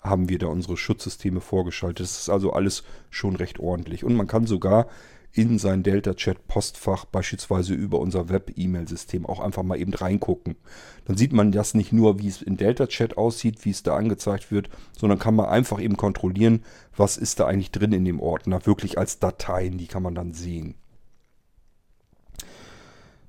haben 0.00 0.28
wir 0.28 0.38
da 0.38 0.46
unsere 0.46 0.76
Schutzsysteme 0.76 1.40
vorgeschaltet. 1.40 2.00
Das 2.00 2.18
ist 2.20 2.28
also 2.28 2.52
alles 2.52 2.84
schon 3.10 3.36
recht 3.36 3.58
ordentlich. 3.58 4.04
Und 4.04 4.14
man 4.14 4.26
kann 4.26 4.46
sogar 4.46 4.86
in 5.34 5.58
sein 5.58 5.82
Delta-Chat-Postfach 5.82 7.06
beispielsweise 7.06 7.74
über 7.74 7.98
unser 7.98 8.28
Web-E-Mail-System 8.28 9.26
auch 9.26 9.40
einfach 9.40 9.64
mal 9.64 9.78
eben 9.78 9.92
reingucken. 9.92 10.54
Dann 11.06 11.16
sieht 11.16 11.32
man 11.32 11.50
das 11.50 11.74
nicht 11.74 11.92
nur, 11.92 12.20
wie 12.20 12.28
es 12.28 12.40
in 12.40 12.56
Delta-Chat 12.56 13.18
aussieht, 13.18 13.64
wie 13.64 13.70
es 13.70 13.82
da 13.82 13.96
angezeigt 13.96 14.52
wird, 14.52 14.68
sondern 14.96 15.18
kann 15.18 15.34
man 15.34 15.46
einfach 15.46 15.80
eben 15.80 15.96
kontrollieren, 15.96 16.62
was 16.96 17.16
ist 17.16 17.40
da 17.40 17.46
eigentlich 17.46 17.72
drin 17.72 17.92
in 17.92 18.04
dem 18.04 18.20
Ordner, 18.20 18.64
wirklich 18.64 18.96
als 18.96 19.18
Dateien, 19.18 19.76
die 19.76 19.88
kann 19.88 20.04
man 20.04 20.14
dann 20.14 20.32
sehen. 20.32 20.76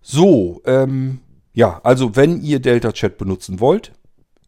So, 0.01 0.61
ähm, 0.65 1.21
ja, 1.53 1.81
also 1.83 2.15
wenn 2.15 2.39
ihr 2.41 2.59
Delta 2.59 2.91
Chat 2.91 3.17
benutzen 3.17 3.59
wollt, 3.59 3.93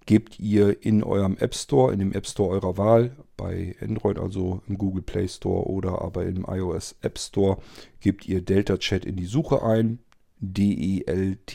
gebt 0.06 0.40
ihr 0.40 0.86
in 0.86 1.04
eurem 1.04 1.38
App 1.38 1.56
Store, 1.56 1.92
in 1.92 2.00
dem 2.00 2.14
App 2.14 2.28
Store 2.28 2.50
eurer 2.50 2.78
Wahl, 2.78 3.16
bei 3.38 3.76
Android 3.80 4.20
also 4.20 4.62
im 4.68 4.78
Google 4.78 5.04
Play 5.04 5.28
Store 5.28 5.68
oder 5.68 6.02
aber 6.02 6.26
im 6.26 6.46
iOS 6.50 6.96
App 7.02 7.18
Store, 7.18 7.60
gebt 8.00 8.28
ihr 8.28 8.42
Delta 8.42 8.78
Chat 8.78 9.06
in 9.06 9.16
die 9.16 9.26
Suche 9.26 9.62
ein. 9.64 10.00
D-E-L-T-A-C-H-A-T, 10.40 11.46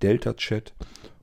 Delta 0.00 0.34
Chat. 0.34 0.74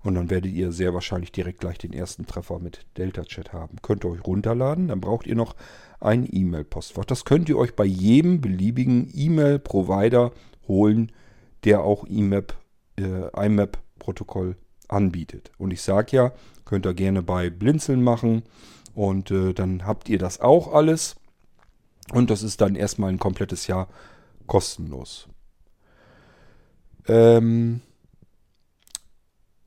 Und 0.01 0.15
dann 0.15 0.29
werdet 0.29 0.53
ihr 0.53 0.71
sehr 0.71 0.93
wahrscheinlich 0.93 1.33
direkt 1.33 1.59
gleich 1.59 1.77
den 1.77 1.91
ersten 1.91 2.25
Treffer 2.25 2.59
mit 2.59 2.85
Delta 2.97 3.23
Chat 3.23 3.51
haben. 3.51 3.77
Könnt 3.81 4.05
ihr 4.05 4.11
euch 4.11 4.25
runterladen. 4.25 4.87
Dann 4.87 5.01
braucht 5.01 5.27
ihr 5.27 5.35
noch 5.35 5.55
ein 5.99 6.25
E-Mail-Postfach. 6.29 7.03
Das 7.03 7.25
könnt 7.25 7.49
ihr 7.49 7.57
euch 7.57 7.75
bei 7.75 7.83
jedem 7.83 8.39
beliebigen 8.39 9.11
E-Mail-Provider 9.13 10.31
holen, 10.67 11.11
der 11.65 11.83
auch 11.83 12.05
IMAP, 12.05 12.55
äh, 12.97 13.27
IMAP-Protokoll 13.45 14.55
anbietet. 14.89 15.51
Und 15.57 15.71
ich 15.71 15.81
sage 15.81 16.15
ja, 16.15 16.31
könnt 16.65 16.85
ihr 16.85 16.93
gerne 16.93 17.23
bei 17.23 17.49
Blinzeln 17.49 18.03
machen 18.03 18.43
und 18.93 19.31
äh, 19.31 19.53
dann 19.53 19.85
habt 19.85 20.09
ihr 20.09 20.19
das 20.19 20.41
auch 20.41 20.73
alles. 20.73 21.15
Und 22.11 22.29
das 22.29 22.43
ist 22.43 22.61
dann 22.61 22.75
erstmal 22.75 23.09
ein 23.09 23.19
komplettes 23.19 23.67
Jahr 23.67 23.87
kostenlos. 24.47 25.27
Ähm, 27.07 27.81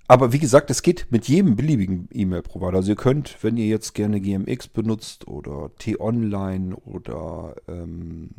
aber 0.09 0.33
wie 0.33 0.39
gesagt, 0.39 0.71
es 0.71 0.83
geht 0.83 1.07
mit 1.11 1.27
jedem 1.29 1.57
beliebigen 1.57 2.09
E-Mail-Provider. 2.13 2.77
Also 2.77 2.93
ihr 2.93 2.97
könnt, 2.97 3.43
wenn 3.43 3.57
ihr 3.57 3.67
jetzt 3.67 3.95
gerne 3.95 4.21
GMX 4.21 4.69
benutzt 4.69 5.27
oder 5.27 5.71
T-Online 5.79 6.77
oder 6.77 7.55
ähm, 7.67 8.31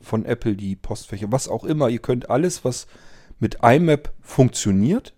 von 0.00 0.24
Apple 0.24 0.56
die 0.56 0.76
Postfächer, 0.76 1.30
was 1.30 1.48
auch 1.48 1.64
immer. 1.64 1.88
Ihr 1.88 2.00
könnt 2.00 2.30
alles, 2.30 2.64
was 2.64 2.86
mit 3.38 3.58
IMAP 3.62 4.12
funktioniert, 4.20 5.14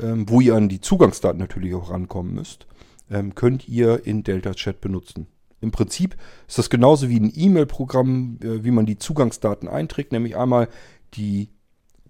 ähm, 0.00 0.28
wo 0.28 0.40
ihr 0.40 0.54
an 0.54 0.68
die 0.68 0.80
Zugangsdaten 0.80 1.38
natürlich 1.38 1.74
auch 1.74 1.90
rankommen 1.90 2.34
müsst, 2.34 2.66
ähm, 3.10 3.34
könnt 3.34 3.68
ihr 3.68 4.06
in 4.06 4.22
Delta 4.22 4.54
Chat 4.54 4.80
benutzen. 4.80 5.26
Im 5.60 5.70
Prinzip 5.70 6.16
ist 6.46 6.58
das 6.58 6.70
genauso 6.70 7.08
wie 7.08 7.18
ein 7.18 7.32
E-Mail-Programm, 7.34 8.38
äh, 8.42 8.64
wie 8.64 8.70
man 8.70 8.86
die 8.86 8.98
Zugangsdaten 8.98 9.68
einträgt, 9.68 10.12
nämlich 10.12 10.36
einmal 10.36 10.68
die 11.14 11.48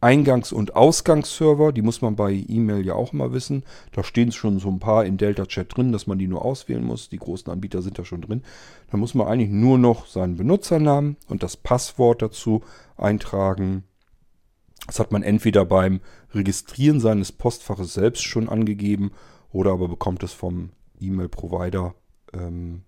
Eingangs- 0.05 0.53
und 0.53 0.76
Ausgangsserver, 0.76 1.72
die 1.72 1.80
muss 1.80 2.03
man 2.03 2.14
bei 2.14 2.32
E-Mail 2.32 2.85
ja 2.85 2.95
auch 2.95 3.14
mal 3.14 3.32
wissen. 3.32 3.64
Da 3.93 4.05
stehen 4.05 4.32
schon 4.32 4.59
so 4.59 4.68
ein 4.68 4.78
paar 4.78 5.07
in 5.07 5.16
Delta 5.16 5.47
Chat 5.47 5.74
drin, 5.74 5.93
dass 5.93 6.07
man 6.07 6.18
die 6.18 6.26
nur 6.26 6.45
auswählen 6.45 6.85
muss. 6.85 7.09
Die 7.09 7.16
großen 7.16 7.51
Anbieter 7.51 7.80
sind 7.80 7.99
da 7.99 8.05
schon 8.05 8.20
drin. 8.20 8.43
Da 8.91 8.99
muss 8.99 9.14
man 9.14 9.26
eigentlich 9.26 9.49
nur 9.49 9.78
noch 9.78 10.07
seinen 10.07 10.37
Benutzernamen 10.37 11.16
und 11.28 11.43
das 11.43 11.57
Passwort 11.57 12.20
dazu 12.20 12.62
eintragen. 12.99 13.85
Das 14.87 14.99
hat 14.99 15.12
man 15.12 15.22
entweder 15.22 15.64
beim 15.64 16.01
Registrieren 16.33 17.01
seines 17.01 17.33
Postfaches 17.33 17.95
selbst 17.95 18.22
schon 18.25 18.49
angegeben 18.49 19.12
oder 19.51 19.72
aber 19.72 19.89
bekommt 19.89 20.22
es 20.22 20.33
vom 20.33 20.70
E-Mail-Provider 21.01 21.95
ähm, 22.33 22.83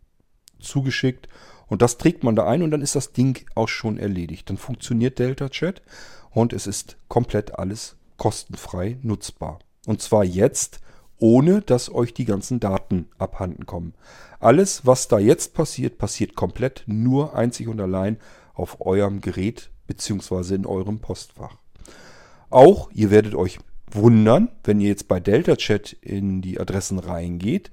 zugeschickt. 0.59 1.29
Und 1.69 1.83
das 1.83 1.99
trägt 1.99 2.23
man 2.23 2.37
da 2.37 2.47
ein 2.47 2.63
und 2.63 2.71
dann 2.71 2.83
ist 2.83 2.95
das 2.95 3.13
Ding 3.13 3.45
auch 3.55 3.69
schon 3.69 3.99
erledigt. 3.99 4.49
Dann 4.51 4.57
funktioniert 4.57 5.19
Delta 5.19 5.49
Chat 5.49 5.83
und 6.31 6.53
es 6.53 6.67
ist 6.67 6.97
komplett 7.09 7.59
alles 7.59 7.97
kostenfrei 8.17 8.99
nutzbar. 9.03 9.59
Und 9.87 10.03
zwar 10.03 10.25
jetzt, 10.25 10.81
ohne 11.19 11.63
dass 11.63 11.93
euch 11.93 12.15
die 12.15 12.25
ganzen 12.25 12.61
Daten 12.61 13.09
abhanden 13.19 13.67
kommen. 13.67 13.95
Alles, 14.39 14.85
was 14.85 15.09
da 15.09 15.19
jetzt 15.19 15.55
passiert, 15.55 15.99
passiert 15.99 16.35
komplett 16.35 16.85
nur 16.87 17.35
einzig 17.35 17.69
und 17.69 17.81
allein 17.81 18.19
auf 18.55 18.81
eurem 18.81 19.21
Gerät 19.21 19.71
bzw. 19.87 20.55
in 20.55 20.67
eurem 20.67 20.99
Postfach. 20.99 21.59
Auch, 22.51 22.91
ihr 22.93 23.11
werdet 23.11 23.35
euch 23.35 23.59
wundern, 23.91 24.51
wenn 24.65 24.81
ihr 24.81 24.89
jetzt 24.89 25.09
bei 25.09 25.21
Delta 25.21 25.57
Chat 25.57 25.93
in 26.01 26.43
die 26.43 26.61
Adressen 26.61 26.99
reingeht, 26.99 27.71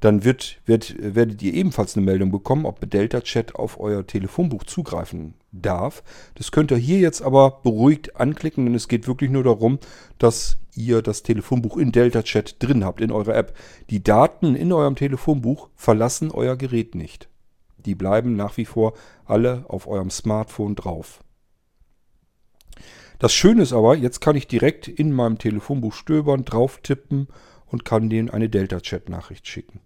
dann 0.00 0.24
wird, 0.24 0.60
wird, 0.66 0.96
werdet 0.98 1.42
ihr 1.42 1.54
ebenfalls 1.54 1.96
eine 1.96 2.04
Meldung 2.04 2.32
bekommen, 2.32 2.66
ob 2.66 2.90
Delta 2.90 3.20
Chat 3.20 3.54
auf 3.54 3.78
euer 3.78 4.04
Telefonbuch 4.04 4.64
zugreifen 4.64 5.34
darf. 5.52 6.02
Das 6.34 6.50
könnt 6.50 6.72
ihr 6.72 6.76
hier 6.76 6.98
jetzt 6.98 7.22
aber 7.22 7.60
beruhigt 7.62 8.16
anklicken, 8.16 8.66
denn 8.66 8.74
es 8.74 8.88
geht 8.88 9.06
wirklich 9.06 9.30
nur 9.30 9.44
darum, 9.44 9.78
dass 10.18 10.56
ihr 10.74 11.02
das 11.02 11.22
Telefonbuch 11.22 11.76
in 11.76 11.92
Delta 11.92 12.24
Chat 12.24 12.56
drin 12.58 12.84
habt, 12.84 13.00
in 13.00 13.12
eurer 13.12 13.36
App. 13.36 13.56
Die 13.90 14.02
Daten 14.02 14.56
in 14.56 14.72
eurem 14.72 14.96
Telefonbuch 14.96 15.68
verlassen 15.76 16.32
euer 16.32 16.56
Gerät 16.56 16.96
nicht. 16.96 17.28
Die 17.78 17.94
bleiben 17.94 18.34
nach 18.34 18.56
wie 18.56 18.64
vor 18.64 18.94
alle 19.24 19.64
auf 19.68 19.86
eurem 19.86 20.10
Smartphone 20.10 20.74
drauf. 20.74 21.22
Das 23.22 23.32
Schöne 23.32 23.62
ist 23.62 23.72
aber, 23.72 23.94
jetzt 23.94 24.20
kann 24.20 24.34
ich 24.34 24.48
direkt 24.48 24.88
in 24.88 25.12
meinem 25.12 25.38
Telefonbuch 25.38 25.94
stöbern, 25.94 26.44
drauf 26.44 26.80
tippen 26.82 27.28
und 27.66 27.84
kann 27.84 28.10
denen 28.10 28.30
eine 28.30 28.48
Delta-Chat-Nachricht 28.48 29.46
schicken. 29.46 29.78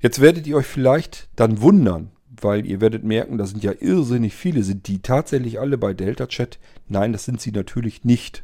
Jetzt 0.00 0.22
werdet 0.22 0.46
ihr 0.46 0.56
euch 0.56 0.64
vielleicht 0.64 1.28
dann 1.36 1.60
wundern, 1.60 2.12
weil 2.40 2.64
ihr 2.64 2.80
werdet 2.80 3.04
merken, 3.04 3.36
da 3.36 3.44
sind 3.44 3.62
ja 3.62 3.72
irrsinnig 3.78 4.34
viele. 4.34 4.62
Sind 4.62 4.88
die 4.88 5.02
tatsächlich 5.02 5.60
alle 5.60 5.76
bei 5.76 5.92
Delta 5.92 6.28
Chat? 6.28 6.58
Nein, 6.88 7.12
das 7.12 7.26
sind 7.26 7.42
sie 7.42 7.52
natürlich 7.52 8.04
nicht. 8.04 8.42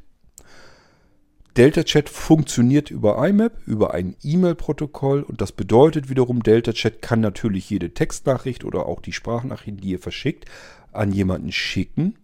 Delta 1.57 1.83
Chat 1.83 2.11
funktioniert 2.11 2.91
über 2.91 3.27
IMAP, 3.27 3.67
über 3.67 3.95
ein 3.95 4.15
E-Mail-Protokoll 4.23 5.23
und 5.23 5.41
das 5.41 5.53
bedeutet 5.53 6.11
wiederum, 6.11 6.43
Delta 6.43 6.75
Chat 6.75 7.01
kann 7.01 7.21
natürlich 7.21 7.71
jede 7.71 7.95
Textnachricht 7.95 8.65
oder 8.67 8.85
auch 8.85 9.01
die 9.01 9.15
Sprachnachricht, 9.15 9.83
die 9.83 9.93
ihr 9.93 9.99
verschickt, 9.99 10.45
an 10.93 11.13
jemanden 11.13 11.51
schicken, 11.51 12.19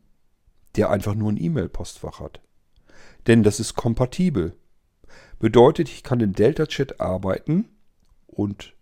der 0.78 0.90
einfach 0.90 1.14
nur 1.14 1.30
ein 1.30 1.42
E-Mail-Postfach 1.42 2.20
hat. 2.20 2.40
Denn 3.26 3.42
das 3.42 3.60
ist 3.60 3.74
kompatibel. 3.74 4.56
Bedeutet, 5.38 5.88
ich 5.88 6.02
kann 6.02 6.20
in 6.20 6.32
Delta 6.32 6.66
Chat 6.66 7.00
arbeiten 7.00 7.68
und 8.26 8.74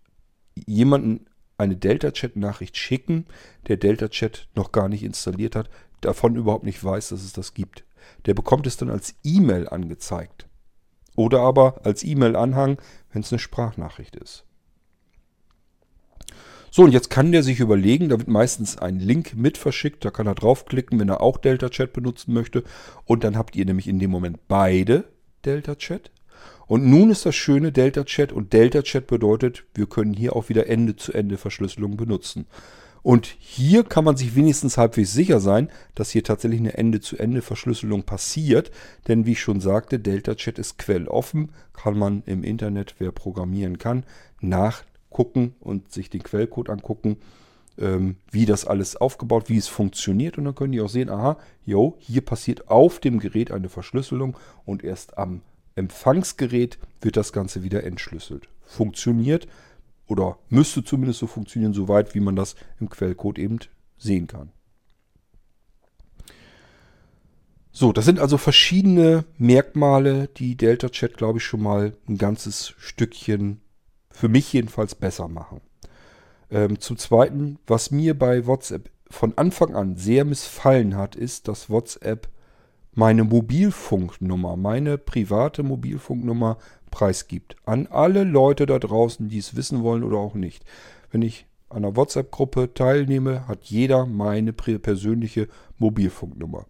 jemanden 0.54 1.26
eine 1.58 1.76
Delta-Chat-Nachricht 1.76 2.76
schicken, 2.76 3.26
der 3.66 3.78
Delta-Chat 3.78 4.48
noch 4.54 4.72
gar 4.72 4.88
nicht 4.88 5.02
installiert 5.02 5.56
hat, 5.56 5.70
davon 6.00 6.36
überhaupt 6.36 6.64
nicht 6.64 6.82
weiß, 6.82 7.08
dass 7.08 7.22
es 7.22 7.32
das 7.32 7.54
gibt. 7.54 7.84
Der 8.26 8.34
bekommt 8.34 8.66
es 8.66 8.76
dann 8.76 8.90
als 8.90 9.14
E-Mail 9.24 9.68
angezeigt. 9.68 10.46
Oder 11.16 11.40
aber 11.40 11.80
als 11.84 12.04
E-Mail-Anhang, 12.04 12.78
wenn 13.10 13.22
es 13.22 13.32
eine 13.32 13.38
Sprachnachricht 13.38 14.16
ist. 14.16 14.44
So, 16.76 16.82
und 16.82 16.92
jetzt 16.92 17.08
kann 17.08 17.32
der 17.32 17.42
sich 17.42 17.60
überlegen, 17.60 18.10
da 18.10 18.18
wird 18.18 18.28
meistens 18.28 18.76
ein 18.76 19.00
Link 19.00 19.34
mit 19.34 19.56
verschickt, 19.56 20.04
da 20.04 20.10
kann 20.10 20.26
er 20.26 20.34
draufklicken, 20.34 21.00
wenn 21.00 21.08
er 21.08 21.22
auch 21.22 21.38
Delta 21.38 21.70
Chat 21.70 21.94
benutzen 21.94 22.34
möchte. 22.34 22.64
Und 23.06 23.24
dann 23.24 23.38
habt 23.38 23.56
ihr 23.56 23.64
nämlich 23.64 23.88
in 23.88 23.98
dem 23.98 24.10
Moment 24.10 24.46
beide 24.46 25.04
Delta 25.46 25.76
Chat. 25.76 26.10
Und 26.66 26.84
nun 26.84 27.08
ist 27.08 27.24
das 27.24 27.34
schöne 27.34 27.72
Delta 27.72 28.04
Chat 28.04 28.30
und 28.30 28.52
Delta 28.52 28.82
Chat 28.82 29.06
bedeutet, 29.06 29.64
wir 29.72 29.86
können 29.86 30.12
hier 30.12 30.36
auch 30.36 30.50
wieder 30.50 30.66
Ende-zu-Ende-Verschlüsselung 30.66 31.96
benutzen. 31.96 32.44
Und 33.02 33.24
hier 33.38 33.82
kann 33.82 34.04
man 34.04 34.18
sich 34.18 34.36
wenigstens 34.36 34.76
halbwegs 34.76 35.14
sicher 35.14 35.40
sein, 35.40 35.70
dass 35.94 36.10
hier 36.10 36.24
tatsächlich 36.24 36.60
eine 36.60 36.76
Ende-zu-Ende-Verschlüsselung 36.76 38.02
passiert. 38.02 38.70
Denn 39.08 39.24
wie 39.24 39.32
ich 39.32 39.40
schon 39.40 39.60
sagte, 39.62 39.98
Delta 39.98 40.34
Chat 40.34 40.58
ist 40.58 40.76
quelloffen, 40.76 41.52
kann 41.72 41.96
man 41.96 42.22
im 42.26 42.44
Internet, 42.44 42.96
wer 42.98 43.12
programmieren 43.12 43.78
kann, 43.78 44.04
nachgucken 45.16 45.54
und 45.60 45.92
sich 45.92 46.10
den 46.10 46.22
Quellcode 46.22 46.70
angucken, 46.70 47.16
ähm, 47.78 48.16
wie 48.30 48.46
das 48.46 48.64
alles 48.64 48.96
aufgebaut, 48.96 49.48
wie 49.48 49.56
es 49.56 49.68
funktioniert. 49.68 50.38
Und 50.38 50.44
dann 50.44 50.54
können 50.54 50.72
die 50.72 50.80
auch 50.80 50.88
sehen, 50.88 51.10
aha, 51.10 51.38
jo, 51.64 51.96
hier 51.98 52.22
passiert 52.22 52.68
auf 52.68 53.00
dem 53.00 53.18
Gerät 53.18 53.50
eine 53.50 53.68
Verschlüsselung 53.68 54.36
und 54.64 54.84
erst 54.84 55.18
am 55.18 55.42
Empfangsgerät 55.74 56.78
wird 57.00 57.16
das 57.16 57.32
Ganze 57.32 57.62
wieder 57.62 57.84
entschlüsselt. 57.84 58.48
Funktioniert 58.64 59.46
oder 60.06 60.38
müsste 60.48 60.84
zumindest 60.84 61.20
so 61.20 61.26
funktionieren, 61.26 61.74
soweit 61.74 62.14
wie 62.14 62.20
man 62.20 62.36
das 62.36 62.56
im 62.80 62.88
Quellcode 62.88 63.38
eben 63.38 63.58
sehen 63.98 64.26
kann. 64.26 64.52
So, 67.72 67.92
das 67.92 68.06
sind 68.06 68.20
also 68.20 68.38
verschiedene 68.38 69.26
Merkmale, 69.36 70.28
die 70.28 70.56
Delta 70.56 70.88
Chat, 70.88 71.18
glaube 71.18 71.40
ich, 71.40 71.44
schon 71.44 71.60
mal 71.60 71.92
ein 72.08 72.16
ganzes 72.16 72.72
Stückchen 72.78 73.60
für 74.16 74.28
mich 74.28 74.52
jedenfalls 74.52 74.94
besser 74.94 75.28
machen. 75.28 75.60
Ähm, 76.50 76.80
zum 76.80 76.96
Zweiten, 76.96 77.58
was 77.66 77.90
mir 77.90 78.18
bei 78.18 78.46
WhatsApp 78.46 78.90
von 79.10 79.36
Anfang 79.36 79.74
an 79.76 79.96
sehr 79.96 80.24
missfallen 80.24 80.96
hat, 80.96 81.14
ist, 81.16 81.48
dass 81.48 81.68
WhatsApp 81.68 82.28
meine 82.92 83.24
Mobilfunknummer, 83.24 84.56
meine 84.56 84.96
private 84.96 85.62
Mobilfunknummer 85.62 86.56
preisgibt. 86.90 87.56
An 87.66 87.88
alle 87.88 88.24
Leute 88.24 88.64
da 88.64 88.78
draußen, 88.78 89.28
die 89.28 89.38
es 89.38 89.54
wissen 89.54 89.82
wollen 89.82 90.02
oder 90.02 90.16
auch 90.16 90.34
nicht. 90.34 90.64
Wenn 91.10 91.20
ich 91.20 91.46
an 91.68 91.84
einer 91.84 91.94
WhatsApp-Gruppe 91.94 92.72
teilnehme, 92.72 93.46
hat 93.46 93.64
jeder 93.64 94.06
meine 94.06 94.54
persönliche 94.54 95.48
Mobilfunknummer. 95.78 96.64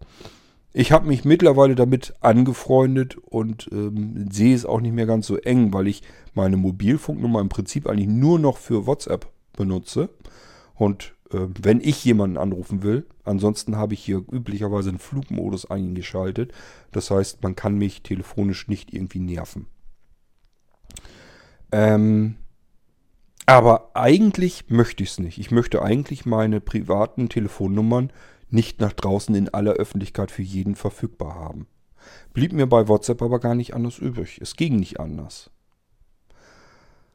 Ich 0.79 0.91
habe 0.91 1.07
mich 1.07 1.25
mittlerweile 1.25 1.73
damit 1.73 2.13
angefreundet 2.21 3.17
und 3.17 3.67
ähm, 3.71 4.29
sehe 4.29 4.53
es 4.53 4.63
auch 4.63 4.79
nicht 4.79 4.93
mehr 4.93 5.07
ganz 5.07 5.25
so 5.25 5.35
eng, 5.35 5.73
weil 5.73 5.87
ich 5.87 6.03
meine 6.35 6.55
Mobilfunknummer 6.55 7.41
im 7.41 7.49
Prinzip 7.49 7.87
eigentlich 7.87 8.07
nur 8.07 8.37
noch 8.37 8.57
für 8.57 8.85
WhatsApp 8.85 9.25
benutze. 9.53 10.09
Und 10.75 11.15
äh, 11.31 11.47
wenn 11.59 11.81
ich 11.81 12.05
jemanden 12.05 12.37
anrufen 12.37 12.83
will. 12.83 13.07
Ansonsten 13.23 13.75
habe 13.75 13.95
ich 13.95 14.05
hier 14.05 14.17
üblicherweise 14.31 14.89
einen 14.89 14.99
Flugmodus 14.99 15.65
eingeschaltet. 15.65 16.53
Das 16.91 17.09
heißt, 17.09 17.41
man 17.41 17.55
kann 17.55 17.79
mich 17.79 18.03
telefonisch 18.03 18.67
nicht 18.67 18.93
irgendwie 18.93 19.19
nerven. 19.19 19.65
Ähm, 21.71 22.35
aber 23.47 23.95
eigentlich 23.95 24.69
möchte 24.69 25.01
ich 25.01 25.09
es 25.09 25.19
nicht. 25.19 25.39
Ich 25.39 25.49
möchte 25.49 25.81
eigentlich 25.81 26.27
meine 26.27 26.61
privaten 26.61 27.29
Telefonnummern 27.29 28.11
nicht 28.49 28.79
nach 28.79 28.93
draußen 28.93 29.35
in 29.35 29.49
aller 29.49 29.73
Öffentlichkeit 29.73 30.31
für 30.31 30.43
jeden 30.43 30.75
verfügbar 30.75 31.35
haben. 31.35 31.67
Blieb 32.33 32.53
mir 32.53 32.67
bei 32.67 32.87
WhatsApp 32.87 33.21
aber 33.21 33.39
gar 33.39 33.55
nicht 33.55 33.73
anders 33.73 33.97
übrig. 33.97 34.39
Es 34.41 34.55
ging 34.55 34.77
nicht 34.77 34.99
anders. 34.99 35.49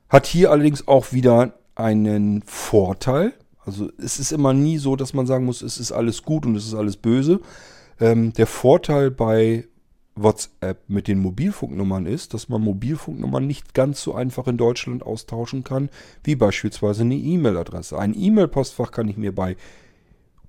Hat 0.08 0.26
hier 0.26 0.50
allerdings 0.50 0.86
auch 0.88 1.12
wieder 1.12 1.54
einen 1.74 2.42
Vorteil. 2.42 3.32
Also 3.64 3.90
es 3.98 4.18
ist 4.18 4.32
immer 4.32 4.52
nie 4.52 4.78
so, 4.78 4.96
dass 4.96 5.14
man 5.14 5.26
sagen 5.26 5.44
muss, 5.44 5.62
es 5.62 5.78
ist 5.78 5.92
alles 5.92 6.22
gut 6.22 6.44
und 6.44 6.56
es 6.56 6.66
ist 6.66 6.74
alles 6.74 6.96
böse. 6.96 7.40
Ähm, 8.00 8.32
der 8.34 8.46
Vorteil 8.46 9.10
bei 9.10 9.66
WhatsApp 10.14 10.82
mit 10.88 11.08
den 11.08 11.18
Mobilfunknummern 11.20 12.06
ist, 12.06 12.34
dass 12.34 12.48
man 12.48 12.60
Mobilfunknummern 12.60 13.46
nicht 13.46 13.72
ganz 13.72 14.02
so 14.02 14.14
einfach 14.14 14.46
in 14.46 14.58
Deutschland 14.58 15.02
austauschen 15.02 15.64
kann, 15.64 15.88
wie 16.24 16.36
beispielsweise 16.36 17.02
eine 17.02 17.14
E-Mail-Adresse. 17.14 17.98
Ein 17.98 18.14
E-Mail-Postfach 18.14 18.90
kann 18.90 19.08
ich 19.08 19.16
mir 19.16 19.34
bei 19.34 19.56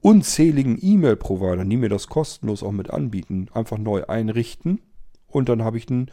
unzähligen 0.03 0.77
E-Mail-Providern, 0.79 1.69
die 1.69 1.77
mir 1.77 1.89
das 1.89 2.07
kostenlos 2.07 2.61
auch 2.61 2.71
mit 2.71 2.91
anbieten, 2.91 3.47
einfach 3.53 3.77
neu 3.77 4.03
einrichten 4.05 4.79
und 5.27 5.49
dann 5.49 5.63
habe 5.63 5.77
ich 5.77 5.89
ein, 5.89 6.11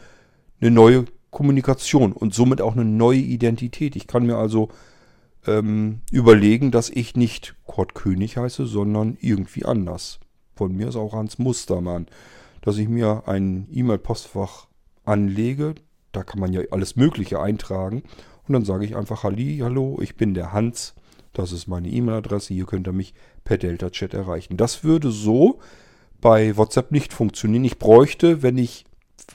eine 0.60 0.70
neue 0.70 1.04
Kommunikation 1.30 2.12
und 2.12 2.32
somit 2.32 2.60
auch 2.60 2.72
eine 2.72 2.84
neue 2.84 3.18
Identität. 3.18 3.96
Ich 3.96 4.06
kann 4.06 4.26
mir 4.26 4.36
also 4.36 4.68
ähm, 5.46 6.00
überlegen, 6.10 6.70
dass 6.70 6.88
ich 6.88 7.16
nicht 7.16 7.56
Kurt 7.66 7.94
König 7.94 8.36
heiße, 8.36 8.66
sondern 8.66 9.16
irgendwie 9.20 9.64
anders. 9.64 10.20
Von 10.54 10.74
mir 10.74 10.88
ist 10.88 10.96
auch 10.96 11.12
Hans 11.12 11.38
Mustermann. 11.38 12.06
Dass 12.62 12.78
ich 12.78 12.88
mir 12.88 13.24
ein 13.26 13.66
E-Mail-Postfach 13.72 14.68
anlege, 15.04 15.74
da 16.12 16.22
kann 16.22 16.40
man 16.40 16.52
ja 16.52 16.62
alles 16.70 16.96
Mögliche 16.96 17.40
eintragen. 17.40 18.02
Und 18.46 18.52
dann 18.52 18.64
sage 18.64 18.84
ich 18.84 18.96
einfach 18.96 19.24
Halli, 19.24 19.58
hallo, 19.62 19.98
ich 20.00 20.16
bin 20.16 20.34
der 20.34 20.52
Hans. 20.52 20.94
Das 21.32 21.52
ist 21.52 21.66
meine 21.68 21.88
E-Mail-Adresse. 21.88 22.54
Hier 22.54 22.66
könnt 22.66 22.88
ihr 22.88 22.92
mich 22.92 23.14
per 23.44 23.58
Delta-Chat 23.58 24.14
erreichen. 24.14 24.56
Das 24.56 24.84
würde 24.84 25.10
so 25.10 25.60
bei 26.20 26.56
WhatsApp 26.56 26.90
nicht 26.90 27.12
funktionieren. 27.12 27.64
Ich 27.64 27.78
bräuchte, 27.78 28.42
wenn 28.42 28.58
ich 28.58 28.84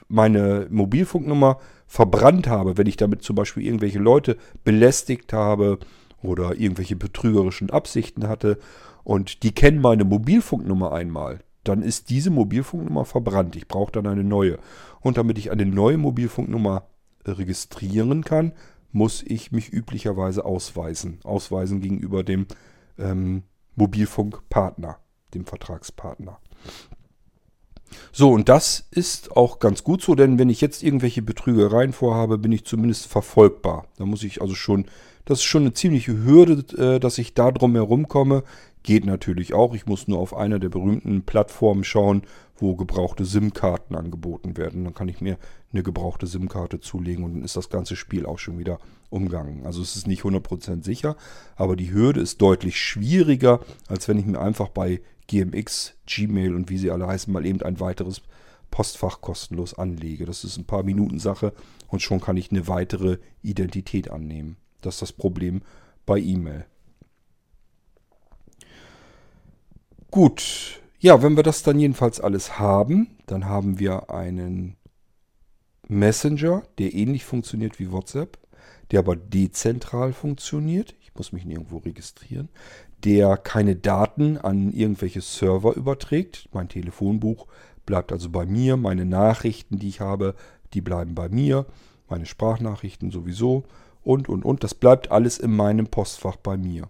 meine 0.07 0.67
Mobilfunknummer 0.69 1.59
verbrannt 1.87 2.47
habe, 2.47 2.77
wenn 2.77 2.87
ich 2.87 2.97
damit 2.97 3.23
zum 3.23 3.35
Beispiel 3.35 3.65
irgendwelche 3.65 3.99
Leute 3.99 4.37
belästigt 4.63 5.33
habe 5.33 5.79
oder 6.21 6.55
irgendwelche 6.55 6.95
betrügerischen 6.95 7.69
Absichten 7.69 8.27
hatte 8.27 8.57
und 9.03 9.43
die 9.43 9.53
kennen 9.53 9.79
meine 9.79 10.03
Mobilfunknummer 10.03 10.91
einmal, 10.91 11.39
dann 11.63 11.81
ist 11.81 12.09
diese 12.09 12.29
Mobilfunknummer 12.29 13.05
verbrannt. 13.05 13.55
Ich 13.55 13.67
brauche 13.67 13.91
dann 13.91 14.07
eine 14.07 14.23
neue. 14.23 14.59
Und 15.01 15.17
damit 15.17 15.37
ich 15.37 15.51
eine 15.51 15.65
neue 15.65 15.97
Mobilfunknummer 15.97 16.83
registrieren 17.25 18.23
kann, 18.23 18.53
muss 18.95 19.23
ich 19.27 19.51
mich 19.51 19.73
üblicherweise 19.73 20.45
ausweisen. 20.45 21.19
Ausweisen 21.25 21.81
gegenüber 21.81 22.23
dem 22.23 22.47
ähm, 22.97 23.43
Mobilfunkpartner, 23.75 24.99
dem 25.33 25.45
Vertragspartner. 25.45 26.39
So, 28.13 28.31
und 28.31 28.47
das 28.47 28.87
ist 28.91 29.35
auch 29.35 29.59
ganz 29.59 29.83
gut 29.83 30.01
so, 30.01 30.15
denn 30.15 30.39
wenn 30.39 30.49
ich 30.49 30.61
jetzt 30.61 30.81
irgendwelche 30.81 31.21
Betrügereien 31.21 31.91
vorhabe, 31.91 32.37
bin 32.37 32.53
ich 32.53 32.63
zumindest 32.63 33.07
verfolgbar. 33.07 33.85
Da 33.97 34.05
muss 34.05 34.23
ich 34.23 34.41
also 34.41 34.55
schon, 34.55 34.85
das 35.25 35.39
ist 35.39 35.43
schon 35.43 35.63
eine 35.63 35.73
ziemliche 35.73 36.23
Hürde, 36.23 36.63
äh, 36.95 36.99
dass 37.01 37.17
ich 37.17 37.33
da 37.33 37.51
drum 37.51 37.75
herum 37.75 38.07
komme. 38.07 38.43
Geht 38.81 39.05
natürlich 39.05 39.53
auch. 39.53 39.75
Ich 39.75 39.85
muss 39.85 40.07
nur 40.07 40.19
auf 40.19 40.33
einer 40.33 40.59
der 40.59 40.69
berühmten 40.69 41.23
Plattformen 41.23 41.83
schauen, 41.83 42.21
wo 42.57 42.75
gebrauchte 42.75 43.25
SIM-Karten 43.25 43.95
angeboten 43.95 44.57
werden. 44.57 44.83
Dann 44.83 44.93
kann 44.93 45.07
ich 45.07 45.21
mir 45.21 45.37
eine 45.73 45.83
gebrauchte 45.83 46.27
SIM-Karte 46.27 46.79
zulegen 46.79 47.23
und 47.23 47.33
dann 47.35 47.43
ist 47.43 47.55
das 47.55 47.69
ganze 47.69 47.95
Spiel 47.95 48.25
auch 48.25 48.39
schon 48.39 48.57
wieder 48.57 48.79
umgangen. 49.09 49.65
Also 49.65 49.81
es 49.81 49.95
ist 49.95 50.07
nicht 50.07 50.23
100% 50.23 50.83
sicher, 50.83 51.15
aber 51.55 51.75
die 51.75 51.91
Hürde 51.91 52.21
ist 52.21 52.41
deutlich 52.41 52.79
schwieriger, 52.79 53.59
als 53.87 54.07
wenn 54.07 54.17
ich 54.17 54.25
mir 54.25 54.39
einfach 54.39 54.69
bei 54.69 55.01
GMX, 55.27 55.95
Gmail 56.05 56.55
und 56.55 56.69
wie 56.69 56.77
sie 56.77 56.91
alle 56.91 57.07
heißen, 57.07 57.31
mal 57.33 57.45
eben 57.45 57.61
ein 57.61 57.79
weiteres 57.79 58.21
Postfach 58.71 59.21
kostenlos 59.21 59.73
anlege. 59.73 60.25
Das 60.25 60.43
ist 60.43 60.57
ein 60.57 60.65
paar 60.65 60.83
Minuten 60.83 61.19
Sache 61.19 61.53
und 61.87 62.01
schon 62.01 62.21
kann 62.21 62.37
ich 62.37 62.51
eine 62.51 62.67
weitere 62.67 63.17
Identität 63.41 64.11
annehmen. 64.11 64.57
Das 64.81 64.95
ist 64.95 65.01
das 65.01 65.13
Problem 65.13 65.61
bei 66.05 66.19
E-Mail. 66.19 66.65
Gut, 70.11 70.81
ja, 71.05 71.21
wenn 71.21 71.35
wir 71.35 71.43
das 71.43 71.63
dann 71.63 71.79
jedenfalls 71.79 72.19
alles 72.19 72.59
haben, 72.59 73.17
dann 73.27 73.45
haben 73.45 73.79
wir 73.79 74.09
einen 74.09 74.75
Messenger, 75.87 76.63
der 76.79 76.93
ähnlich 76.93 77.25
funktioniert 77.25 77.79
wie 77.79 77.91
WhatsApp, 77.91 78.39
der 78.91 78.99
aber 78.99 79.15
dezentral 79.15 80.13
funktioniert. 80.13 80.95
Ich 81.01 81.13
muss 81.15 81.31
mich 81.31 81.45
nirgendwo 81.45 81.77
registrieren 81.77 82.49
der 83.05 83.37
keine 83.37 83.75
Daten 83.75 84.37
an 84.37 84.71
irgendwelche 84.71 85.21
Server 85.21 85.75
überträgt. 85.75 86.49
Mein 86.51 86.69
Telefonbuch 86.69 87.45
bleibt 87.85 88.11
also 88.11 88.29
bei 88.29 88.45
mir, 88.45 88.77
meine 88.77 89.05
Nachrichten, 89.05 89.77
die 89.77 89.89
ich 89.89 90.01
habe, 90.01 90.33
die 90.73 90.81
bleiben 90.81 91.13
bei 91.13 91.29
mir, 91.29 91.67
meine 92.09 92.25
Sprachnachrichten 92.25 93.11
sowieso 93.11 93.63
und, 94.03 94.27
und, 94.27 94.43
und. 94.43 94.63
Das 94.63 94.73
bleibt 94.73 95.11
alles 95.11 95.37
in 95.37 95.55
meinem 95.55 95.87
Postfach 95.87 96.35
bei 96.35 96.57
mir. 96.57 96.89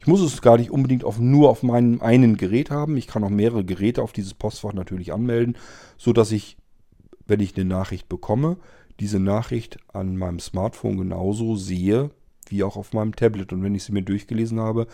Ich 0.00 0.06
muss 0.06 0.20
es 0.20 0.42
gar 0.42 0.58
nicht 0.58 0.70
unbedingt 0.70 1.04
auf, 1.04 1.18
nur 1.18 1.50
auf 1.50 1.62
meinem 1.62 2.00
einen 2.00 2.36
Gerät 2.36 2.70
haben. 2.70 2.96
Ich 2.96 3.06
kann 3.06 3.24
auch 3.24 3.30
mehrere 3.30 3.64
Geräte 3.64 4.02
auf 4.02 4.12
dieses 4.12 4.34
Postfach 4.34 4.72
natürlich 4.72 5.12
anmelden, 5.12 5.56
sodass 5.96 6.32
ich, 6.32 6.56
wenn 7.26 7.40
ich 7.40 7.56
eine 7.56 7.64
Nachricht 7.64 8.08
bekomme, 8.08 8.56
diese 9.00 9.18
Nachricht 9.18 9.78
an 9.92 10.16
meinem 10.16 10.40
Smartphone 10.40 10.98
genauso 10.98 11.56
sehe, 11.56 12.10
wie 12.48 12.62
auch 12.62 12.76
auf 12.76 12.92
meinem 12.92 13.16
Tablet. 13.16 13.52
Und 13.52 13.62
wenn 13.62 13.74
ich 13.74 13.84
sie 13.84 13.92
mir 13.92 14.02
durchgelesen 14.02 14.60
habe 14.60 14.86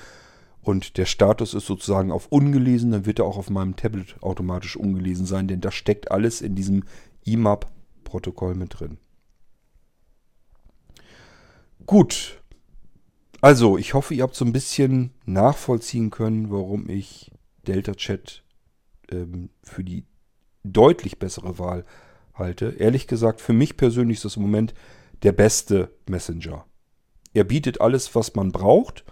und 0.63 0.97
der 0.97 1.07
Status 1.07 1.55
ist 1.55 1.67
sozusagen 1.67 2.13
auf 2.13 2.29
ungelesen, 2.29 2.93
dann 2.93 3.07
wird 3.07 3.19
er 3.19 3.25
auch 3.25 3.39
auf 3.39 3.51
meinem 3.51 3.77
Tablet 3.77 4.17
automatisch 4.23 4.77
ungelesen 4.77 5.27
sein, 5.27 5.49
denn 5.49 5.61
da 5.61 5.71
steckt 5.71 6.11
alles 6.11 6.41
in 6.41 6.55
diesem 6.55 6.85
IMAP-Protokoll 7.25 8.55
mit 8.55 8.79
drin. 8.81 8.99
Gut. 11.87 12.40
Also, 13.41 13.79
ich 13.79 13.95
hoffe, 13.95 14.15
ihr 14.15 14.23
habt 14.23 14.35
so 14.35 14.45
ein 14.45 14.53
bisschen 14.53 15.13
nachvollziehen 15.25 16.11
können, 16.11 16.51
warum 16.51 16.89
ich 16.91 17.31
Delta 17.67 17.95
Chat 17.95 18.43
ähm, 19.11 19.51
für 19.63 19.83
die 19.83 20.05
deutlich 20.63 21.19
bessere 21.19 21.59
Wahl 21.59 21.85
halte. 22.35 22.77
Ehrlich 22.79 23.07
gesagt, 23.07 23.41
für 23.41 23.53
mich 23.53 23.77
persönlich 23.77 24.19
ist 24.19 24.25
das 24.25 24.37
im 24.37 24.43
Moment 24.43 24.75
der 25.23 25.33
beste 25.33 25.91
Messenger. 26.09 26.67
Er 27.33 27.45
bietet 27.45 27.81
alles, 27.81 28.15
was 28.15 28.35
man 28.35 28.53
braucht. 28.53 29.05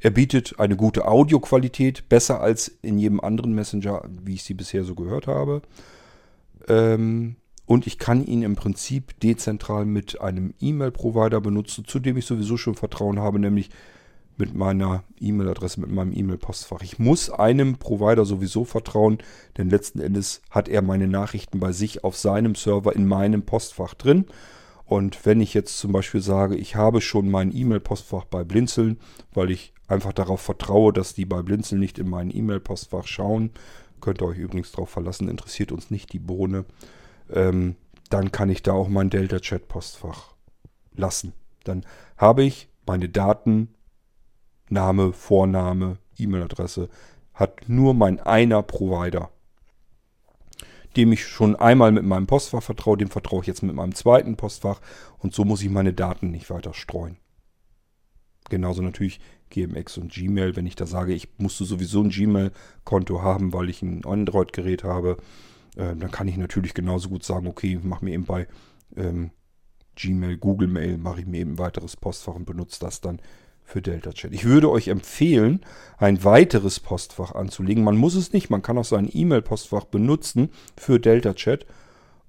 Er 0.00 0.10
bietet 0.10 0.58
eine 0.58 0.76
gute 0.76 1.06
Audioqualität, 1.06 2.08
besser 2.08 2.40
als 2.40 2.68
in 2.82 2.98
jedem 2.98 3.20
anderen 3.20 3.54
Messenger, 3.54 4.02
wie 4.22 4.34
ich 4.34 4.44
sie 4.44 4.54
bisher 4.54 4.84
so 4.84 4.94
gehört 4.94 5.26
habe. 5.26 5.62
Ähm, 6.68 7.36
und 7.66 7.86
ich 7.86 7.98
kann 7.98 8.24
ihn 8.24 8.42
im 8.42 8.56
Prinzip 8.56 9.18
dezentral 9.20 9.84
mit 9.84 10.20
einem 10.20 10.54
E-Mail-Provider 10.60 11.40
benutzen, 11.40 11.84
zu 11.86 11.98
dem 11.98 12.16
ich 12.16 12.24
sowieso 12.24 12.56
schon 12.56 12.76
Vertrauen 12.76 13.18
habe, 13.18 13.38
nämlich 13.38 13.70
mit 14.38 14.54
meiner 14.54 15.02
E-Mail-Adresse, 15.18 15.80
mit 15.80 15.90
meinem 15.90 16.12
E-Mail-Postfach. 16.12 16.82
Ich 16.82 16.98
muss 16.98 17.30
einem 17.30 17.76
Provider 17.76 18.24
sowieso 18.24 18.64
vertrauen, 18.64 19.18
denn 19.56 19.70
letzten 19.70 20.00
Endes 20.00 20.42
hat 20.50 20.68
er 20.68 20.82
meine 20.82 21.08
Nachrichten 21.08 21.58
bei 21.58 21.72
sich 21.72 22.04
auf 22.04 22.16
seinem 22.16 22.54
Server 22.54 22.94
in 22.94 23.06
meinem 23.06 23.42
Postfach 23.42 23.94
drin. 23.94 24.26
Und 24.84 25.26
wenn 25.26 25.40
ich 25.40 25.52
jetzt 25.54 25.78
zum 25.78 25.92
Beispiel 25.92 26.20
sage, 26.20 26.54
ich 26.54 26.76
habe 26.76 27.00
schon 27.00 27.30
mein 27.30 27.54
E-Mail-Postfach 27.54 28.26
bei 28.26 28.44
Blinzeln, 28.44 28.98
weil 29.34 29.50
ich 29.50 29.72
einfach 29.88 30.12
darauf 30.12 30.40
vertraue, 30.40 30.92
dass 30.92 31.14
die 31.14 31.24
bei 31.24 31.42
Blinzeln 31.42 31.80
nicht 31.80 31.98
in 31.98 32.08
mein 32.08 32.34
E-Mail-Postfach 32.34 33.06
schauen, 33.06 33.50
könnt 34.00 34.20
ihr 34.20 34.26
euch 34.26 34.38
übrigens 34.38 34.70
darauf 34.70 34.90
verlassen, 34.90 35.28
interessiert 35.28 35.72
uns 35.72 35.90
nicht 35.90 36.12
die 36.12 36.18
Bohne, 36.18 36.66
ähm, 37.32 37.76
dann 38.10 38.32
kann 38.32 38.50
ich 38.50 38.62
da 38.62 38.72
auch 38.72 38.88
mein 38.88 39.10
Delta-Chat-Postfach 39.10 40.34
lassen. 40.94 41.32
Dann 41.64 41.84
habe 42.16 42.44
ich 42.44 42.68
meine 42.86 43.08
Daten, 43.08 43.74
Name, 44.68 45.12
Vorname, 45.12 45.98
E-Mail-Adresse, 46.18 46.88
hat 47.34 47.68
nur 47.68 47.94
mein 47.94 48.20
einer 48.20 48.62
Provider 48.62 49.30
dem 50.96 51.12
ich 51.12 51.26
schon 51.26 51.56
einmal 51.56 51.92
mit 51.92 52.04
meinem 52.04 52.26
Postfach 52.26 52.62
vertraue, 52.62 52.96
dem 52.96 53.10
vertraue 53.10 53.42
ich 53.42 53.46
jetzt 53.46 53.62
mit 53.62 53.74
meinem 53.74 53.94
zweiten 53.94 54.36
Postfach 54.36 54.80
und 55.18 55.34
so 55.34 55.44
muss 55.44 55.62
ich 55.62 55.70
meine 55.70 55.92
Daten 55.92 56.30
nicht 56.30 56.50
weiter 56.50 56.72
streuen. 56.72 57.18
Genauso 58.48 58.82
natürlich 58.82 59.20
GMX 59.50 59.98
und 59.98 60.12
Gmail, 60.12 60.56
wenn 60.56 60.66
ich 60.66 60.76
da 60.76 60.86
sage, 60.86 61.12
ich 61.12 61.28
musste 61.38 61.64
sowieso 61.64 62.02
ein 62.02 62.10
Gmail-Konto 62.10 63.22
haben, 63.22 63.52
weil 63.52 63.68
ich 63.68 63.82
ein 63.82 64.04
Android-Gerät 64.04 64.84
habe, 64.84 65.18
äh, 65.76 65.94
dann 65.94 66.10
kann 66.10 66.28
ich 66.28 66.36
natürlich 66.36 66.74
genauso 66.74 67.08
gut 67.08 67.24
sagen, 67.24 67.46
okay, 67.46 67.78
mach 67.82 68.02
mir 68.02 68.12
eben 68.12 68.24
bei 68.24 68.48
ähm, 68.96 69.30
Gmail, 69.94 70.36
Google 70.36 70.68
Mail, 70.68 70.98
mache 70.98 71.20
ich 71.20 71.26
mir 71.26 71.38
eben 71.38 71.52
ein 71.52 71.58
weiteres 71.58 71.96
Postfach 71.96 72.34
und 72.34 72.44
benutze 72.44 72.80
das 72.80 73.00
dann 73.00 73.20
für 73.64 73.82
Delta 73.82 74.12
Chat. 74.12 74.32
Ich 74.32 74.44
würde 74.44 74.70
euch 74.70 74.88
empfehlen, 74.88 75.60
ein 75.98 76.22
weiteres 76.22 76.78
Postfach 76.78 77.34
anzulegen. 77.34 77.82
Man 77.82 77.96
muss 77.96 78.14
es 78.14 78.32
nicht, 78.32 78.48
man 78.48 78.62
kann 78.62 78.78
auch 78.78 78.84
sein 78.84 79.10
E-Mail-Postfach 79.12 79.84
benutzen 79.84 80.50
für 80.76 81.00
Delta 81.00 81.34
Chat. 81.34 81.66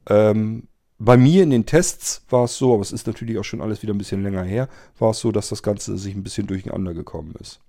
Ähm, 0.10 0.68
bei 0.98 1.16
mir 1.16 1.44
in 1.44 1.52
den 1.52 1.68
Tests 1.68 2.26
war 2.30 2.46
es 2.46 2.58
so, 2.58 2.74
aber 2.74 2.82
es 2.82 2.92
ist 2.92 3.06
natürlich 3.06 3.38
auch 3.38 3.44
schon 3.44 3.62
alles 3.62 3.84
wieder 3.84 3.94
ein 3.94 4.00
bisschen 4.00 4.24
länger 4.24 4.44
her, 4.44 4.68
war 4.98 5.12
es 5.12 5.20
so, 5.20 5.32
dass 5.32 5.50
das 5.50 5.62
Ganze 5.62 5.96
sich 5.98 6.16
ein 6.16 6.24
bisschen 6.24 6.48
durcheinander 6.48 6.96
gekommen 6.96 7.36
ist. 7.40 7.60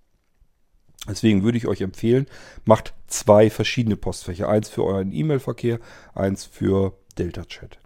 Deswegen 1.07 1.43
würde 1.43 1.59
ich 1.59 1.67
euch 1.67 1.81
empfehlen, 1.81 2.27
macht 2.65 2.95
zwei 3.07 3.51
verschiedene 3.51 3.97
Postfächer. 3.97 4.49
Eins 4.49 4.69
für 4.69 4.85
euren 4.85 5.13
E-Mail-Verkehr, 5.13 5.79
eins 6.15 6.45
für 6.45 6.95
Delta 7.19 7.45
Chat. 7.45 7.79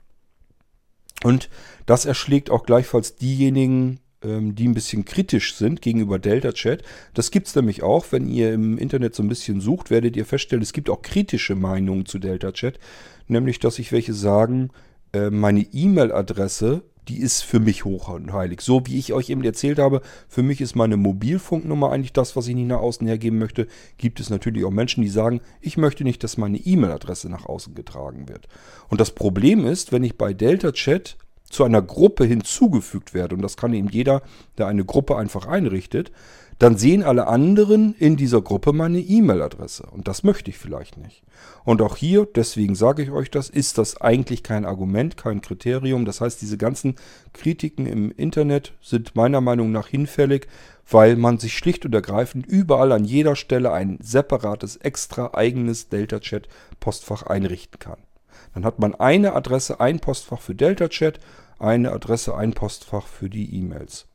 Und 1.22 1.48
das 1.86 2.04
erschlägt 2.04 2.50
auch 2.50 2.64
gleichfalls 2.64 3.16
diejenigen 3.16 4.00
ähm, 4.24 4.54
die 4.54 4.68
ein 4.68 4.74
bisschen 4.74 5.04
kritisch 5.04 5.54
sind 5.54 5.82
gegenüber 5.82 6.18
Delta 6.18 6.52
Chat. 6.52 6.82
Das 7.14 7.30
gibt 7.30 7.48
es 7.48 7.54
nämlich 7.54 7.82
auch, 7.82 8.06
wenn 8.10 8.28
ihr 8.28 8.52
im 8.52 8.78
Internet 8.78 9.14
so 9.14 9.22
ein 9.22 9.28
bisschen 9.28 9.60
sucht, 9.60 9.90
werdet 9.90 10.16
ihr 10.16 10.26
feststellen, 10.26 10.62
es 10.62 10.72
gibt 10.72 10.90
auch 10.90 11.02
kritische 11.02 11.54
Meinungen 11.54 12.06
zu 12.06 12.18
Delta 12.18 12.52
Chat. 12.52 12.78
Nämlich, 13.28 13.58
dass 13.58 13.76
sich 13.76 13.92
welche 13.92 14.14
sagen, 14.14 14.70
äh, 15.12 15.30
meine 15.30 15.62
E-Mail-Adresse, 15.62 16.82
die 17.08 17.18
ist 17.18 17.42
für 17.42 17.60
mich 17.60 17.84
hoch 17.84 18.08
und 18.08 18.32
heilig. 18.32 18.60
So 18.60 18.86
wie 18.86 18.98
ich 18.98 19.12
euch 19.12 19.30
eben 19.30 19.42
erzählt 19.42 19.78
habe, 19.78 20.02
für 20.28 20.42
mich 20.42 20.60
ist 20.60 20.76
meine 20.76 20.96
Mobilfunknummer 20.96 21.90
eigentlich 21.90 22.12
das, 22.12 22.36
was 22.36 22.46
ich 22.46 22.54
nicht 22.54 22.68
nach 22.68 22.80
außen 22.80 23.06
hergeben 23.06 23.38
möchte. 23.38 23.66
Gibt 23.98 24.20
es 24.20 24.30
natürlich 24.30 24.64
auch 24.64 24.70
Menschen, 24.70 25.02
die 25.02 25.08
sagen, 25.08 25.40
ich 25.60 25.76
möchte 25.76 26.04
nicht, 26.04 26.22
dass 26.22 26.36
meine 26.36 26.58
E-Mail-Adresse 26.58 27.28
nach 27.28 27.46
außen 27.46 27.74
getragen 27.74 28.28
wird. 28.28 28.46
Und 28.88 29.00
das 29.00 29.10
Problem 29.10 29.66
ist, 29.66 29.92
wenn 29.92 30.04
ich 30.04 30.16
bei 30.16 30.32
Delta 30.32 30.72
Chat 30.72 31.16
zu 31.50 31.64
einer 31.64 31.82
Gruppe 31.82 32.24
hinzugefügt 32.24 33.14
werde, 33.14 33.34
und 33.34 33.42
das 33.42 33.56
kann 33.56 33.74
eben 33.74 33.88
jeder, 33.88 34.22
der 34.56 34.68
eine 34.68 34.84
Gruppe 34.84 35.16
einfach 35.16 35.46
einrichtet, 35.46 36.12
dann 36.62 36.76
sehen 36.76 37.02
alle 37.02 37.26
anderen 37.26 37.92
in 37.98 38.16
dieser 38.16 38.40
Gruppe 38.40 38.72
meine 38.72 39.00
E-Mail-Adresse. 39.00 39.84
Und 39.90 40.06
das 40.06 40.22
möchte 40.22 40.48
ich 40.48 40.58
vielleicht 40.58 40.96
nicht. 40.96 41.24
Und 41.64 41.82
auch 41.82 41.96
hier, 41.96 42.24
deswegen 42.24 42.76
sage 42.76 43.02
ich 43.02 43.10
euch 43.10 43.32
das, 43.32 43.50
ist 43.50 43.78
das 43.78 44.00
eigentlich 44.00 44.44
kein 44.44 44.64
Argument, 44.64 45.16
kein 45.16 45.40
Kriterium. 45.40 46.04
Das 46.04 46.20
heißt, 46.20 46.40
diese 46.40 46.58
ganzen 46.58 46.94
Kritiken 47.32 47.86
im 47.86 48.12
Internet 48.12 48.74
sind 48.80 49.16
meiner 49.16 49.40
Meinung 49.40 49.72
nach 49.72 49.88
hinfällig, 49.88 50.46
weil 50.88 51.16
man 51.16 51.38
sich 51.38 51.58
schlicht 51.58 51.84
und 51.84 51.96
ergreifend 51.96 52.46
überall 52.46 52.92
an 52.92 53.04
jeder 53.04 53.34
Stelle 53.34 53.72
ein 53.72 53.98
separates, 54.00 54.76
extra 54.76 55.34
eigenes 55.34 55.88
Delta-Chat-Postfach 55.88 57.24
einrichten 57.24 57.80
kann. 57.80 57.98
Dann 58.54 58.64
hat 58.64 58.78
man 58.78 58.94
eine 58.94 59.32
Adresse, 59.34 59.80
ein 59.80 59.98
Postfach 59.98 60.40
für 60.40 60.54
Delta-Chat, 60.54 61.18
eine 61.58 61.90
Adresse, 61.90 62.36
ein 62.36 62.52
Postfach 62.52 63.08
für 63.08 63.28
die 63.28 63.52
E-Mails. 63.56 64.06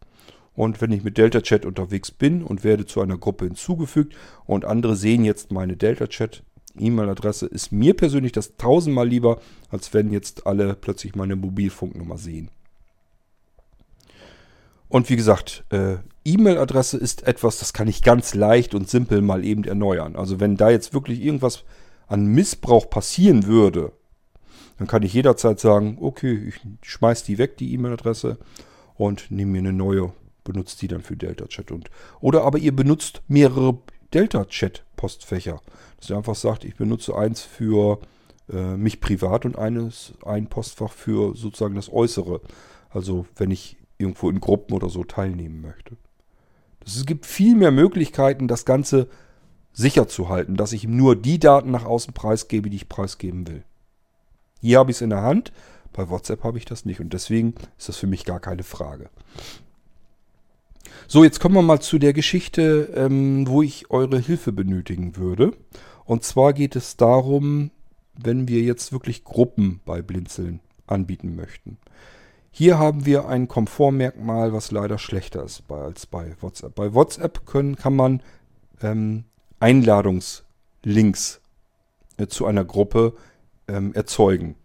Und 0.58 0.82
wenn 0.82 0.91
ich 0.91 1.03
mit 1.03 1.20
Delta 1.20 1.41
Chat 1.41 1.68
unterwegs 1.68 2.10
bin 2.10 2.41
und 2.41 2.64
werde 2.64 2.88
zu 2.88 2.99
einer 2.99 3.20
Gruppe 3.20 3.45
hinzugefügt 3.45 4.16
und 4.47 4.66
andere 4.66 4.95
sehen 4.95 5.24
jetzt 5.24 5.51
meine 5.51 5.78
Delta 5.78 6.08
Chat 6.08 6.41
E-Mail-Adresse, 6.76 7.45
ist 7.45 7.72
mir 7.72 7.95
persönlich 7.95 8.32
das 8.32 8.58
tausendmal 8.58 9.08
lieber, 9.08 9.39
als 9.70 9.93
wenn 9.93 10.12
jetzt 10.12 10.47
alle 10.47 10.74
plötzlich 10.74 11.14
meine 11.16 11.36
Mobilfunknummer 11.36 12.18
sehen. 12.18 12.49
Und 14.89 15.12
wie 15.12 15.16
gesagt, 15.16 15.64
äh, 15.70 15.97
E-Mail-Adresse 16.26 16.97
ist 16.97 17.28
etwas, 17.28 17.60
das 17.60 17.72
kann 17.72 17.88
ich 17.88 18.01
ganz 18.01 18.34
leicht 18.34 18.74
und 18.74 18.89
simpel 18.89 19.22
mal 19.22 19.45
eben 19.45 19.64
erneuern. 19.64 20.16
Also 20.16 20.39
wenn 20.39 20.58
da 20.58 20.72
jetzt 20.72 20.91
wirklich 20.91 21.22
irgendwas 21.22 21.66
an 22.08 22.26
Missbrauch 22.26 22.89
passieren 22.89 23.45
würde, 23.45 23.91
dann 24.80 24.88
kann 24.88 25.03
ich 25.03 25.14
jederzeit 25.14 25.60
sagen, 25.60 25.99
okay, 26.01 26.47
ich 26.47 26.60
schmeiß 26.82 27.24
die 27.26 27.38
weg, 27.38 27.58
die 27.58 27.74
E-Mail-Adresse, 27.76 28.39
und 28.95 29.30
nehme 29.30 29.51
mir 29.51 29.60
eine 29.60 29.74
neue 29.74 30.14
benutzt 30.48 30.82
die 30.82 30.88
dann 30.88 31.02
für 31.02 31.16
Delta-Chat. 31.16 31.72
Und, 31.72 31.91
oder 32.22 32.43
aber 32.43 32.58
ihr 32.58 32.76
benutzt 32.76 33.22
mehrere 33.28 33.78
Delta-Chat-Postfächer. 34.14 35.62
Dass 36.00 36.10
ihr 36.10 36.18
einfach 36.18 36.36
sagt, 36.36 36.64
ich 36.64 36.76
benutze 36.76 37.16
eins 37.16 37.41
für 37.41 38.00
äh, 38.50 38.78
mich 38.78 39.02
privat 39.02 39.45
und 39.45 39.58
eines, 39.58 40.14
ein 40.26 40.48
Postfach 40.48 40.93
für 40.93 41.36
sozusagen 41.36 41.76
das 41.76 41.91
Äußere. 41.91 42.41
Also 42.89 43.26
wenn 43.36 43.52
ich 43.52 43.78
irgendwo 43.98 44.30
in 44.30 44.39
Gruppen 44.39 44.74
oder 44.74 44.89
so 44.89 45.04
teilnehmen 45.04 45.62
möchte. 45.62 45.98
Es 46.86 47.06
gibt 47.06 47.26
viel 47.26 47.56
mehr 47.56 47.72
Möglichkeiten, 47.72 48.48
das 48.48 48.64
Ganze 48.64 49.10
sicher 49.74 50.08
zu 50.08 50.30
halten, 50.30 50.56
dass 50.56 50.72
ich 50.72 50.88
nur 50.88 51.16
die 51.16 51.39
Daten 51.39 51.72
nach 51.72 51.84
außen 51.84 52.14
preisgebe, 52.14 52.70
die 52.70 52.78
ich 52.78 52.89
preisgeben 52.89 53.48
will. 53.48 53.64
Hier 54.62 54.80
habe 54.80 54.91
ich 54.91 54.98
es 54.98 55.02
in 55.02 55.10
der 55.10 55.22
Hand, 55.22 55.52
bei 55.93 56.10
WhatsApp 56.10 56.43
habe 56.43 56.58
ich 56.58 56.66
das 56.66 56.86
nicht 56.86 57.00
und 57.00 57.12
deswegen 57.12 57.56
ist 57.78 57.89
das 57.89 57.98
für 57.98 58.08
mich 58.08 58.24
gar 58.24 58.39
keine 58.39 58.64
Frage. 58.64 59.10
So, 61.10 61.24
jetzt 61.24 61.39
kommen 61.39 61.55
wir 61.55 61.62
mal 61.62 61.80
zu 61.80 61.99
der 61.99 62.12
Geschichte, 62.12 62.91
ähm, 62.93 63.47
wo 63.47 63.62
ich 63.62 63.89
eure 63.89 64.20
Hilfe 64.20 64.51
benötigen 64.51 65.16
würde. 65.16 65.53
Und 66.03 66.26
zwar 66.26 66.51
geht 66.51 66.76
es 66.76 66.97
darum, 66.97 67.72
wenn 68.14 68.49
wir 68.49 68.62
jetzt 68.62 68.91
wirklich 68.91 69.24
Gruppen 69.24 69.80
bei 69.86 70.01
Blinzeln 70.01 70.60
anbieten 70.86 71.38
möchten. 71.38 71.78
Hier 72.51 72.78
haben 72.78 73.05
wir 73.05 73.26
ein 73.30 73.47
Komfortmerkmal, 73.47 74.51
was 74.51 74.72
leider 74.72 74.97
schlechter 74.97 75.45
ist 75.45 75.64
als 75.72 76.08
bei 76.08 76.36
WhatsApp. 76.41 76.76
Bei 76.76 76.93
WhatsApp 76.93 77.45
können, 77.45 77.78
kann 77.78 77.95
man 77.95 78.22
ähm, 78.82 79.24
Einladungslinks 79.62 81.39
äh, 82.18 82.28
zu 82.28 82.45
einer 82.45 82.66
Gruppe 82.66 83.14
ähm, 83.70 83.93
erzeugen. 83.93 84.55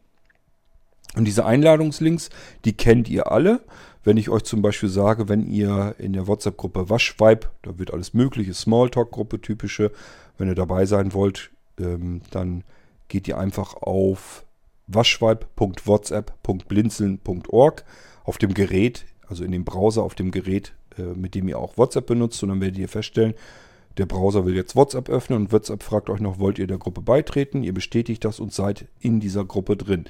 Und 1.14 1.26
diese 1.26 1.46
Einladungslinks, 1.46 2.30
die 2.64 2.72
kennt 2.72 3.08
ihr 3.08 3.30
alle. 3.30 3.60
Wenn 4.04 4.16
ich 4.16 4.30
euch 4.30 4.42
zum 4.42 4.62
Beispiel 4.62 4.88
sage, 4.88 5.28
wenn 5.28 5.46
ihr 5.46 5.94
in 5.98 6.12
der 6.12 6.26
WhatsApp-Gruppe 6.26 6.90
Waschweib, 6.90 7.52
da 7.62 7.78
wird 7.78 7.92
alles 7.92 8.14
mögliche, 8.14 8.52
Smalltalk-Gruppe 8.54 9.40
typische, 9.40 9.92
wenn 10.38 10.48
ihr 10.48 10.56
dabei 10.56 10.86
sein 10.86 11.12
wollt, 11.12 11.52
ähm, 11.78 12.22
dann 12.30 12.64
geht 13.08 13.28
ihr 13.28 13.36
einfach 13.38 13.74
auf 13.74 14.44
waschweib.whatsapp.blinzeln.org 14.88 17.84
auf 18.24 18.38
dem 18.38 18.54
Gerät, 18.54 19.04
also 19.28 19.44
in 19.44 19.52
dem 19.52 19.64
Browser 19.64 20.02
auf 20.02 20.16
dem 20.16 20.32
Gerät, 20.32 20.72
äh, 20.98 21.02
mit 21.02 21.34
dem 21.34 21.48
ihr 21.48 21.58
auch 21.58 21.76
WhatsApp 21.76 22.06
benutzt. 22.06 22.42
Und 22.42 22.48
dann 22.48 22.60
werdet 22.60 22.78
ihr 22.78 22.88
feststellen, 22.88 23.34
der 23.98 24.06
Browser 24.06 24.46
will 24.46 24.56
jetzt 24.56 24.74
WhatsApp 24.74 25.10
öffnen 25.10 25.38
und 25.38 25.52
WhatsApp 25.52 25.82
fragt 25.82 26.08
euch 26.10 26.20
noch, 26.20 26.38
wollt 26.38 26.58
ihr 26.58 26.66
der 26.66 26.78
Gruppe 26.78 27.02
beitreten? 27.02 27.62
Ihr 27.62 27.74
bestätigt 27.74 28.24
das 28.24 28.40
und 28.40 28.52
seid 28.52 28.86
in 29.00 29.20
dieser 29.20 29.44
Gruppe 29.44 29.76
drin. 29.76 30.06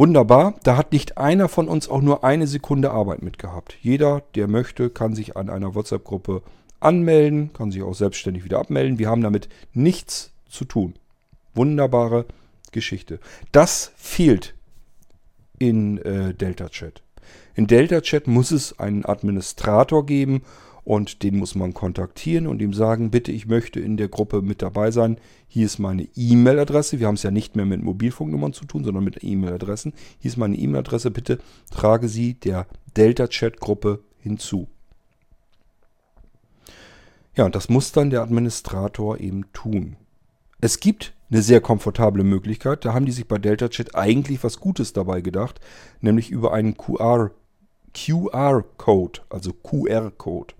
Wunderbar, 0.00 0.54
da 0.62 0.78
hat 0.78 0.92
nicht 0.92 1.18
einer 1.18 1.50
von 1.50 1.68
uns 1.68 1.86
auch 1.86 2.00
nur 2.00 2.24
eine 2.24 2.46
Sekunde 2.46 2.90
Arbeit 2.90 3.20
mit 3.20 3.36
gehabt. 3.36 3.76
Jeder, 3.82 4.22
der 4.34 4.48
möchte, 4.48 4.88
kann 4.88 5.14
sich 5.14 5.36
an 5.36 5.50
einer 5.50 5.74
WhatsApp-Gruppe 5.74 6.40
anmelden, 6.80 7.52
kann 7.52 7.70
sich 7.70 7.82
auch 7.82 7.92
selbstständig 7.92 8.42
wieder 8.42 8.60
abmelden. 8.60 8.98
Wir 8.98 9.10
haben 9.10 9.20
damit 9.20 9.50
nichts 9.74 10.32
zu 10.48 10.64
tun. 10.64 10.94
Wunderbare 11.52 12.24
Geschichte. 12.72 13.20
Das 13.52 13.92
fehlt 13.94 14.54
in 15.58 15.98
äh, 15.98 16.32
Delta 16.32 16.70
Chat. 16.70 17.02
In 17.54 17.66
Delta 17.66 18.00
Chat 18.00 18.26
muss 18.26 18.52
es 18.52 18.78
einen 18.78 19.04
Administrator 19.04 20.06
geben 20.06 20.40
und 20.84 21.22
den 21.22 21.36
muss 21.36 21.54
man 21.54 21.74
kontaktieren 21.74 22.46
und 22.46 22.62
ihm 22.62 22.72
sagen, 22.72 23.10
bitte, 23.10 23.32
ich 23.32 23.46
möchte 23.46 23.80
in 23.80 23.96
der 23.96 24.08
Gruppe 24.08 24.42
mit 24.42 24.62
dabei 24.62 24.90
sein. 24.90 25.18
Hier 25.48 25.66
ist 25.66 25.78
meine 25.78 26.08
E-Mail-Adresse. 26.14 27.00
Wir 27.00 27.06
haben 27.06 27.14
es 27.14 27.22
ja 27.22 27.30
nicht 27.30 27.56
mehr 27.56 27.66
mit 27.66 27.82
Mobilfunknummern 27.82 28.52
zu 28.52 28.64
tun, 28.64 28.84
sondern 28.84 29.04
mit 29.04 29.22
E-Mail-Adressen. 29.22 29.92
Hier 30.18 30.30
ist 30.30 30.36
meine 30.36 30.56
E-Mail-Adresse. 30.56 31.10
Bitte 31.10 31.38
trage 31.70 32.08
sie 32.08 32.34
der 32.34 32.66
Delta-Chat-Gruppe 32.96 34.00
hinzu. 34.18 34.68
Ja, 37.36 37.44
und 37.44 37.54
das 37.54 37.68
muss 37.68 37.92
dann 37.92 38.10
der 38.10 38.22
Administrator 38.22 39.20
eben 39.20 39.52
tun. 39.52 39.96
Es 40.60 40.80
gibt 40.80 41.14
eine 41.30 41.42
sehr 41.42 41.60
komfortable 41.60 42.24
Möglichkeit. 42.24 42.84
Da 42.84 42.92
haben 42.92 43.06
die 43.06 43.12
sich 43.12 43.26
bei 43.26 43.38
Delta 43.38 43.68
Chat 43.68 43.94
eigentlich 43.94 44.42
was 44.42 44.60
Gutes 44.60 44.92
dabei 44.92 45.20
gedacht, 45.20 45.60
nämlich 46.00 46.30
über 46.30 46.52
einen 46.52 46.76
QR, 46.76 47.30
QR-Code, 47.94 49.20
also 49.30 49.52
QR-Code. 49.52 50.54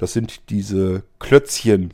Das 0.00 0.14
sind 0.14 0.48
diese 0.48 1.02
Klötzchen, 1.18 1.92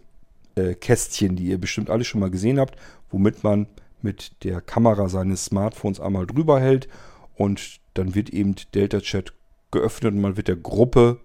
äh, 0.54 0.74
Kästchen, 0.74 1.34
die 1.34 1.46
ihr 1.46 1.58
bestimmt 1.58 1.90
alle 1.90 2.04
schon 2.04 2.20
mal 2.20 2.30
gesehen 2.30 2.60
habt, 2.60 2.78
womit 3.10 3.42
man 3.42 3.66
mit 4.00 4.44
der 4.44 4.60
Kamera 4.60 5.08
seines 5.08 5.46
Smartphones 5.46 5.98
einmal 5.98 6.24
drüber 6.24 6.60
hält 6.60 6.86
und 7.34 7.80
dann 7.94 8.14
wird 8.14 8.30
eben 8.30 8.54
Delta 8.74 9.00
Chat 9.00 9.32
geöffnet 9.72 10.14
und 10.14 10.20
man 10.20 10.36
wird 10.36 10.46
der 10.46 10.54
Gruppe 10.54 11.18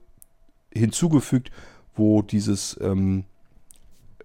hinzugefügt, 0.73 1.51
wo 1.93 2.23
dieses, 2.23 2.79
ähm, 2.81 3.25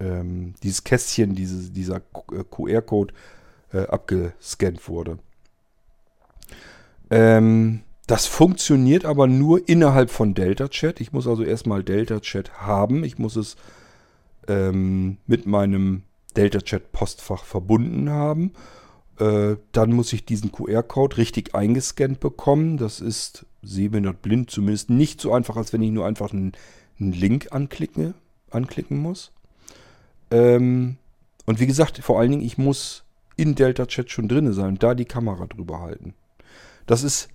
ähm, 0.01 0.55
dieses 0.63 0.83
Kästchen, 0.83 1.35
diese, 1.35 1.71
dieser 1.71 2.01
QR-Code 2.01 3.13
äh, 3.75 3.81
abgescannt 3.81 4.89
wurde. 4.89 5.19
Ähm, 7.11 7.83
das 8.07 8.27
funktioniert 8.27 9.05
aber 9.05 9.27
nur 9.27 9.69
innerhalb 9.69 10.11
von 10.11 10.35
Delta 10.35 10.69
Chat. 10.69 11.01
Ich 11.01 11.13
muss 11.13 11.27
also 11.27 11.43
erstmal 11.43 11.83
Delta 11.83 12.21
Chat 12.21 12.61
haben. 12.61 13.03
Ich 13.03 13.19
muss 13.19 13.35
es 13.35 13.57
ähm, 14.47 15.17
mit 15.27 15.47
meinem 15.47 16.03
Delta 16.37 16.61
Chat 16.61 16.93
Postfach 16.93 17.45
verbunden 17.45 18.11
haben. 18.11 18.53
Äh, 19.19 19.57
dann 19.73 19.93
muss 19.93 20.13
ich 20.13 20.25
diesen 20.25 20.53
QR-Code 20.53 21.17
richtig 21.17 21.55
eingescannt 21.55 22.21
bekommen. 22.21 22.77
Das 22.77 23.01
ist 23.01 23.45
sehbehindert 23.63 24.23
blind 24.23 24.51
zumindest 24.51 24.91
nicht 24.91 25.21
so 25.21 25.33
einfach, 25.33 25.57
als 25.57 25.73
wenn 25.73 25.83
ich 25.83 25.91
nur 25.91 26.07
einfach 26.07 26.33
einen, 26.33 26.53
einen 27.01 27.13
Link 27.13 27.49
anklicke, 27.51 28.15
anklicken 28.51 28.99
muss. 28.99 29.33
Ähm, 30.31 30.97
und 31.45 31.59
wie 31.59 31.67
gesagt, 31.67 31.99
vor 31.99 32.21
allen 32.21 32.31
Dingen, 32.31 32.43
ich 32.43 32.57
muss 32.57 33.05
in 33.37 33.57
Delta 33.57 33.87
Chat 33.87 34.11
schon 34.11 34.29
drin 34.29 34.53
sein 34.53 34.69
und 34.69 34.83
da 34.83 34.95
die 34.95 35.05
Kamera 35.05 35.47
drüber 35.47 35.81
halten. 35.81 36.15
Das 36.87 37.03
ist 37.03 37.29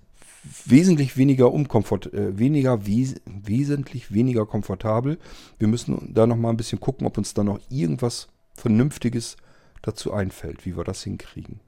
wesentlich 0.65 1.17
weniger 1.17 1.51
unkomfort, 1.51 2.13
äh, 2.13 2.37
weniger 2.37 2.85
wes 2.85 3.15
wesentlich 3.25 4.13
weniger 4.13 4.45
komfortabel. 4.45 5.19
Wir 5.59 5.67
müssen 5.67 6.13
da 6.13 6.25
noch 6.25 6.35
mal 6.35 6.49
ein 6.49 6.57
bisschen 6.57 6.79
gucken, 6.79 7.05
ob 7.05 7.17
uns 7.17 7.33
da 7.33 7.43
noch 7.43 7.59
irgendwas 7.69 8.27
Vernünftiges 8.55 9.37
dazu 9.81 10.13
einfällt, 10.13 10.65
wie 10.65 10.75
wir 10.77 10.83
das 10.83 11.03
hinkriegen. 11.03 11.59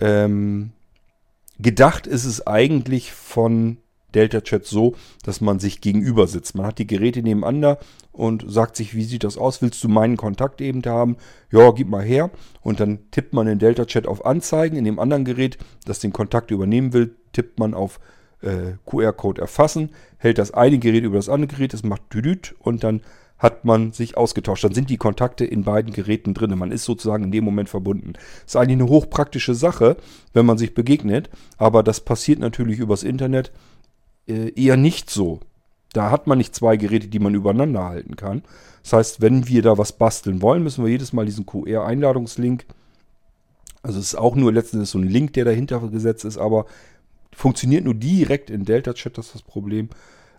Ähm, 0.00 0.72
gedacht 1.58 2.06
ist 2.06 2.24
es 2.24 2.46
eigentlich 2.46 3.12
von 3.12 3.78
Delta 4.14 4.40
Chat 4.40 4.66
so, 4.66 4.94
dass 5.22 5.40
man 5.40 5.60
sich 5.60 5.80
gegenüber 5.80 6.26
sitzt. 6.26 6.54
Man 6.56 6.66
hat 6.66 6.78
die 6.78 6.86
Geräte 6.86 7.22
nebeneinander 7.22 7.78
und 8.12 8.44
sagt 8.48 8.76
sich, 8.76 8.94
wie 8.94 9.04
sieht 9.04 9.24
das 9.24 9.38
aus? 9.38 9.62
Willst 9.62 9.82
du 9.84 9.88
meinen 9.88 10.16
Kontakt 10.16 10.60
eben 10.60 10.82
haben? 10.84 11.16
Ja, 11.52 11.70
gib 11.70 11.88
mal 11.88 12.02
her. 12.02 12.30
Und 12.60 12.80
dann 12.80 13.10
tippt 13.10 13.32
man 13.32 13.46
in 13.46 13.58
Delta 13.58 13.84
Chat 13.84 14.06
auf 14.06 14.26
Anzeigen. 14.26 14.76
In 14.76 14.84
dem 14.84 14.98
anderen 14.98 15.24
Gerät, 15.24 15.58
das 15.84 16.00
den 16.00 16.12
Kontakt 16.12 16.50
übernehmen 16.50 16.92
will, 16.92 17.14
tippt 17.32 17.58
man 17.58 17.74
auf 17.74 18.00
äh, 18.42 18.74
QR-Code 18.86 19.40
erfassen, 19.40 19.90
hält 20.18 20.38
das 20.38 20.52
eine 20.52 20.78
Gerät 20.78 21.04
über 21.04 21.16
das 21.16 21.28
andere 21.28 21.48
Gerät, 21.48 21.74
es 21.74 21.82
macht 21.82 22.12
düdüt 22.12 22.54
und 22.58 22.84
dann 22.84 23.02
hat 23.40 23.64
man 23.64 23.92
sich 23.92 24.16
ausgetauscht. 24.16 24.64
Dann 24.64 24.74
sind 24.74 24.90
die 24.90 24.98
Kontakte 24.98 25.46
in 25.46 25.64
beiden 25.64 25.94
Geräten 25.94 26.34
drin. 26.34 26.56
Man 26.58 26.70
ist 26.70 26.84
sozusagen 26.84 27.24
in 27.24 27.32
dem 27.32 27.42
Moment 27.42 27.70
verbunden. 27.70 28.12
Ist 28.46 28.54
eigentlich 28.54 28.78
eine 28.78 28.88
hochpraktische 28.88 29.54
Sache, 29.54 29.96
wenn 30.34 30.44
man 30.44 30.58
sich 30.58 30.74
begegnet, 30.74 31.30
aber 31.56 31.82
das 31.82 32.00
passiert 32.00 32.38
natürlich 32.38 32.78
übers 32.78 33.02
Internet 33.02 33.50
äh, 34.28 34.50
eher 34.50 34.76
nicht 34.76 35.08
so. 35.08 35.40
Da 35.94 36.10
hat 36.10 36.26
man 36.26 36.38
nicht 36.38 36.54
zwei 36.54 36.76
Geräte, 36.76 37.08
die 37.08 37.18
man 37.18 37.34
übereinander 37.34 37.84
halten 37.84 38.14
kann. 38.14 38.42
Das 38.82 38.92
heißt, 38.92 39.20
wenn 39.22 39.48
wir 39.48 39.62
da 39.62 39.78
was 39.78 39.92
basteln 39.92 40.42
wollen, 40.42 40.62
müssen 40.62 40.84
wir 40.84 40.90
jedes 40.90 41.12
Mal 41.12 41.26
diesen 41.26 41.46
QR-Einladungslink, 41.46 42.66
also 43.82 43.98
es 43.98 44.08
ist 44.08 44.14
auch 44.16 44.36
nur 44.36 44.52
letztendlich 44.52 44.90
so 44.90 44.98
ein 44.98 45.08
Link, 45.08 45.32
der 45.32 45.46
dahinter 45.46 45.80
gesetzt 45.88 46.26
ist, 46.26 46.36
aber 46.36 46.66
funktioniert 47.32 47.84
nur 47.84 47.94
direkt 47.94 48.50
in 48.50 48.64
Delta 48.64 48.92
Chat, 48.94 49.18
das 49.18 49.26
ist 49.26 49.34
das 49.36 49.42
Problem. 49.42 49.88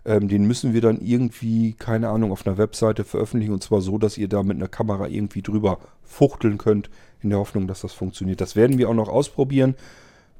Ähm, 0.04 0.28
den 0.28 0.46
müssen 0.46 0.72
wir 0.72 0.80
dann 0.80 1.00
irgendwie, 1.00 1.74
keine 1.74 2.08
Ahnung, 2.08 2.32
auf 2.32 2.46
einer 2.46 2.58
Webseite 2.58 3.04
veröffentlichen 3.04 3.52
und 3.52 3.62
zwar 3.62 3.80
so, 3.80 3.98
dass 3.98 4.18
ihr 4.18 4.28
da 4.28 4.42
mit 4.42 4.56
einer 4.56 4.68
Kamera 4.68 5.08
irgendwie 5.08 5.42
drüber 5.42 5.78
fuchteln 6.02 6.58
könnt, 6.58 6.90
in 7.20 7.30
der 7.30 7.38
Hoffnung, 7.38 7.66
dass 7.68 7.82
das 7.82 7.92
funktioniert. 7.92 8.40
Das 8.40 8.56
werden 8.56 8.78
wir 8.78 8.88
auch 8.88 8.94
noch 8.94 9.08
ausprobieren, 9.08 9.76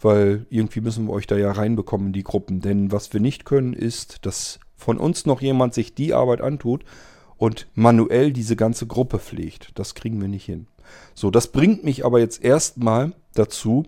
weil 0.01 0.47
irgendwie 0.51 0.81
müssen 0.81 1.07
wir 1.07 1.13
euch 1.13 1.29
da 1.29 1.37
ja 1.37 1.53
reinbekommen 1.53 2.09
in 2.09 2.13
die 2.13 2.25
Gruppen. 2.25 2.61
Denn 2.61 2.91
was 2.91 3.13
wir 3.13 3.21
nicht 3.21 3.45
können, 3.45 3.73
ist, 3.73 4.27
dass 4.27 4.59
von 4.77 4.99
uns 4.99 5.27
noch 5.27 5.41
jemand 5.41 5.75
sich 5.75 5.95
die 5.95 6.13
Arbeit 6.13 6.41
antut 6.41 6.85
und 7.37 7.69
manuell 7.75 8.33
diese 8.33 8.57
ganze 8.57 8.87
Gruppe 8.87 9.21
pflegt. 9.21 9.71
Das 9.77 9.95
kriegen 9.95 10.21
wir 10.21 10.29
nicht 10.29 10.45
hin. 10.45 10.67
So, 11.15 11.31
das 11.31 11.49
bringt 11.49 11.85
mich 11.85 12.05
aber 12.05 12.19
jetzt 12.19 12.43
erstmal 12.43 13.13
dazu, 13.35 13.85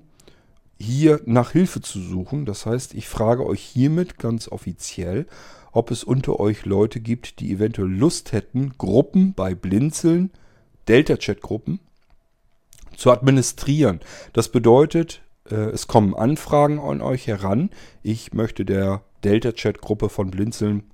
hier 0.78 1.20
nach 1.24 1.52
Hilfe 1.52 1.80
zu 1.80 2.00
suchen. 2.00 2.46
Das 2.46 2.66
heißt, 2.66 2.94
ich 2.94 3.08
frage 3.08 3.46
euch 3.46 3.62
hiermit 3.62 4.18
ganz 4.18 4.48
offiziell, 4.48 5.26
ob 5.72 5.90
es 5.90 6.04
unter 6.04 6.40
euch 6.40 6.64
Leute 6.64 7.00
gibt, 7.00 7.40
die 7.40 7.52
eventuell 7.52 7.88
Lust 7.88 8.32
hätten, 8.32 8.74
Gruppen 8.78 9.34
bei 9.34 9.54
Blinzeln, 9.54 10.30
Delta-Chat-Gruppen, 10.88 11.80
zu 12.96 13.10
administrieren. 13.10 14.00
Das 14.32 14.48
bedeutet, 14.50 15.22
äh, 15.50 15.54
es 15.54 15.88
kommen 15.88 16.14
Anfragen 16.14 16.78
an 16.78 17.00
euch 17.00 17.26
heran. 17.26 17.70
Ich 18.02 18.32
möchte 18.32 18.64
der 18.64 19.02
Delta-Chat-Gruppe 19.24 20.08
von 20.08 20.30
Blinzeln, 20.30 20.84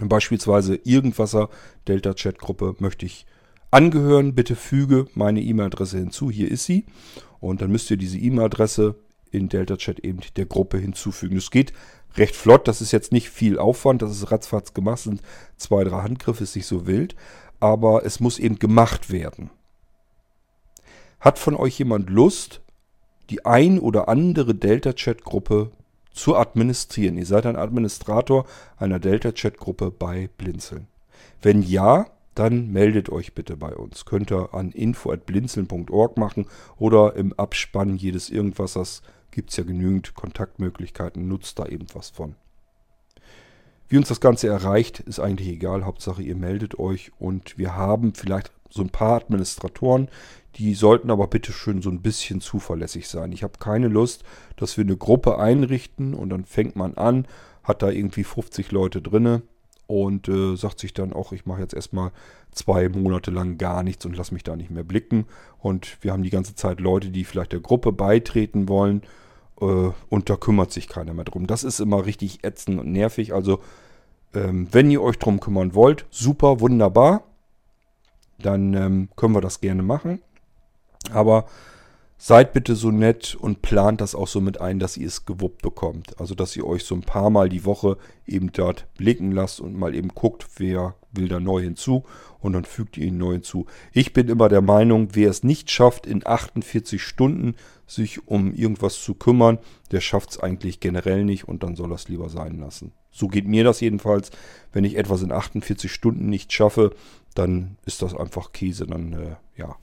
beispielsweise 0.00 0.78
Irgendwasser 0.84 1.48
Delta-Chat-Gruppe, 1.86 2.76
möchte 2.78 3.06
ich 3.06 3.26
angehören. 3.70 4.34
Bitte 4.34 4.56
füge 4.56 5.06
meine 5.14 5.40
E-Mail-Adresse 5.40 5.98
hinzu. 5.98 6.30
Hier 6.30 6.50
ist 6.50 6.64
sie. 6.66 6.84
Und 7.40 7.62
dann 7.62 7.70
müsst 7.70 7.90
ihr 7.90 7.96
diese 7.96 8.18
E-Mail-Adresse 8.18 8.96
in 9.30 9.48
Delta 9.48 9.76
Chat 9.76 10.00
eben 10.00 10.20
der 10.36 10.46
Gruppe 10.46 10.78
hinzufügen. 10.78 11.36
Das 11.36 11.50
geht 11.50 11.72
recht 12.16 12.34
flott. 12.34 12.66
Das 12.68 12.80
ist 12.80 12.92
jetzt 12.92 13.12
nicht 13.12 13.30
viel 13.30 13.58
Aufwand. 13.58 14.02
Das 14.02 14.10
ist 14.10 14.30
ratzfatz 14.30 14.74
gemacht. 14.74 15.00
Sind 15.00 15.22
zwei, 15.56 15.84
drei 15.84 16.02
Handgriffe, 16.02 16.44
ist 16.44 16.56
nicht 16.56 16.66
so 16.66 16.86
wild. 16.86 17.14
Aber 17.60 18.04
es 18.04 18.20
muss 18.20 18.38
eben 18.38 18.58
gemacht 18.58 19.10
werden. 19.10 19.50
Hat 21.20 21.38
von 21.38 21.56
euch 21.56 21.78
jemand 21.78 22.10
Lust, 22.10 22.60
die 23.30 23.44
ein 23.44 23.78
oder 23.78 24.08
andere 24.08 24.54
Delta-Chat-Gruppe 24.54 25.72
zu 26.12 26.36
administrieren? 26.36 27.18
Ihr 27.18 27.26
seid 27.26 27.46
ein 27.46 27.56
Administrator 27.56 28.46
einer 28.76 28.98
Delta-Chat-Gruppe 28.98 29.90
bei 29.90 30.30
Blinzeln. 30.38 30.86
Wenn 31.42 31.62
ja, 31.62 32.06
dann 32.38 32.70
meldet 32.70 33.10
euch 33.10 33.34
bitte 33.34 33.56
bei 33.56 33.74
uns. 33.74 34.04
Könnt 34.04 34.30
ihr 34.30 34.54
an 34.54 34.70
info.blinzeln.org 34.70 36.16
machen 36.16 36.46
oder 36.76 37.16
im 37.16 37.32
Abspann 37.32 37.96
jedes 37.96 38.30
Irgendwassers 38.30 39.02
gibt 39.30 39.50
es 39.50 39.56
ja 39.56 39.64
genügend 39.64 40.14
Kontaktmöglichkeiten, 40.14 41.28
nutzt 41.28 41.58
da 41.58 41.66
eben 41.66 41.86
was 41.94 42.10
von. 42.10 42.34
Wie 43.88 43.96
uns 43.96 44.08
das 44.08 44.20
Ganze 44.20 44.48
erreicht, 44.48 45.00
ist 45.00 45.18
eigentlich 45.18 45.48
egal. 45.48 45.84
Hauptsache, 45.84 46.22
ihr 46.22 46.36
meldet 46.36 46.78
euch 46.78 47.10
und 47.18 47.56
wir 47.56 47.74
haben 47.74 48.14
vielleicht 48.14 48.52
so 48.68 48.82
ein 48.82 48.90
paar 48.90 49.22
Administratoren, 49.22 50.08
die 50.56 50.74
sollten 50.74 51.10
aber 51.10 51.26
bitte 51.28 51.52
schön 51.52 51.80
so 51.80 51.90
ein 51.90 52.02
bisschen 52.02 52.40
zuverlässig 52.40 53.08
sein. 53.08 53.32
Ich 53.32 53.42
habe 53.42 53.58
keine 53.58 53.88
Lust, 53.88 54.24
dass 54.56 54.76
wir 54.76 54.84
eine 54.84 54.96
Gruppe 54.96 55.38
einrichten 55.38 56.14
und 56.14 56.28
dann 56.30 56.44
fängt 56.44 56.76
man 56.76 56.94
an, 56.94 57.26
hat 57.62 57.82
da 57.82 57.90
irgendwie 57.90 58.24
50 58.24 58.72
Leute 58.72 59.00
drinne 59.00 59.42
und 59.88 60.28
äh, 60.28 60.54
sagt 60.54 60.78
sich 60.78 60.92
dann 60.92 61.12
auch, 61.12 61.32
ich 61.32 61.46
mache 61.46 61.62
jetzt 61.62 61.74
erstmal 61.74 62.12
zwei 62.52 62.88
Monate 62.90 63.30
lang 63.30 63.56
gar 63.56 63.82
nichts 63.82 64.04
und 64.04 64.16
lasse 64.16 64.34
mich 64.34 64.44
da 64.44 64.54
nicht 64.54 64.70
mehr 64.70 64.84
blicken. 64.84 65.24
Und 65.58 65.96
wir 66.02 66.12
haben 66.12 66.22
die 66.22 66.30
ganze 66.30 66.54
Zeit 66.54 66.78
Leute, 66.78 67.08
die 67.08 67.24
vielleicht 67.24 67.52
der 67.52 67.60
Gruppe 67.60 67.90
beitreten 67.90 68.68
wollen 68.68 69.02
äh, 69.60 69.90
und 70.10 70.30
da 70.30 70.36
kümmert 70.36 70.72
sich 70.72 70.88
keiner 70.88 71.14
mehr 71.14 71.24
drum. 71.24 71.46
Das 71.46 71.64
ist 71.64 71.80
immer 71.80 72.04
richtig 72.04 72.44
ätzend 72.44 72.78
und 72.78 72.92
nervig. 72.92 73.32
Also 73.32 73.60
ähm, 74.34 74.68
wenn 74.72 74.90
ihr 74.90 75.02
euch 75.02 75.18
drum 75.18 75.40
kümmern 75.40 75.74
wollt, 75.74 76.04
super, 76.10 76.60
wunderbar. 76.60 77.22
Dann 78.38 78.74
ähm, 78.74 79.08
können 79.16 79.34
wir 79.34 79.40
das 79.40 79.60
gerne 79.60 79.82
machen. 79.82 80.20
Aber 81.12 81.46
seid 82.20 82.52
bitte 82.52 82.74
so 82.74 82.90
nett 82.90 83.36
und 83.40 83.62
plant 83.62 84.00
das 84.00 84.16
auch 84.16 84.26
so 84.26 84.40
mit 84.40 84.60
ein, 84.60 84.80
dass 84.80 84.96
ihr 84.96 85.06
es 85.06 85.24
gewuppt 85.24 85.62
bekommt. 85.62 86.18
Also 86.20 86.34
dass 86.34 86.56
ihr 86.56 86.66
euch 86.66 86.84
so 86.84 86.96
ein 86.96 87.02
paar 87.02 87.30
Mal 87.30 87.48
die 87.48 87.64
Woche 87.64 87.96
eben 88.26 88.50
dort 88.52 88.86
blicken 88.96 89.30
lasst 89.30 89.60
und 89.60 89.78
mal 89.78 89.94
eben 89.94 90.08
guckt, 90.08 90.46
wer 90.56 90.96
will 91.12 91.28
da 91.28 91.38
neu 91.38 91.62
hinzu 91.62 92.04
und 92.40 92.52
dann 92.52 92.64
fügt 92.64 92.98
ihr 92.98 93.06
ihn 93.06 93.18
neu 93.18 93.34
hinzu. 93.34 93.66
Ich 93.92 94.12
bin 94.12 94.28
immer 94.28 94.48
der 94.48 94.62
Meinung, 94.62 95.10
wer 95.12 95.30
es 95.30 95.44
nicht 95.44 95.70
schafft, 95.70 96.06
in 96.06 96.26
48 96.26 97.00
Stunden 97.00 97.54
sich 97.86 98.26
um 98.26 98.52
irgendwas 98.52 99.00
zu 99.00 99.14
kümmern, 99.14 99.58
der 99.92 100.00
schafft 100.00 100.30
es 100.30 100.40
eigentlich 100.40 100.80
generell 100.80 101.24
nicht 101.24 101.46
und 101.46 101.62
dann 101.62 101.76
soll 101.76 101.92
es 101.92 102.08
lieber 102.08 102.28
sein 102.28 102.58
lassen. 102.58 102.92
So 103.10 103.28
geht 103.28 103.46
mir 103.46 103.64
das 103.64 103.80
jedenfalls. 103.80 104.30
Wenn 104.72 104.84
ich 104.84 104.96
etwas 104.96 105.22
in 105.22 105.32
48 105.32 105.90
Stunden 105.90 106.28
nicht 106.28 106.52
schaffe, 106.52 106.94
dann 107.34 107.78
ist 107.86 108.02
das 108.02 108.14
einfach 108.14 108.52
Käse. 108.52 108.86
Dann, 108.86 109.12
äh, 109.12 109.36
ja, 109.56 109.76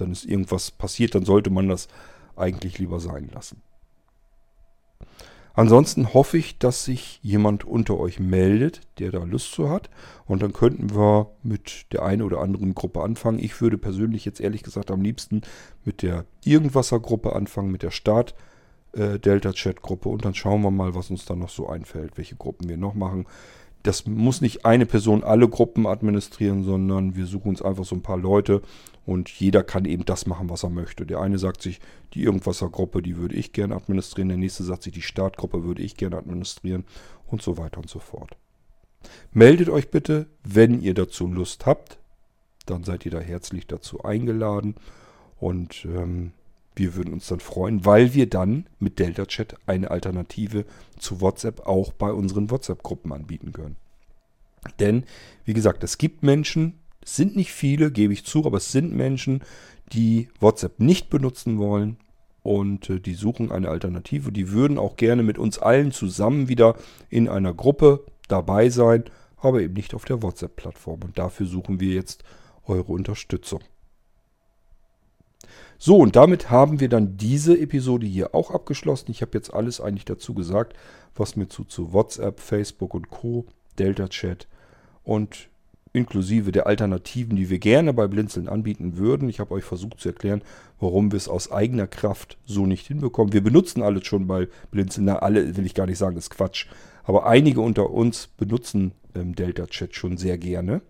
dann 0.00 0.12
ist 0.12 0.24
irgendwas 0.24 0.70
passiert, 0.70 1.14
dann 1.14 1.24
sollte 1.24 1.50
man 1.50 1.68
das 1.68 1.88
eigentlich 2.36 2.78
lieber 2.78 3.00
sein 3.00 3.30
lassen. 3.32 3.62
Ansonsten 5.58 6.14
hoffe 6.14 6.38
ich, 6.38 6.58
dass 6.58 6.84
sich 6.84 7.18
jemand 7.20 7.64
unter 7.64 7.98
euch 7.98 8.20
meldet, 8.20 8.82
der 9.00 9.10
da 9.10 9.24
Lust 9.24 9.50
zu 9.50 9.68
hat. 9.68 9.90
Und 10.24 10.40
dann 10.40 10.52
könnten 10.52 10.94
wir 10.94 11.30
mit 11.42 11.86
der 11.92 12.04
einen 12.04 12.22
oder 12.22 12.38
anderen 12.38 12.76
Gruppe 12.76 13.02
anfangen. 13.02 13.40
Ich 13.40 13.60
würde 13.60 13.76
persönlich 13.76 14.24
jetzt 14.24 14.40
ehrlich 14.40 14.62
gesagt 14.62 14.92
am 14.92 15.02
liebsten 15.02 15.42
mit 15.84 16.02
der 16.02 16.26
Irgendwasser-Gruppe 16.44 17.34
anfangen, 17.34 17.72
mit 17.72 17.82
der 17.82 17.90
Start 17.90 18.36
äh, 18.92 19.18
Delta 19.18 19.52
Chat 19.52 19.82
Gruppe 19.82 20.10
und 20.10 20.24
dann 20.24 20.34
schauen 20.34 20.62
wir 20.62 20.70
mal, 20.70 20.94
was 20.94 21.10
uns 21.10 21.24
da 21.24 21.34
noch 21.34 21.50
so 21.50 21.68
einfällt, 21.68 22.16
welche 22.16 22.36
Gruppen 22.36 22.68
wir 22.68 22.76
noch 22.76 22.94
machen. 22.94 23.26
Das 23.88 24.04
muss 24.04 24.42
nicht 24.42 24.66
eine 24.66 24.84
Person 24.84 25.24
alle 25.24 25.48
Gruppen 25.48 25.86
administrieren, 25.86 26.62
sondern 26.62 27.16
wir 27.16 27.24
suchen 27.24 27.48
uns 27.48 27.62
einfach 27.62 27.86
so 27.86 27.94
ein 27.94 28.02
paar 28.02 28.18
Leute 28.18 28.60
und 29.06 29.30
jeder 29.30 29.62
kann 29.64 29.86
eben 29.86 30.04
das 30.04 30.26
machen, 30.26 30.50
was 30.50 30.62
er 30.62 30.68
möchte. 30.68 31.06
Der 31.06 31.20
eine 31.20 31.38
sagt 31.38 31.62
sich, 31.62 31.80
die 32.12 32.22
Irgendwasser-Gruppe, 32.22 33.00
die 33.00 33.16
würde 33.16 33.34
ich 33.34 33.54
gerne 33.54 33.74
administrieren. 33.74 34.28
Der 34.28 34.36
nächste 34.36 34.62
sagt 34.62 34.82
sich, 34.82 34.92
die 34.92 35.00
Startgruppe 35.00 35.64
würde 35.64 35.80
ich 35.80 35.96
gerne 35.96 36.18
administrieren 36.18 36.84
und 37.28 37.40
so 37.40 37.56
weiter 37.56 37.78
und 37.78 37.88
so 37.88 37.98
fort. 37.98 38.36
Meldet 39.32 39.70
euch 39.70 39.90
bitte, 39.90 40.26
wenn 40.44 40.82
ihr 40.82 40.92
dazu 40.92 41.26
Lust 41.26 41.64
habt. 41.64 41.96
Dann 42.66 42.84
seid 42.84 43.06
ihr 43.06 43.12
da 43.12 43.20
herzlich 43.20 43.66
dazu 43.66 44.04
eingeladen. 44.04 44.74
Und 45.40 45.86
ähm, 45.86 46.32
wir 46.78 46.94
würden 46.94 47.12
uns 47.12 47.26
dann 47.28 47.40
freuen, 47.40 47.84
weil 47.84 48.14
wir 48.14 48.28
dann 48.28 48.66
mit 48.78 48.98
Delta 48.98 49.26
Chat 49.26 49.56
eine 49.66 49.90
Alternative 49.90 50.64
zu 50.98 51.20
WhatsApp 51.20 51.66
auch 51.66 51.92
bei 51.92 52.12
unseren 52.12 52.50
WhatsApp-Gruppen 52.50 53.12
anbieten 53.12 53.52
können. 53.52 53.76
Denn, 54.80 55.04
wie 55.44 55.54
gesagt, 55.54 55.84
es 55.84 55.98
gibt 55.98 56.22
Menschen, 56.22 56.74
es 57.02 57.16
sind 57.16 57.36
nicht 57.36 57.52
viele, 57.52 57.90
gebe 57.90 58.12
ich 58.12 58.24
zu, 58.24 58.44
aber 58.44 58.58
es 58.58 58.72
sind 58.72 58.92
Menschen, 58.92 59.42
die 59.92 60.28
WhatsApp 60.40 60.80
nicht 60.80 61.10
benutzen 61.10 61.58
wollen 61.58 61.96
und 62.42 62.90
äh, 62.90 63.00
die 63.00 63.14
suchen 63.14 63.50
eine 63.50 63.68
Alternative. 63.68 64.32
Die 64.32 64.50
würden 64.50 64.78
auch 64.78 64.96
gerne 64.96 65.22
mit 65.22 65.38
uns 65.38 65.58
allen 65.58 65.92
zusammen 65.92 66.48
wieder 66.48 66.76
in 67.08 67.28
einer 67.28 67.54
Gruppe 67.54 68.04
dabei 68.28 68.68
sein, 68.68 69.04
aber 69.38 69.62
eben 69.62 69.74
nicht 69.74 69.94
auf 69.94 70.04
der 70.04 70.22
WhatsApp-Plattform. 70.22 71.00
Und 71.04 71.18
dafür 71.18 71.46
suchen 71.46 71.80
wir 71.80 71.94
jetzt 71.94 72.24
eure 72.66 72.92
Unterstützung. 72.92 73.60
So, 75.78 75.96
und 75.96 76.16
damit 76.16 76.50
haben 76.50 76.80
wir 76.80 76.88
dann 76.88 77.16
diese 77.16 77.58
Episode 77.58 78.06
hier 78.06 78.34
auch 78.34 78.50
abgeschlossen. 78.50 79.12
Ich 79.12 79.22
habe 79.22 79.38
jetzt 79.38 79.54
alles 79.54 79.80
eigentlich 79.80 80.04
dazu 80.04 80.34
gesagt, 80.34 80.74
was 81.14 81.36
mir 81.36 81.48
zu, 81.48 81.64
zu 81.64 81.92
WhatsApp, 81.92 82.40
Facebook 82.40 82.94
und 82.94 83.10
Co., 83.10 83.46
Delta 83.78 84.08
Chat 84.08 84.48
und 85.04 85.48
inklusive 85.92 86.52
der 86.52 86.66
Alternativen, 86.66 87.36
die 87.36 87.48
wir 87.48 87.58
gerne 87.58 87.92
bei 87.92 88.08
Blinzeln 88.08 88.48
anbieten 88.48 88.96
würden. 88.96 89.28
Ich 89.28 89.40
habe 89.40 89.54
euch 89.54 89.64
versucht 89.64 90.00
zu 90.00 90.08
erklären, 90.08 90.42
warum 90.80 91.12
wir 91.12 91.16
es 91.16 91.28
aus 91.28 91.50
eigener 91.50 91.86
Kraft 91.86 92.38
so 92.44 92.66
nicht 92.66 92.86
hinbekommen. 92.86 93.32
Wir 93.32 93.42
benutzen 93.42 93.82
alles 93.82 94.06
schon 94.06 94.26
bei 94.26 94.48
Blinzeln. 94.70 95.06
Na, 95.06 95.20
alle 95.20 95.56
will 95.56 95.64
ich 95.64 95.74
gar 95.74 95.86
nicht 95.86 95.98
sagen, 95.98 96.16
ist 96.16 96.30
Quatsch. 96.30 96.66
Aber 97.04 97.26
einige 97.26 97.60
unter 97.60 97.90
uns 97.90 98.26
benutzen 98.26 98.92
ähm, 99.14 99.34
Delta 99.34 99.66
Chat 99.66 99.94
schon 99.94 100.16
sehr 100.18 100.38
gerne. 100.38 100.82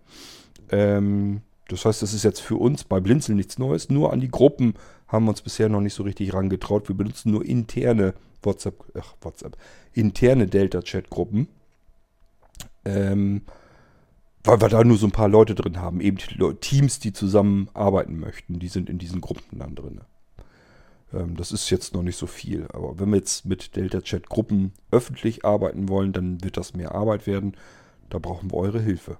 Ähm, 0.70 1.42
das 1.68 1.84
heißt, 1.84 2.02
das 2.02 2.14
ist 2.14 2.24
jetzt 2.24 2.40
für 2.40 2.56
uns 2.56 2.84
bei 2.84 2.98
Blinzeln 2.98 3.36
nichts 3.36 3.58
Neues. 3.58 3.90
Nur 3.90 4.12
an 4.12 4.20
die 4.20 4.30
Gruppen 4.30 4.74
haben 5.06 5.26
wir 5.26 5.30
uns 5.30 5.42
bisher 5.42 5.68
noch 5.68 5.82
nicht 5.82 5.94
so 5.94 6.02
richtig 6.02 6.32
rangetraut. 6.32 6.88
Wir 6.88 6.96
benutzen 6.96 7.30
nur 7.30 7.44
interne 7.44 8.14
WhatsApp, 8.42 8.84
ach, 8.98 9.14
WhatsApp, 9.20 9.56
interne 9.92 10.46
Delta-Chat-Gruppen. 10.46 11.48
Ähm, 12.86 13.42
weil 14.44 14.60
wir 14.62 14.68
da 14.68 14.82
nur 14.82 14.96
so 14.96 15.06
ein 15.06 15.12
paar 15.12 15.28
Leute 15.28 15.54
drin 15.54 15.78
haben. 15.78 16.00
Eben 16.00 16.16
Teams, 16.60 17.00
die 17.00 17.12
zusammenarbeiten 17.12 18.18
möchten. 18.18 18.58
Die 18.58 18.68
sind 18.68 18.88
in 18.88 18.98
diesen 18.98 19.20
Gruppen 19.20 19.58
dann 19.58 19.74
drin. 19.74 20.00
Ähm, 21.12 21.36
das 21.36 21.52
ist 21.52 21.68
jetzt 21.68 21.92
noch 21.92 22.02
nicht 22.02 22.16
so 22.16 22.26
viel. 22.26 22.66
Aber 22.72 22.98
wenn 22.98 23.10
wir 23.10 23.16
jetzt 23.16 23.44
mit 23.44 23.76
Delta-Chat-Gruppen 23.76 24.72
öffentlich 24.90 25.44
arbeiten 25.44 25.90
wollen, 25.90 26.14
dann 26.14 26.42
wird 26.42 26.56
das 26.56 26.72
mehr 26.72 26.94
Arbeit 26.94 27.26
werden. 27.26 27.58
Da 28.08 28.18
brauchen 28.18 28.50
wir 28.50 28.56
eure 28.56 28.80
Hilfe. 28.80 29.18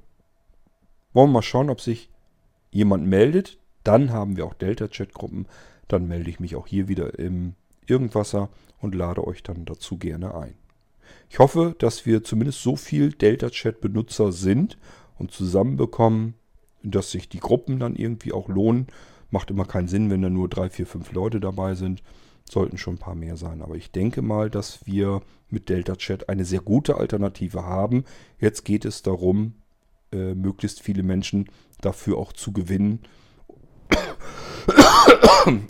Wollen 1.13 1.29
wir 1.29 1.35
mal 1.35 1.43
schauen, 1.43 1.69
ob 1.69 1.83
sich 1.83 2.09
jemand 2.71 3.07
meldet. 3.07 3.59
Dann 3.85 4.13
haben 4.13 4.37
wir 4.37 4.47
auch 4.47 4.55
Delta-Chat-Gruppen. 4.55 5.47
Dann 5.89 6.07
melde 6.07 6.31
ich 6.31 6.41
mich 6.41 6.57
auch 6.57 6.67
hier 6.67 6.89
wieder 6.89 7.19
im 7.19 7.55
Irgendwasser 7.87 8.51
und 8.81 8.95
lade 8.95 9.27
euch 9.27 9.43
dann 9.43 9.65
dazu 9.65 9.97
gerne 9.97 10.35
ein. 10.35 10.55
Ich 11.31 11.39
hoffe, 11.39 11.75
dass 11.79 12.07
wir 12.07 12.25
zumindest 12.25 12.63
so 12.63 12.77
viel 12.77 13.13
Delta-Chat-Benutzer 13.13 14.33
sind 14.33 14.79
und 15.19 15.31
zusammenbekommen, 15.31 16.35
dass 16.83 17.11
sich 17.11 17.29
die 17.29 17.41
Gruppen 17.41 17.79
dann 17.79 17.97
irgendwie 17.97 18.33
auch 18.33 18.49
lohnen. 18.49 18.87
Macht 19.31 19.51
immer 19.51 19.65
keinen 19.65 19.89
Sinn, 19.89 20.11
wenn 20.11 20.23
da 20.23 20.31
nur 20.31 20.49
drei, 20.49 20.71
vier, 20.71 20.87
fünf 20.87 21.13
Leute 21.13 21.41
dabei 21.41 21.75
sind. 21.75 22.03
Sollten 22.49 22.79
schon 22.79 22.95
ein 22.95 22.99
paar 22.99 23.15
mehr 23.15 23.37
sein. 23.37 23.61
Aber 23.61 23.75
ich 23.75 23.91
denke 23.91 24.23
mal, 24.23 24.49
dass 24.49 24.87
wir 24.87 25.21
mit 25.51 25.69
Delta 25.69 25.97
Chat 25.97 26.29
eine 26.29 26.45
sehr 26.45 26.61
gute 26.61 26.97
Alternative 26.97 27.65
haben. 27.65 28.05
Jetzt 28.39 28.65
geht 28.65 28.85
es 28.85 29.03
darum, 29.03 29.55
äh, 30.13 30.35
möglichst 30.35 30.81
viele 30.81 31.03
Menschen 31.03 31.51
dafür 31.81 32.19
auch 32.19 32.33
zu 32.33 32.53
gewinnen. 32.53 33.01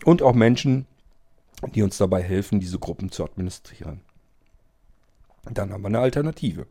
Und 0.05 0.23
auch 0.23 0.35
Menschen, 0.35 0.87
die 1.75 1.83
uns 1.83 1.99
dabei 1.99 2.23
helfen, 2.23 2.61
diese 2.61 2.79
Gruppen 2.79 3.11
zu 3.11 3.25
administrieren. 3.25 4.01
Dann 5.51 5.73
haben 5.73 5.83
wir 5.83 5.89
eine 5.89 6.01
Alternative. 6.01 6.67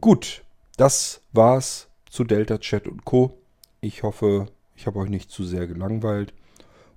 Gut, 0.00 0.44
das 0.76 1.20
war's 1.32 1.88
zu 2.10 2.24
Delta 2.24 2.58
Chat 2.58 2.86
und 2.88 3.04
Co. 3.04 3.38
Ich 3.80 4.02
hoffe, 4.02 4.46
ich 4.76 4.86
habe 4.86 4.98
euch 4.98 5.08
nicht 5.08 5.30
zu 5.30 5.44
sehr 5.44 5.66
gelangweilt. 5.66 6.34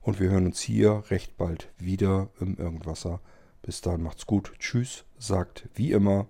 Und 0.02 0.20
wir 0.20 0.30
hören 0.30 0.46
uns 0.46 0.62
hier 0.62 1.04
recht 1.10 1.38
bald 1.38 1.70
wieder 1.78 2.30
im 2.40 2.58
Irgendwasser. 2.58 3.20
Bis 3.62 3.82
dahin 3.82 4.04
macht's 4.04 4.26
gut. 4.26 4.54
Tschüss, 4.60 5.04
sagt 5.18 5.68
wie 5.76 5.92
immer 5.92 6.28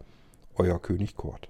euer 0.55 0.81
König 0.81 1.15
Kort. 1.15 1.49